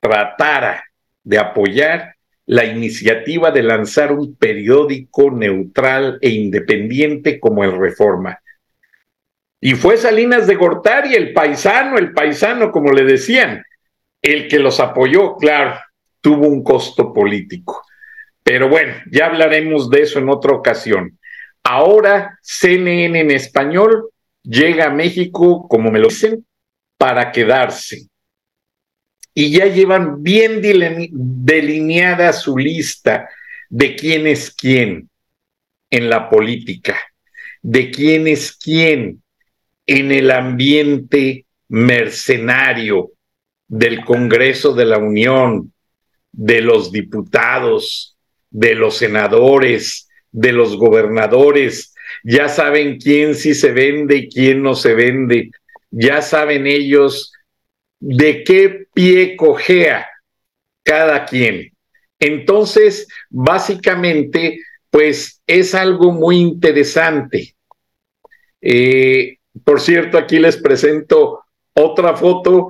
tratara 0.04 0.84
de 1.22 1.38
apoyar 1.38 2.16
la 2.44 2.66
iniciativa 2.66 3.50
de 3.50 3.62
lanzar 3.62 4.12
un 4.12 4.36
periódico 4.36 5.30
neutral 5.30 6.18
e 6.20 6.28
independiente 6.28 7.40
como 7.40 7.64
el 7.64 7.72
Reforma. 7.72 8.38
Y 9.62 9.72
fue 9.76 9.96
Salinas 9.96 10.46
de 10.46 10.56
Gortari, 10.56 11.14
el 11.14 11.32
paisano, 11.32 11.96
el 11.96 12.12
paisano, 12.12 12.70
como 12.70 12.92
le 12.92 13.04
decían, 13.04 13.64
el 14.20 14.46
que 14.46 14.58
los 14.58 14.78
apoyó, 14.78 15.36
claro, 15.36 15.80
tuvo 16.20 16.48
un 16.48 16.62
costo 16.62 17.14
político. 17.14 17.82
Pero 18.42 18.68
bueno, 18.68 18.92
ya 19.10 19.26
hablaremos 19.26 19.88
de 19.88 20.02
eso 20.02 20.18
en 20.18 20.28
otra 20.28 20.52
ocasión. 20.52 21.18
Ahora 21.62 22.38
CNN 22.42 23.18
en 23.18 23.30
español 23.30 24.10
llega 24.42 24.88
a 24.88 24.90
México, 24.90 25.66
como 25.66 25.90
me 25.90 25.98
lo 25.98 26.08
dicen, 26.08 26.44
para 26.98 27.32
quedarse. 27.32 28.08
Y 29.34 29.50
ya 29.50 29.66
llevan 29.66 30.22
bien 30.22 30.62
delineada 30.62 32.32
su 32.32 32.56
lista 32.56 33.28
de 33.68 33.96
quién 33.96 34.26
es 34.26 34.50
quién 34.50 35.10
en 35.90 36.08
la 36.08 36.30
política, 36.30 36.96
de 37.60 37.90
quién 37.90 38.28
es 38.28 38.52
quién 38.52 39.22
en 39.86 40.12
el 40.12 40.30
ambiente 40.30 41.46
mercenario 41.68 43.10
del 43.66 44.04
Congreso 44.04 44.74
de 44.74 44.84
la 44.84 44.98
Unión, 44.98 45.72
de 46.30 46.60
los 46.60 46.92
diputados, 46.92 48.16
de 48.50 48.74
los 48.74 48.96
senadores, 48.98 50.08
de 50.30 50.52
los 50.52 50.76
gobernadores, 50.76 51.94
ya 52.22 52.48
saben 52.48 52.98
quién 52.98 53.34
sí 53.34 53.54
se 53.54 53.72
vende 53.72 54.16
y 54.16 54.28
quién 54.28 54.62
no 54.62 54.74
se 54.74 54.94
vende, 54.94 55.50
ya 55.90 56.22
saben 56.22 56.66
ellos 56.66 57.32
de 58.06 58.44
qué 58.44 58.86
pie 58.92 59.34
cojea 59.34 60.06
cada 60.82 61.24
quien. 61.24 61.72
Entonces, 62.20 63.08
básicamente, 63.30 64.60
pues 64.90 65.40
es 65.46 65.74
algo 65.74 66.12
muy 66.12 66.36
interesante. 66.36 67.54
Eh, 68.60 69.38
por 69.64 69.80
cierto, 69.80 70.18
aquí 70.18 70.38
les 70.38 70.58
presento 70.58 71.44
otra 71.72 72.14
foto. 72.14 72.68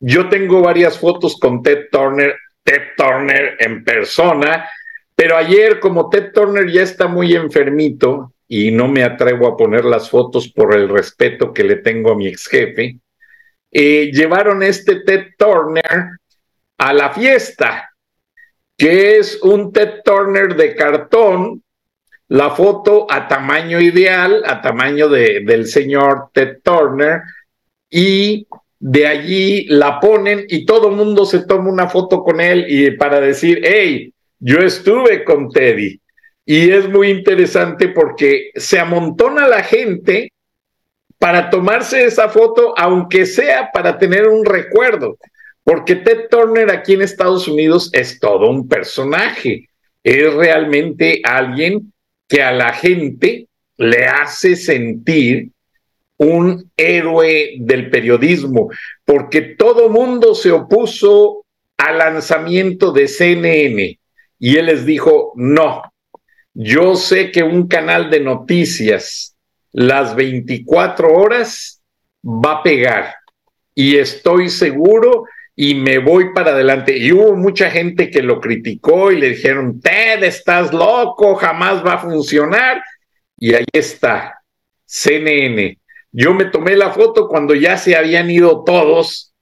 Yo 0.00 0.30
tengo 0.30 0.62
varias 0.62 0.98
fotos 0.98 1.38
con 1.38 1.62
Ted 1.62 1.88
Turner, 1.92 2.34
Ted 2.62 2.82
Turner 2.96 3.56
en 3.58 3.84
persona, 3.84 4.68
pero 5.14 5.36
ayer 5.36 5.80
como 5.80 6.08
Ted 6.08 6.32
Turner 6.32 6.70
ya 6.70 6.82
está 6.82 7.08
muy 7.08 7.34
enfermito, 7.34 8.32
y 8.48 8.70
no 8.70 8.86
me 8.86 9.02
atrevo 9.02 9.48
a 9.48 9.56
poner 9.56 9.86
las 9.86 10.10
fotos 10.10 10.46
por 10.46 10.74
el 10.74 10.88
respeto 10.90 11.54
que 11.54 11.64
le 11.64 11.76
tengo 11.76 12.12
a 12.12 12.16
mi 12.16 12.26
ex 12.26 12.48
jefe, 12.48 12.98
eh, 13.72 14.10
llevaron 14.12 14.62
este 14.62 14.96
Ted 15.00 15.28
Turner 15.38 16.18
a 16.78 16.92
la 16.92 17.10
fiesta, 17.10 17.90
que 18.76 19.18
es 19.18 19.42
un 19.42 19.72
Ted 19.72 20.02
Turner 20.04 20.54
de 20.54 20.74
cartón, 20.76 21.62
la 22.28 22.50
foto 22.50 23.06
a 23.10 23.28
tamaño 23.28 23.80
ideal, 23.80 24.42
a 24.46 24.60
tamaño 24.60 25.08
de, 25.08 25.42
del 25.44 25.66
señor 25.66 26.28
Ted 26.32 26.58
Turner, 26.62 27.22
y 27.90 28.46
de 28.78 29.06
allí 29.06 29.66
la 29.68 30.00
ponen 30.00 30.44
y 30.48 30.66
todo 30.66 30.88
el 30.88 30.96
mundo 30.96 31.24
se 31.24 31.46
toma 31.46 31.70
una 31.70 31.88
foto 31.88 32.24
con 32.24 32.40
él 32.40 32.66
y 32.68 32.90
para 32.92 33.20
decir, 33.20 33.60
hey, 33.62 34.12
yo 34.40 34.58
estuve 34.58 35.24
con 35.24 35.50
Teddy. 35.50 36.00
Y 36.44 36.70
es 36.70 36.88
muy 36.88 37.08
interesante 37.08 37.88
porque 37.88 38.50
se 38.56 38.80
amontona 38.80 39.46
la 39.46 39.62
gente 39.62 40.31
para 41.22 41.50
tomarse 41.50 42.04
esa 42.04 42.28
foto, 42.28 42.74
aunque 42.76 43.26
sea 43.26 43.70
para 43.72 43.96
tener 43.96 44.26
un 44.26 44.44
recuerdo, 44.44 45.18
porque 45.62 45.94
Ted 45.94 46.26
Turner 46.28 46.68
aquí 46.68 46.94
en 46.94 47.02
Estados 47.02 47.46
Unidos 47.46 47.90
es 47.92 48.18
todo 48.18 48.50
un 48.50 48.66
personaje, 48.66 49.68
es 50.02 50.34
realmente 50.34 51.20
alguien 51.22 51.92
que 52.26 52.42
a 52.42 52.50
la 52.50 52.72
gente 52.72 53.46
le 53.76 54.06
hace 54.06 54.56
sentir 54.56 55.50
un 56.16 56.68
héroe 56.76 57.54
del 57.60 57.88
periodismo, 57.88 58.70
porque 59.04 59.42
todo 59.42 59.90
mundo 59.90 60.34
se 60.34 60.50
opuso 60.50 61.44
al 61.76 61.98
lanzamiento 61.98 62.90
de 62.90 63.06
CNN 63.06 63.96
y 64.40 64.56
él 64.56 64.66
les 64.66 64.84
dijo, 64.84 65.34
no, 65.36 65.82
yo 66.52 66.96
sé 66.96 67.30
que 67.30 67.44
un 67.44 67.68
canal 67.68 68.10
de 68.10 68.18
noticias 68.18 69.31
las 69.72 70.14
24 70.14 71.12
horas 71.12 71.82
va 72.24 72.58
a 72.58 72.62
pegar 72.62 73.14
y 73.74 73.96
estoy 73.96 74.48
seguro 74.48 75.24
y 75.54 75.74
me 75.74 75.98
voy 75.98 76.32
para 76.32 76.52
adelante. 76.52 76.96
Y 76.96 77.12
hubo 77.12 77.36
mucha 77.36 77.70
gente 77.70 78.10
que 78.10 78.22
lo 78.22 78.40
criticó 78.40 79.12
y 79.12 79.20
le 79.20 79.30
dijeron, 79.30 79.80
Ted, 79.80 80.22
estás 80.24 80.72
loco, 80.72 81.34
jamás 81.34 81.84
va 81.84 81.94
a 81.94 81.98
funcionar. 81.98 82.82
Y 83.38 83.54
ahí 83.54 83.64
está, 83.72 84.40
CNN. 84.84 85.78
Yo 86.12 86.34
me 86.34 86.46
tomé 86.46 86.76
la 86.76 86.90
foto 86.90 87.28
cuando 87.28 87.54
ya 87.54 87.76
se 87.78 87.96
habían 87.96 88.30
ido 88.30 88.64
todos, 88.64 89.34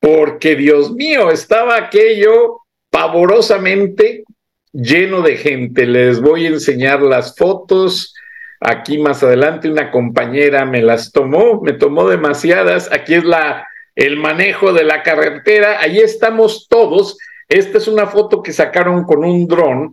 porque 0.00 0.56
Dios 0.56 0.92
mío, 0.92 1.30
estaba 1.30 1.76
aquello 1.76 2.60
pavorosamente 2.90 4.24
lleno 4.72 5.22
de 5.22 5.36
gente. 5.36 5.86
Les 5.86 6.20
voy 6.20 6.46
a 6.46 6.50
enseñar 6.50 7.02
las 7.02 7.36
fotos. 7.36 8.14
Aquí 8.60 8.98
más 8.98 9.22
adelante 9.22 9.70
una 9.70 9.90
compañera 9.90 10.64
me 10.64 10.82
las 10.82 11.12
tomó, 11.12 11.60
me 11.62 11.72
tomó 11.72 12.08
demasiadas. 12.08 12.90
Aquí 12.92 13.14
es 13.14 13.24
la 13.24 13.66
el 13.94 14.16
manejo 14.16 14.72
de 14.72 14.84
la 14.84 15.02
carretera. 15.02 15.80
Ahí 15.80 15.98
estamos 15.98 16.68
todos. 16.68 17.18
Esta 17.48 17.78
es 17.78 17.88
una 17.88 18.06
foto 18.06 18.42
que 18.42 18.52
sacaron 18.52 19.04
con 19.04 19.24
un 19.24 19.46
dron 19.48 19.92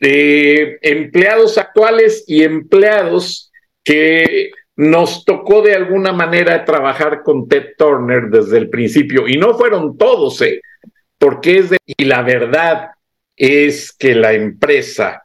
de 0.00 0.78
empleados 0.82 1.56
actuales 1.56 2.24
y 2.26 2.44
empleados 2.44 3.50
que 3.82 4.50
nos 4.76 5.24
tocó 5.24 5.62
de 5.62 5.74
alguna 5.74 6.12
manera 6.12 6.64
trabajar 6.64 7.22
con 7.22 7.48
Ted 7.48 7.70
Turner 7.78 8.24
desde 8.28 8.58
el 8.58 8.68
principio. 8.68 9.26
Y 9.26 9.38
no 9.38 9.54
fueron 9.54 9.96
todos, 9.96 10.40
¿eh? 10.42 10.60
Porque 11.18 11.58
es 11.58 11.70
de... 11.70 11.78
Y 11.84 12.04
la 12.04 12.22
verdad, 12.22 12.90
es 13.38 13.92
que 13.92 14.14
la 14.14 14.34
empresa 14.34 15.22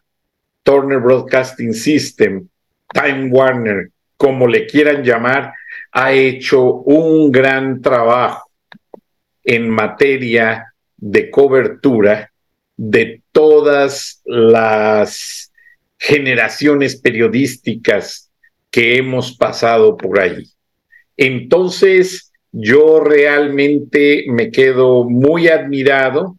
Turner 0.64 1.00
Broadcasting 1.00 1.74
System, 1.74 2.48
Time 2.94 3.30
Warner, 3.32 3.90
como 4.16 4.48
le 4.48 4.66
quieran 4.66 5.04
llamar, 5.04 5.54
ha 5.92 6.14
hecho 6.14 6.64
un 6.64 7.32
gran 7.32 7.82
trabajo 7.82 8.50
en 9.44 9.70
materia 9.70 10.74
de 10.98 11.30
cobertura 11.30 12.32
de 12.78 13.22
todas 13.32 14.22
las 14.26 15.52
generaciones 15.98 16.96
periodísticas 16.96 18.32
que 18.72 18.98
hemos 18.98 19.36
pasado 19.38 19.98
por 19.98 20.20
ahí. 20.20 20.48
Entonces, 21.16 22.32
yo 22.52 23.00
realmente 23.00 24.26
me 24.28 24.52
quedo 24.52 25.04
muy 25.04 25.48
admirado 25.48 26.38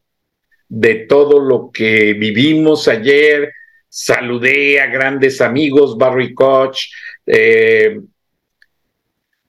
de 0.69 0.95
todo 0.95 1.41
lo 1.41 1.71
que 1.73 2.15
vivimos 2.15 2.89
ayer. 2.89 3.53
Saludé 3.97 4.81
a 4.81 4.89
grandes 4.89 5.41
amigos, 5.41 5.97
Barry 5.97 6.35
Koch, 6.35 6.77
eh, 7.25 8.01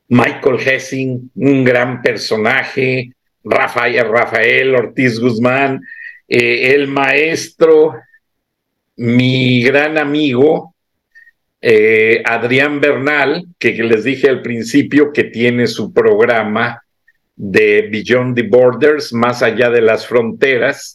Michael 0.10 0.60
Hessing, 0.60 1.32
un 1.34 1.64
gran 1.64 2.00
personaje, 2.04 3.12
Rafael, 3.44 4.08
Rafael 4.08 4.76
Ortiz 4.76 5.20
Guzmán, 5.20 5.82
eh, 6.28 6.76
el 6.76 6.88
maestro, 6.88 7.96
mi 8.98 9.64
gran 9.64 9.98
amigo, 9.98 10.76
eh, 11.60 12.22
Adrián 12.24 12.80
Bernal, 12.80 13.48
que 13.58 13.72
les 13.72 14.04
dije 14.04 14.30
al 14.30 14.44
principio 14.44 15.12
que 15.12 15.24
tiene 15.24 15.66
su 15.66 15.92
programa 15.92 16.84
de 17.36 17.90
Beyond 17.92 18.36
the 18.36 18.44
Borders, 18.44 19.12
más 19.12 19.42
allá 19.42 19.72
de 19.72 19.82
las 19.82 20.06
fronteras, 20.06 20.95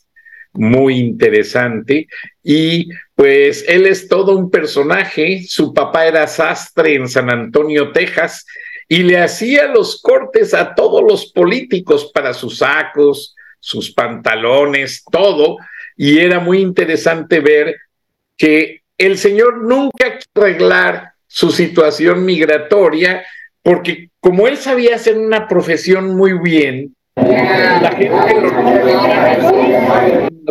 muy 0.52 0.98
interesante. 0.98 2.06
Y 2.42 2.88
pues 3.14 3.64
él 3.68 3.86
es 3.86 4.08
todo 4.08 4.36
un 4.36 4.50
personaje, 4.50 5.44
su 5.46 5.72
papá 5.74 6.06
era 6.06 6.26
sastre 6.26 6.94
en 6.94 7.08
San 7.08 7.30
Antonio, 7.30 7.92
Texas, 7.92 8.46
y 8.88 9.02
le 9.02 9.18
hacía 9.18 9.66
los 9.68 10.00
cortes 10.02 10.52
a 10.52 10.74
todos 10.74 11.02
los 11.06 11.32
políticos 11.32 12.10
para 12.12 12.34
sus 12.34 12.58
sacos, 12.58 13.36
sus 13.60 13.92
pantalones, 13.92 15.04
todo, 15.10 15.58
y 15.96 16.18
era 16.18 16.40
muy 16.40 16.58
interesante 16.60 17.40
ver 17.40 17.76
que 18.36 18.80
el 18.96 19.18
señor 19.18 19.62
nunca 19.62 20.18
quiso 20.18 20.30
arreglar 20.36 21.12
su 21.26 21.50
situación 21.50 22.24
migratoria, 22.24 23.24
porque 23.62 24.10
como 24.18 24.48
él 24.48 24.56
sabía 24.56 24.96
hacer 24.96 25.16
una 25.18 25.46
profesión 25.46 26.16
muy 26.16 26.38
bien, 26.38 26.96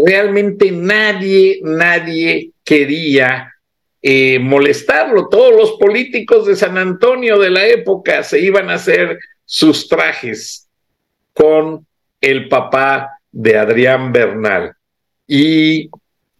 realmente 0.05 0.72
nadie, 0.72 1.59
nadie 1.63 2.51
quería 2.63 3.53
eh, 4.01 4.39
molestarlo. 4.39 5.28
Todos 5.28 5.55
los 5.55 5.72
políticos 5.74 6.45
de 6.45 6.55
San 6.55 6.78
Antonio 6.78 7.38
de 7.39 7.49
la 7.49 7.67
época 7.67 8.24
se 8.24 8.39
iban 8.39 8.70
a 8.70 8.76
hacer 8.76 9.20
sus 9.45 9.88
trajes 9.88 10.67
con 11.34 11.86
el 12.22 12.47
papá 12.49 13.11
de 13.32 13.57
Adrián 13.57 14.11
Bernal. 14.11 14.74
Y 15.28 15.89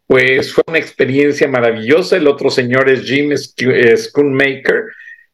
pues 0.08 0.54
fue 0.54 0.64
una 0.68 0.80
experiencia 0.80 1.48
maravillosa. 1.48 2.18
El 2.18 2.28
otro 2.28 2.50
señor 2.50 2.90
es 2.90 3.04
Jim 3.04 3.32
Schoonmaker, 3.36 4.86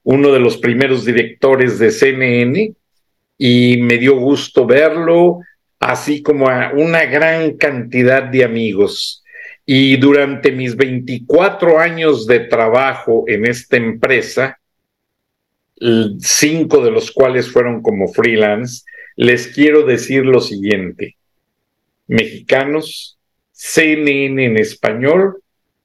uno 0.03 0.31
de 0.31 0.39
los 0.39 0.57
primeros 0.57 1.05
directores 1.05 1.79
de 1.79 1.91
CNN, 1.91 2.73
y 3.37 3.77
me 3.77 3.97
dio 3.97 4.17
gusto 4.17 4.65
verlo, 4.65 5.39
así 5.79 6.21
como 6.21 6.49
a 6.49 6.71
una 6.73 7.05
gran 7.05 7.57
cantidad 7.57 8.23
de 8.23 8.43
amigos. 8.43 9.23
Y 9.65 9.97
durante 9.97 10.51
mis 10.51 10.75
24 10.75 11.79
años 11.79 12.27
de 12.27 12.41
trabajo 12.41 13.25
en 13.27 13.45
esta 13.45 13.77
empresa, 13.77 14.59
cinco 16.19 16.83
de 16.83 16.91
los 16.91 17.11
cuales 17.11 17.51
fueron 17.51 17.81
como 17.81 18.07
freelance, 18.07 18.83
les 19.15 19.47
quiero 19.47 19.83
decir 19.83 20.25
lo 20.25 20.39
siguiente. 20.39 21.17
Mexicanos, 22.07 23.17
CNN 23.51 24.45
en 24.45 24.57
español 24.57 25.41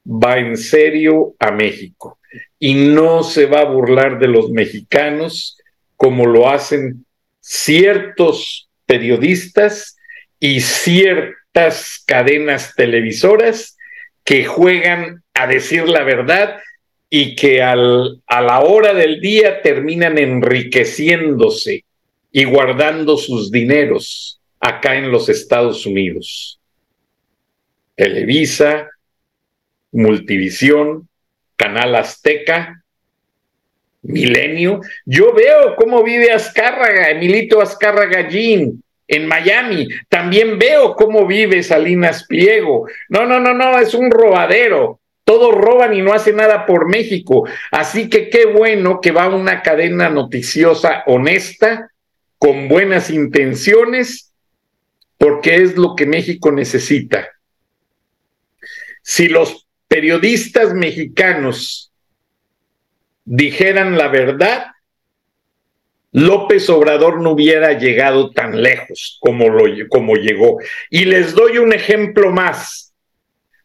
va 0.07 0.39
en 0.39 0.57
serio 0.57 1.35
a 1.39 1.51
México 1.51 2.19
y 2.59 2.75
no 2.75 3.23
se 3.23 3.47
va 3.47 3.61
a 3.61 3.71
burlar 3.71 4.19
de 4.19 4.29
los 4.29 4.51
mexicanos 4.51 5.57
como 5.97 6.27
lo 6.27 6.49
hacen 6.49 7.05
ciertos 7.51 8.69
periodistas 8.87 9.97
y 10.39 10.61
ciertos 10.61 12.01
cadenas 12.07 12.75
televisoras 12.77 13.77
que 14.23 14.45
juegan 14.45 15.25
a 15.35 15.49
decir 15.49 15.89
la 15.89 16.05
verdad 16.05 16.61
y 17.09 17.35
que 17.35 17.61
al, 17.61 18.23
a 18.29 18.41
la 18.41 18.61
hora 18.61 18.95
del 18.95 19.21
día 19.21 19.63
terminan 19.63 20.17
enriqueciéndose 20.17 21.85
y 22.31 22.45
guardando 22.45 23.17
sus 23.17 23.51
dineros 23.51 24.41
acá 24.61 24.95
en 24.95 25.11
los 25.11 25.29
Estados 25.29 25.85
Unidos. 25.87 26.61
Televisa, 27.97 28.91
Multivisión, 29.91 31.09
Canal 31.57 31.97
Azteca, 31.97 32.80
Milenio. 34.03 34.81
Yo 35.05 35.33
veo 35.35 35.77
cómo 35.77 36.03
vive 36.03 36.33
Azcárraga, 36.33 37.11
Emilito 37.11 37.61
Azcárraga 37.61 38.29
Jean, 38.29 38.83
en 39.11 39.27
Miami. 39.27 39.89
También 40.09 40.59
veo 40.59 40.95
cómo 40.95 41.27
vive 41.27 41.63
Salinas 41.63 42.25
Pliego. 42.27 42.89
No, 43.09 43.27
no, 43.27 43.41
no, 43.41 43.53
no, 43.53 43.79
es 43.79 43.93
un 43.95 44.11
robadero. 44.11 45.01
Todos 45.25 45.55
roban 45.55 45.95
y 45.95 46.03
no 46.03 46.13
hacen 46.13 46.37
nada 46.37 46.65
por 46.65 46.89
México. 46.89 47.47
Así 47.71 48.09
que 48.09 48.31
qué 48.31 48.47
bueno 48.47 49.01
que 49.01 49.11
va 49.11 49.29
una 49.29 49.63
cadena 49.63 50.09
noticiosa 50.09 51.03
honesta, 51.07 51.91
con 52.39 52.69
buenas 52.69 53.11
intenciones, 53.11 54.33
porque 55.19 55.57
es 55.57 55.77
lo 55.77 55.95
que 55.95 56.07
México 56.07 56.51
necesita. 56.51 57.29
Si 59.03 59.29
los 59.29 59.67
periodistas 59.89 60.73
mexicanos 60.73 61.90
dijeran 63.31 63.97
la 63.97 64.09
verdad, 64.09 64.67
López 66.11 66.69
Obrador 66.69 67.21
no 67.21 67.31
hubiera 67.31 67.79
llegado 67.79 68.33
tan 68.33 68.61
lejos 68.61 69.19
como, 69.21 69.49
lo, 69.49 69.65
como 69.89 70.17
llegó. 70.17 70.59
Y 70.91 71.05
les 71.05 71.35
doy 71.37 71.59
un 71.59 71.73
ejemplo 71.73 72.33
más. 72.33 72.93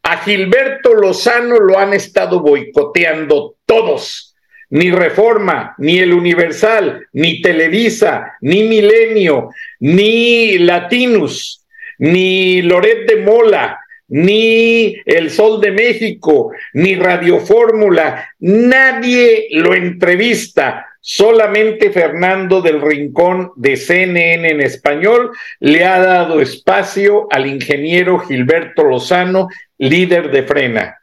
A 0.04 0.18
Gilberto 0.18 0.94
Lozano 0.94 1.58
lo 1.58 1.80
han 1.80 1.94
estado 1.94 2.40
boicoteando 2.40 3.56
todos. 3.66 4.36
Ni 4.70 4.92
Reforma, 4.92 5.74
ni 5.78 5.98
El 5.98 6.12
Universal, 6.12 7.08
ni 7.12 7.40
Televisa, 7.42 8.36
ni 8.40 8.64
Milenio, 8.64 9.50
ni 9.80 10.58
Latinus, 10.58 11.64
ni 11.98 12.62
Loret 12.62 13.08
de 13.08 13.16
Mola, 13.16 13.80
ni 14.08 14.96
El 15.04 15.30
Sol 15.30 15.60
de 15.60 15.72
México, 15.72 16.52
ni 16.74 16.94
Radio 16.94 17.40
Fórmula. 17.40 18.30
Nadie 18.38 19.48
lo 19.50 19.74
entrevista 19.74 20.86
Solamente 21.08 21.92
Fernando 21.92 22.60
del 22.60 22.82
Rincón 22.82 23.52
de 23.54 23.76
CNN 23.76 24.50
en 24.50 24.60
español 24.60 25.30
le 25.60 25.84
ha 25.84 26.00
dado 26.00 26.40
espacio 26.40 27.28
al 27.30 27.46
ingeniero 27.46 28.18
Gilberto 28.18 28.82
Lozano, 28.82 29.46
líder 29.78 30.32
de 30.32 30.42
Frena. 30.42 30.98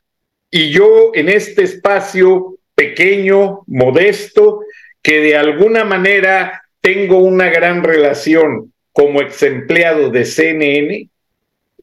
Y 0.51 0.71
yo 0.71 1.11
en 1.13 1.29
este 1.29 1.63
espacio 1.63 2.57
pequeño, 2.75 3.61
modesto, 3.67 4.59
que 5.01 5.21
de 5.21 5.37
alguna 5.37 5.85
manera 5.85 6.63
tengo 6.81 7.19
una 7.19 7.49
gran 7.49 7.81
relación 7.81 8.73
como 8.91 9.21
ex 9.21 9.41
empleado 9.43 10.09
de 10.09 10.25
CNN, 10.25 11.07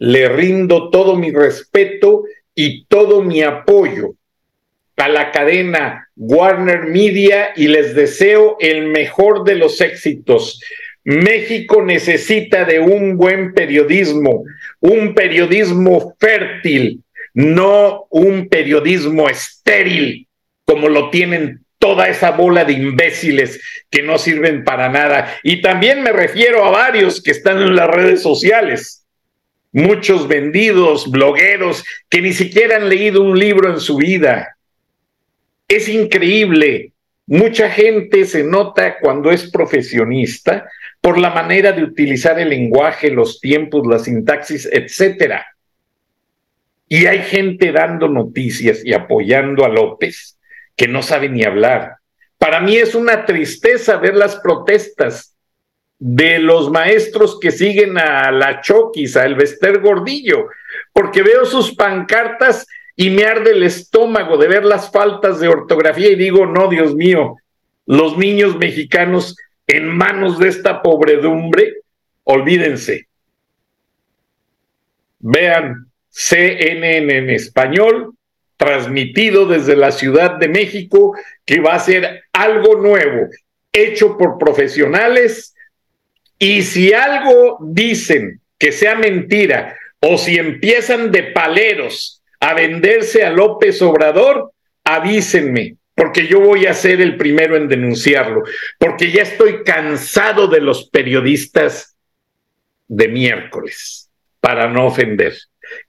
le 0.01 0.29
rindo 0.29 0.91
todo 0.91 1.15
mi 1.15 1.31
respeto 1.31 2.25
y 2.55 2.87
todo 2.87 3.23
mi 3.23 3.43
apoyo 3.43 4.15
a 4.97 5.09
la 5.09 5.31
cadena 5.31 6.09
Warner 6.17 6.85
Media 6.85 7.51
y 7.57 7.69
les 7.69 7.95
deseo 7.95 8.57
el 8.61 8.89
mejor 8.89 9.45
de 9.45 9.55
los 9.55 9.81
éxitos. 9.81 10.61
México 11.05 11.83
necesita 11.83 12.65
de 12.65 12.81
un 12.81 13.17
buen 13.17 13.55
periodismo, 13.55 14.45
un 14.81 15.15
periodismo 15.15 16.15
fértil, 16.19 17.03
no 17.33 18.07
un 18.11 18.49
periodismo 18.49 19.29
estéril, 19.29 20.27
como 20.65 20.89
lo 20.89 21.11
tienen 21.11 21.65
toda 21.79 22.09
esa 22.09 22.33
bola 22.33 22.65
de 22.65 22.75
imbéciles 22.75 23.61
que 23.91 24.03
no 24.03 24.19
sirven 24.19 24.65
para 24.65 24.91
nada. 24.91 25.35
Y 25.43 25.63
también 25.63 26.03
me 26.03 26.13
refiero 26.13 26.65
a 26.65 26.71
varios 26.71 27.23
que 27.23 27.31
están 27.31 27.61
en 27.63 27.75
las 27.75 27.89
redes 27.89 28.23
sociales, 28.23 29.00
muchos 29.73 30.29
vendidos, 30.29 31.11
blogueros, 31.11 31.85
que 32.09 32.23
ni 32.23 32.33
siquiera 32.33 32.77
han 32.77 32.89
leído 32.89 33.23
un 33.23 33.39
libro 33.39 33.73
en 33.73 33.81
su 33.81 33.97
vida 33.97 34.57
es 35.71 35.89
increíble. 35.89 36.93
Mucha 37.27 37.71
gente 37.71 38.25
se 38.25 38.43
nota 38.43 38.99
cuando 38.99 39.31
es 39.31 39.51
profesionista 39.51 40.69
por 41.01 41.17
la 41.17 41.31
manera 41.31 41.71
de 41.73 41.85
utilizar 41.85 42.41
el 42.41 42.51
lenguaje, 42.51 43.11
los 43.11 43.41
tiempos, 43.41 43.87
la 43.87 44.01
sintaxis, 44.01 44.69
etcétera. 44.71 45.47
Y 46.89 47.07
hay 47.07 47.21
gente 47.21 47.71
dando 47.71 48.09
noticias 48.09 48.85
y 48.85 48.93
apoyando 48.95 49.65
a 49.65 49.69
López 49.69 50.39
que 50.75 50.89
no 50.89 51.03
sabe 51.03 51.29
ni 51.29 51.45
hablar. 51.45 51.99
Para 52.37 52.61
mí 52.61 52.77
es 52.77 52.97
una 52.97 53.25
tristeza 53.25 53.97
ver 53.99 54.17
las 54.17 54.37
protestas 54.37 55.30
de 56.01 56.39
los 56.39 56.71
maestros 56.71 57.39
que 57.39 57.51
siguen 57.51 57.99
a 57.99 58.33
la 58.33 58.63
Choquis, 58.63 59.17
a 59.17 59.27
Elvester 59.27 59.81
Gordillo, 59.81 60.47
porque 60.93 61.23
veo 61.23 61.45
sus 61.45 61.75
pancartas 61.75 62.67
y 62.97 63.11
me 63.11 63.25
arde 63.25 63.53
el 63.53 63.63
estómago 63.63 64.39
de 64.39 64.49
ver 64.49 64.65
las 64.65 64.91
faltas 64.91 65.41
de 65.41 65.49
ortografía 65.49 66.11
y 66.11 66.17
digo, 66.17 66.47
no, 66.47 66.69
Dios 66.69 66.95
mío, 66.95 67.37
los 67.85 68.17
niños 68.17 68.57
mexicanos 68.57 69.37
en 69.67 69.89
manos 69.89 70.39
de 70.39 70.49
esta 70.49 70.83
pobredumbre, 70.83 71.75
olvídense. 72.25 73.07
Vean 75.19 75.87
CNN 76.09 77.19
en 77.19 77.31
español, 77.31 78.15
transmitido 78.57 79.47
desde 79.47 79.77
la 79.77 79.93
Ciudad 79.93 80.37
de 80.39 80.49
México, 80.49 81.15
que 81.45 81.61
va 81.61 81.75
a 81.75 81.81
ser 81.81 82.25
algo 82.33 82.77
nuevo, 82.77 83.29
hecho 83.73 84.17
por 84.17 84.39
profesionales. 84.39 85.55
Y 86.43 86.63
si 86.63 86.95
algo 86.95 87.59
dicen 87.61 88.41
que 88.59 88.73
sea 88.73 88.95
mentira, 88.95 89.77
o 90.01 90.17
si 90.17 90.39
empiezan 90.39 91.13
de 91.13 91.25
paleros 91.25 92.23
a 92.41 92.55
venderse 92.55 93.23
a 93.23 93.31
López 93.31 93.83
Obrador, 93.83 94.51
avísenme, 94.83 95.77
porque 95.95 96.27
yo 96.27 96.41
voy 96.41 96.65
a 96.65 96.73
ser 96.73 97.03
el 97.03 97.19
primero 97.19 97.59
en 97.59 97.69
denunciarlo, 97.69 98.43
porque 98.79 99.13
ya 99.13 99.23
estoy 99.23 99.63
cansado 99.65 100.47
de 100.47 100.63
los 100.63 100.89
periodistas 100.89 101.95
de 102.89 103.09
miércoles, 103.09 104.09
para 104.41 104.67
no 104.67 104.87
ofender, 104.87 105.35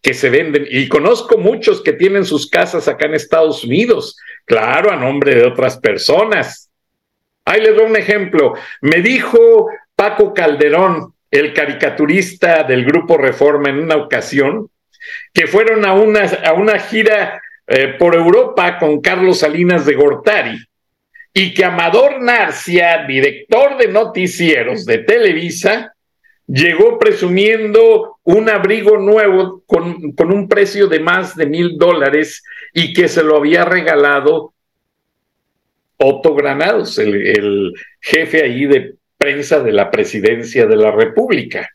que 0.01 0.13
se 0.13 0.29
venden, 0.29 0.67
y 0.69 0.89
conozco 0.89 1.37
muchos 1.37 1.81
que 1.81 1.93
tienen 1.93 2.25
sus 2.25 2.49
casas 2.49 2.89
acá 2.89 3.05
en 3.05 3.13
Estados 3.13 3.63
Unidos, 3.63 4.17
claro, 4.43 4.91
a 4.91 4.97
nombre 4.97 5.33
de 5.33 5.45
otras 5.45 5.77
personas. 5.77 6.69
Ahí 7.45 7.61
les 7.61 7.75
doy 7.75 7.85
un 7.85 7.97
ejemplo. 7.97 8.53
Me 8.81 9.01
dijo 9.01 9.67
Paco 10.01 10.33
Calderón, 10.33 11.13
el 11.29 11.53
caricaturista 11.53 12.63
del 12.63 12.83
grupo 12.83 13.19
Reforma, 13.19 13.69
en 13.69 13.77
una 13.77 13.97
ocasión, 13.97 14.67
que 15.31 15.45
fueron 15.45 15.85
a 15.85 15.93
una, 15.93 16.25
a 16.43 16.53
una 16.53 16.79
gira 16.79 17.39
eh, 17.67 17.89
por 17.99 18.15
Europa 18.15 18.79
con 18.79 18.99
Carlos 18.99 19.37
Salinas 19.37 19.85
de 19.85 19.93
Gortari 19.93 20.57
y 21.31 21.53
que 21.53 21.63
Amador 21.63 22.19
Narcia, 22.19 23.05
director 23.05 23.77
de 23.77 23.89
noticieros 23.89 24.87
de 24.87 24.97
Televisa, 24.97 25.93
llegó 26.47 26.97
presumiendo 26.97 28.17
un 28.23 28.49
abrigo 28.49 28.97
nuevo 28.97 29.61
con, 29.67 30.13
con 30.13 30.33
un 30.33 30.47
precio 30.47 30.87
de 30.87 30.99
más 30.99 31.35
de 31.35 31.45
mil 31.45 31.77
dólares 31.77 32.43
y 32.73 32.91
que 32.93 33.07
se 33.07 33.21
lo 33.21 33.37
había 33.37 33.65
regalado 33.65 34.55
Otto 35.97 36.33
Granados, 36.33 36.97
el, 36.97 37.27
el 37.27 37.73
jefe 37.99 38.41
ahí 38.41 38.65
de 38.65 38.95
prensa 39.21 39.59
de 39.59 39.71
la 39.71 39.91
presidencia 39.91 40.65
de 40.65 40.75
la 40.75 40.89
República. 40.89 41.69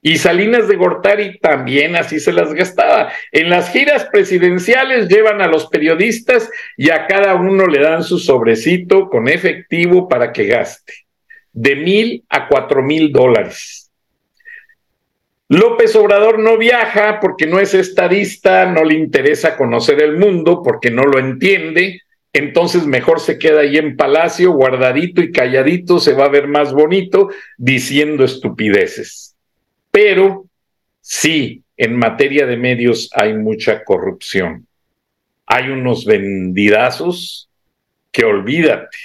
Y 0.00 0.16
Salinas 0.16 0.66
de 0.68 0.76
Gortari 0.76 1.38
también 1.38 1.94
así 1.96 2.18
se 2.18 2.32
las 2.32 2.54
gastaba. 2.54 3.12
En 3.30 3.50
las 3.50 3.70
giras 3.70 4.08
presidenciales 4.10 5.08
llevan 5.08 5.42
a 5.42 5.48
los 5.48 5.66
periodistas 5.66 6.50
y 6.78 6.90
a 6.90 7.06
cada 7.06 7.34
uno 7.34 7.66
le 7.66 7.80
dan 7.80 8.02
su 8.02 8.18
sobrecito 8.18 9.10
con 9.10 9.28
efectivo 9.28 10.08
para 10.08 10.32
que 10.32 10.46
gaste. 10.46 10.94
De 11.52 11.76
mil 11.76 12.24
a 12.30 12.48
cuatro 12.48 12.82
mil 12.82 13.12
dólares. 13.12 13.90
López 15.48 15.94
Obrador 15.94 16.38
no 16.38 16.56
viaja 16.56 17.20
porque 17.20 17.46
no 17.46 17.60
es 17.60 17.74
estadista, 17.74 18.64
no 18.64 18.84
le 18.84 18.94
interesa 18.94 19.58
conocer 19.58 20.02
el 20.02 20.16
mundo 20.16 20.62
porque 20.64 20.90
no 20.90 21.04
lo 21.04 21.18
entiende, 21.18 22.00
entonces 22.32 22.86
mejor 22.86 23.20
se 23.20 23.38
queda 23.38 23.60
ahí 23.60 23.76
en 23.76 23.96
palacio, 23.96 24.52
guardadito 24.52 25.22
y 25.22 25.32
calladito, 25.32 25.98
se 25.98 26.14
va 26.14 26.24
a 26.24 26.30
ver 26.30 26.48
más 26.48 26.72
bonito 26.72 27.28
diciendo 27.58 28.24
estupideces. 28.24 29.36
Pero 29.90 30.46
sí, 31.00 31.62
en 31.76 31.96
materia 31.96 32.46
de 32.46 32.56
medios 32.56 33.10
hay 33.12 33.34
mucha 33.34 33.84
corrupción. 33.84 34.66
Hay 35.44 35.68
unos 35.68 36.06
vendidazos 36.06 37.50
que 38.10 38.24
olvídate. 38.24 38.96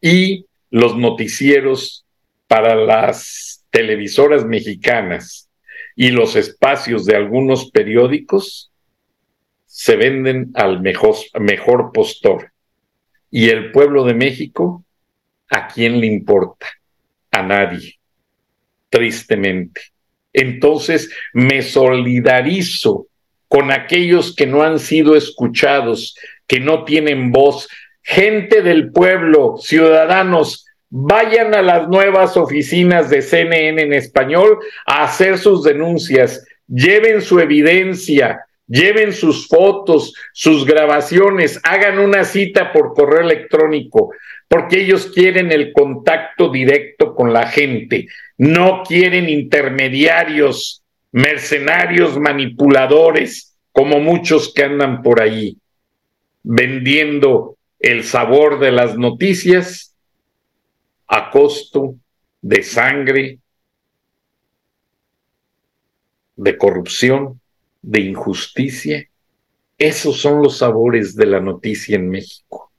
Y 0.00 0.46
los 0.70 0.96
noticieros 0.96 2.04
para 2.48 2.74
las 2.74 3.64
televisoras 3.70 4.44
mexicanas 4.44 5.48
y 5.94 6.10
los 6.10 6.34
espacios 6.34 7.04
de 7.04 7.14
algunos 7.14 7.70
periódicos 7.70 8.71
se 9.74 9.96
venden 9.96 10.50
al 10.52 10.82
mejor, 10.82 11.16
mejor 11.40 11.92
postor. 11.92 12.52
Y 13.30 13.48
el 13.48 13.72
pueblo 13.72 14.04
de 14.04 14.12
México, 14.12 14.84
¿a 15.48 15.66
quién 15.66 15.98
le 15.98 16.08
importa? 16.08 16.66
A 17.30 17.42
nadie 17.42 17.98
tristemente. 18.90 19.80
Entonces 20.34 21.10
me 21.32 21.62
solidarizo 21.62 23.06
con 23.48 23.72
aquellos 23.72 24.36
que 24.36 24.46
no 24.46 24.62
han 24.62 24.78
sido 24.78 25.16
escuchados, 25.16 26.18
que 26.46 26.60
no 26.60 26.84
tienen 26.84 27.32
voz. 27.32 27.66
Gente 28.02 28.60
del 28.60 28.92
pueblo, 28.92 29.56
ciudadanos, 29.56 30.66
vayan 30.90 31.54
a 31.54 31.62
las 31.62 31.88
nuevas 31.88 32.36
oficinas 32.36 33.08
de 33.08 33.22
CNN 33.22 33.80
en 33.80 33.94
español 33.94 34.58
a 34.84 35.04
hacer 35.04 35.38
sus 35.38 35.64
denuncias, 35.64 36.44
lleven 36.68 37.22
su 37.22 37.40
evidencia, 37.40 38.44
lleven 38.66 39.12
sus 39.12 39.48
fotos, 39.48 40.14
sus 40.32 40.64
grabaciones, 40.64 41.60
hagan 41.64 41.98
una 41.98 42.24
cita 42.24 42.72
por 42.72 42.94
correo 42.94 43.20
electrónico, 43.20 44.10
porque 44.48 44.80
ellos 44.80 45.10
quieren 45.14 45.52
el 45.52 45.72
contacto 45.72 46.50
directo 46.50 47.14
con 47.14 47.32
la 47.32 47.46
gente. 47.46 48.08
No 48.38 48.82
quieren 48.86 49.28
intermediarios, 49.28 50.82
mercenarios, 51.12 52.18
manipuladores, 52.18 53.56
como 53.72 54.00
muchos 54.00 54.52
que 54.52 54.64
andan 54.64 55.02
por 55.02 55.22
ahí 55.22 55.56
vendiendo 56.42 57.56
el 57.78 58.04
sabor 58.04 58.58
de 58.58 58.72
las 58.72 58.96
noticias 58.96 59.94
a 61.06 61.30
costo 61.30 61.96
de 62.40 62.62
sangre, 62.62 63.38
de 66.36 66.56
corrupción, 66.56 67.40
de 67.82 68.00
injusticia. 68.00 69.06
Esos 69.76 70.20
son 70.20 70.42
los 70.42 70.58
sabores 70.58 71.14
de 71.16 71.26
la 71.26 71.40
noticia 71.40 71.96
en 71.96 72.08
México. 72.08 72.72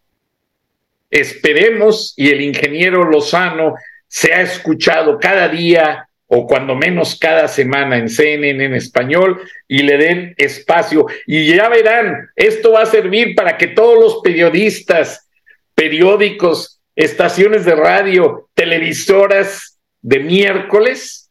Esperemos 1.11 2.13
y 2.17 2.29
el 2.29 2.41
ingeniero 2.41 3.03
Lozano 3.03 3.75
se 4.07 4.33
ha 4.33 4.41
escuchado 4.41 5.19
cada 5.19 5.49
día 5.49 6.07
o 6.27 6.47
cuando 6.47 6.75
menos 6.75 7.17
cada 7.19 7.47
semana 7.47 7.97
en 7.97 8.09
CNN 8.09 8.65
en 8.65 8.73
español 8.73 9.41
y 9.67 9.83
le 9.83 9.97
den 9.97 10.33
espacio. 10.37 11.05
Y 11.27 11.55
ya 11.55 11.69
verán, 11.69 12.29
esto 12.35 12.71
va 12.71 12.83
a 12.83 12.87
servir 12.87 13.35
para 13.35 13.57
que 13.57 13.67
todos 13.67 13.99
los 13.99 14.21
periodistas, 14.23 15.29
periódicos, 15.75 16.79
estaciones 16.95 17.65
de 17.65 17.75
radio, 17.75 18.49
televisoras 18.55 19.77
de 20.01 20.19
miércoles 20.19 21.22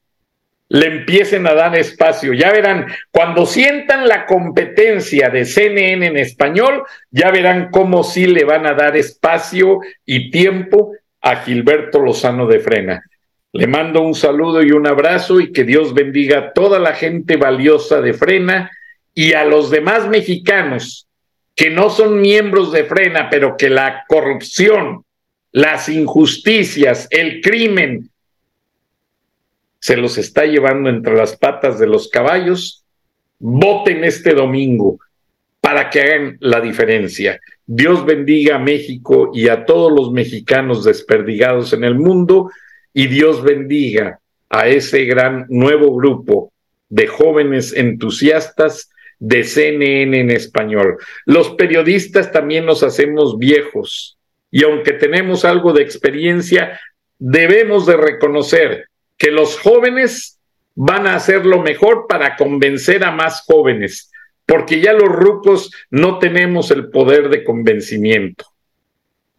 le 0.72 0.86
empiecen 0.86 1.46
a 1.46 1.52
dar 1.52 1.76
espacio. 1.76 2.32
Ya 2.32 2.50
verán, 2.50 2.86
cuando 3.10 3.44
sientan 3.44 4.08
la 4.08 4.24
competencia 4.24 5.28
de 5.28 5.44
CNN 5.44 6.06
en 6.06 6.16
español, 6.16 6.84
ya 7.10 7.30
verán 7.30 7.68
cómo 7.70 8.02
sí 8.02 8.24
le 8.24 8.44
van 8.44 8.64
a 8.64 8.72
dar 8.72 8.96
espacio 8.96 9.80
y 10.06 10.30
tiempo 10.30 10.94
a 11.20 11.36
Gilberto 11.36 12.00
Lozano 12.00 12.46
de 12.46 12.58
Frena. 12.58 13.02
Le 13.52 13.66
mando 13.66 14.00
un 14.00 14.14
saludo 14.14 14.62
y 14.62 14.70
un 14.70 14.86
abrazo 14.86 15.40
y 15.40 15.52
que 15.52 15.64
Dios 15.64 15.92
bendiga 15.92 16.38
a 16.38 16.52
toda 16.54 16.78
la 16.78 16.94
gente 16.94 17.36
valiosa 17.36 18.00
de 18.00 18.14
Frena 18.14 18.70
y 19.12 19.34
a 19.34 19.44
los 19.44 19.70
demás 19.70 20.08
mexicanos 20.08 21.06
que 21.54 21.68
no 21.68 21.90
son 21.90 22.18
miembros 22.22 22.72
de 22.72 22.84
Frena, 22.84 23.28
pero 23.28 23.58
que 23.58 23.68
la 23.68 24.04
corrupción, 24.08 25.04
las 25.50 25.90
injusticias, 25.90 27.08
el 27.10 27.42
crimen 27.42 28.08
se 29.82 29.96
los 29.96 30.16
está 30.16 30.46
llevando 30.46 30.88
entre 30.88 31.16
las 31.16 31.36
patas 31.36 31.80
de 31.80 31.88
los 31.88 32.08
caballos. 32.08 32.84
Voten 33.40 34.04
este 34.04 34.32
domingo 34.32 35.00
para 35.60 35.90
que 35.90 36.00
hagan 36.00 36.36
la 36.38 36.60
diferencia. 36.60 37.40
Dios 37.66 38.06
bendiga 38.06 38.56
a 38.56 38.60
México 38.60 39.32
y 39.34 39.48
a 39.48 39.64
todos 39.64 39.90
los 39.90 40.12
mexicanos 40.12 40.84
desperdigados 40.84 41.72
en 41.72 41.82
el 41.82 41.96
mundo 41.96 42.48
y 42.94 43.08
Dios 43.08 43.42
bendiga 43.42 44.20
a 44.48 44.68
ese 44.68 45.04
gran 45.04 45.46
nuevo 45.48 45.92
grupo 45.96 46.52
de 46.88 47.08
jóvenes 47.08 47.72
entusiastas 47.72 48.88
de 49.18 49.42
CNN 49.42 50.20
en 50.20 50.30
español. 50.30 50.98
Los 51.26 51.50
periodistas 51.54 52.30
también 52.30 52.66
nos 52.66 52.84
hacemos 52.84 53.36
viejos 53.36 54.16
y 54.48 54.62
aunque 54.62 54.92
tenemos 54.92 55.44
algo 55.44 55.72
de 55.72 55.82
experiencia, 55.82 56.78
debemos 57.18 57.84
de 57.86 57.96
reconocer 57.96 58.86
que 59.22 59.30
los 59.30 59.56
jóvenes 59.56 60.40
van 60.74 61.06
a 61.06 61.14
hacer 61.14 61.46
lo 61.46 61.62
mejor 61.62 62.06
para 62.08 62.34
convencer 62.34 63.04
a 63.04 63.12
más 63.12 63.42
jóvenes, 63.46 64.10
porque 64.44 64.80
ya 64.80 64.92
los 64.94 65.08
rucos 65.08 65.70
no 65.90 66.18
tenemos 66.18 66.72
el 66.72 66.90
poder 66.90 67.28
de 67.28 67.44
convencimiento. 67.44 68.46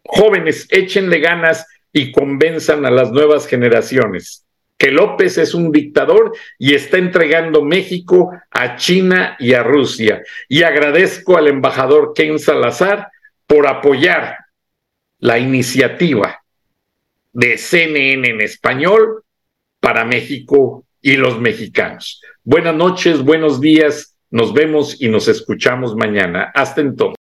Jóvenes, 0.02 0.66
échenle 0.70 1.20
ganas 1.20 1.66
y 1.92 2.12
convenzan 2.12 2.86
a 2.86 2.90
las 2.90 3.12
nuevas 3.12 3.46
generaciones 3.46 4.46
que 4.78 4.90
López 4.90 5.36
es 5.36 5.52
un 5.52 5.70
dictador 5.70 6.32
y 6.58 6.74
está 6.74 6.96
entregando 6.96 7.62
México 7.62 8.32
a 8.50 8.76
China 8.76 9.36
y 9.38 9.52
a 9.52 9.62
Rusia. 9.62 10.22
Y 10.48 10.62
agradezco 10.62 11.36
al 11.36 11.46
embajador 11.46 12.12
Ken 12.14 12.38
Salazar 12.38 13.08
por 13.46 13.66
apoyar 13.66 14.38
la 15.18 15.38
iniciativa 15.38 16.42
de 17.32 17.58
CNN 17.58 18.30
en 18.30 18.40
español 18.40 19.23
para 19.84 20.06
México 20.06 20.86
y 21.02 21.16
los 21.16 21.38
mexicanos. 21.38 22.22
Buenas 22.42 22.74
noches, 22.74 23.22
buenos 23.22 23.60
días, 23.60 24.16
nos 24.30 24.54
vemos 24.54 24.98
y 24.98 25.08
nos 25.08 25.28
escuchamos 25.28 25.94
mañana. 25.94 26.50
Hasta 26.54 26.80
entonces. 26.80 27.23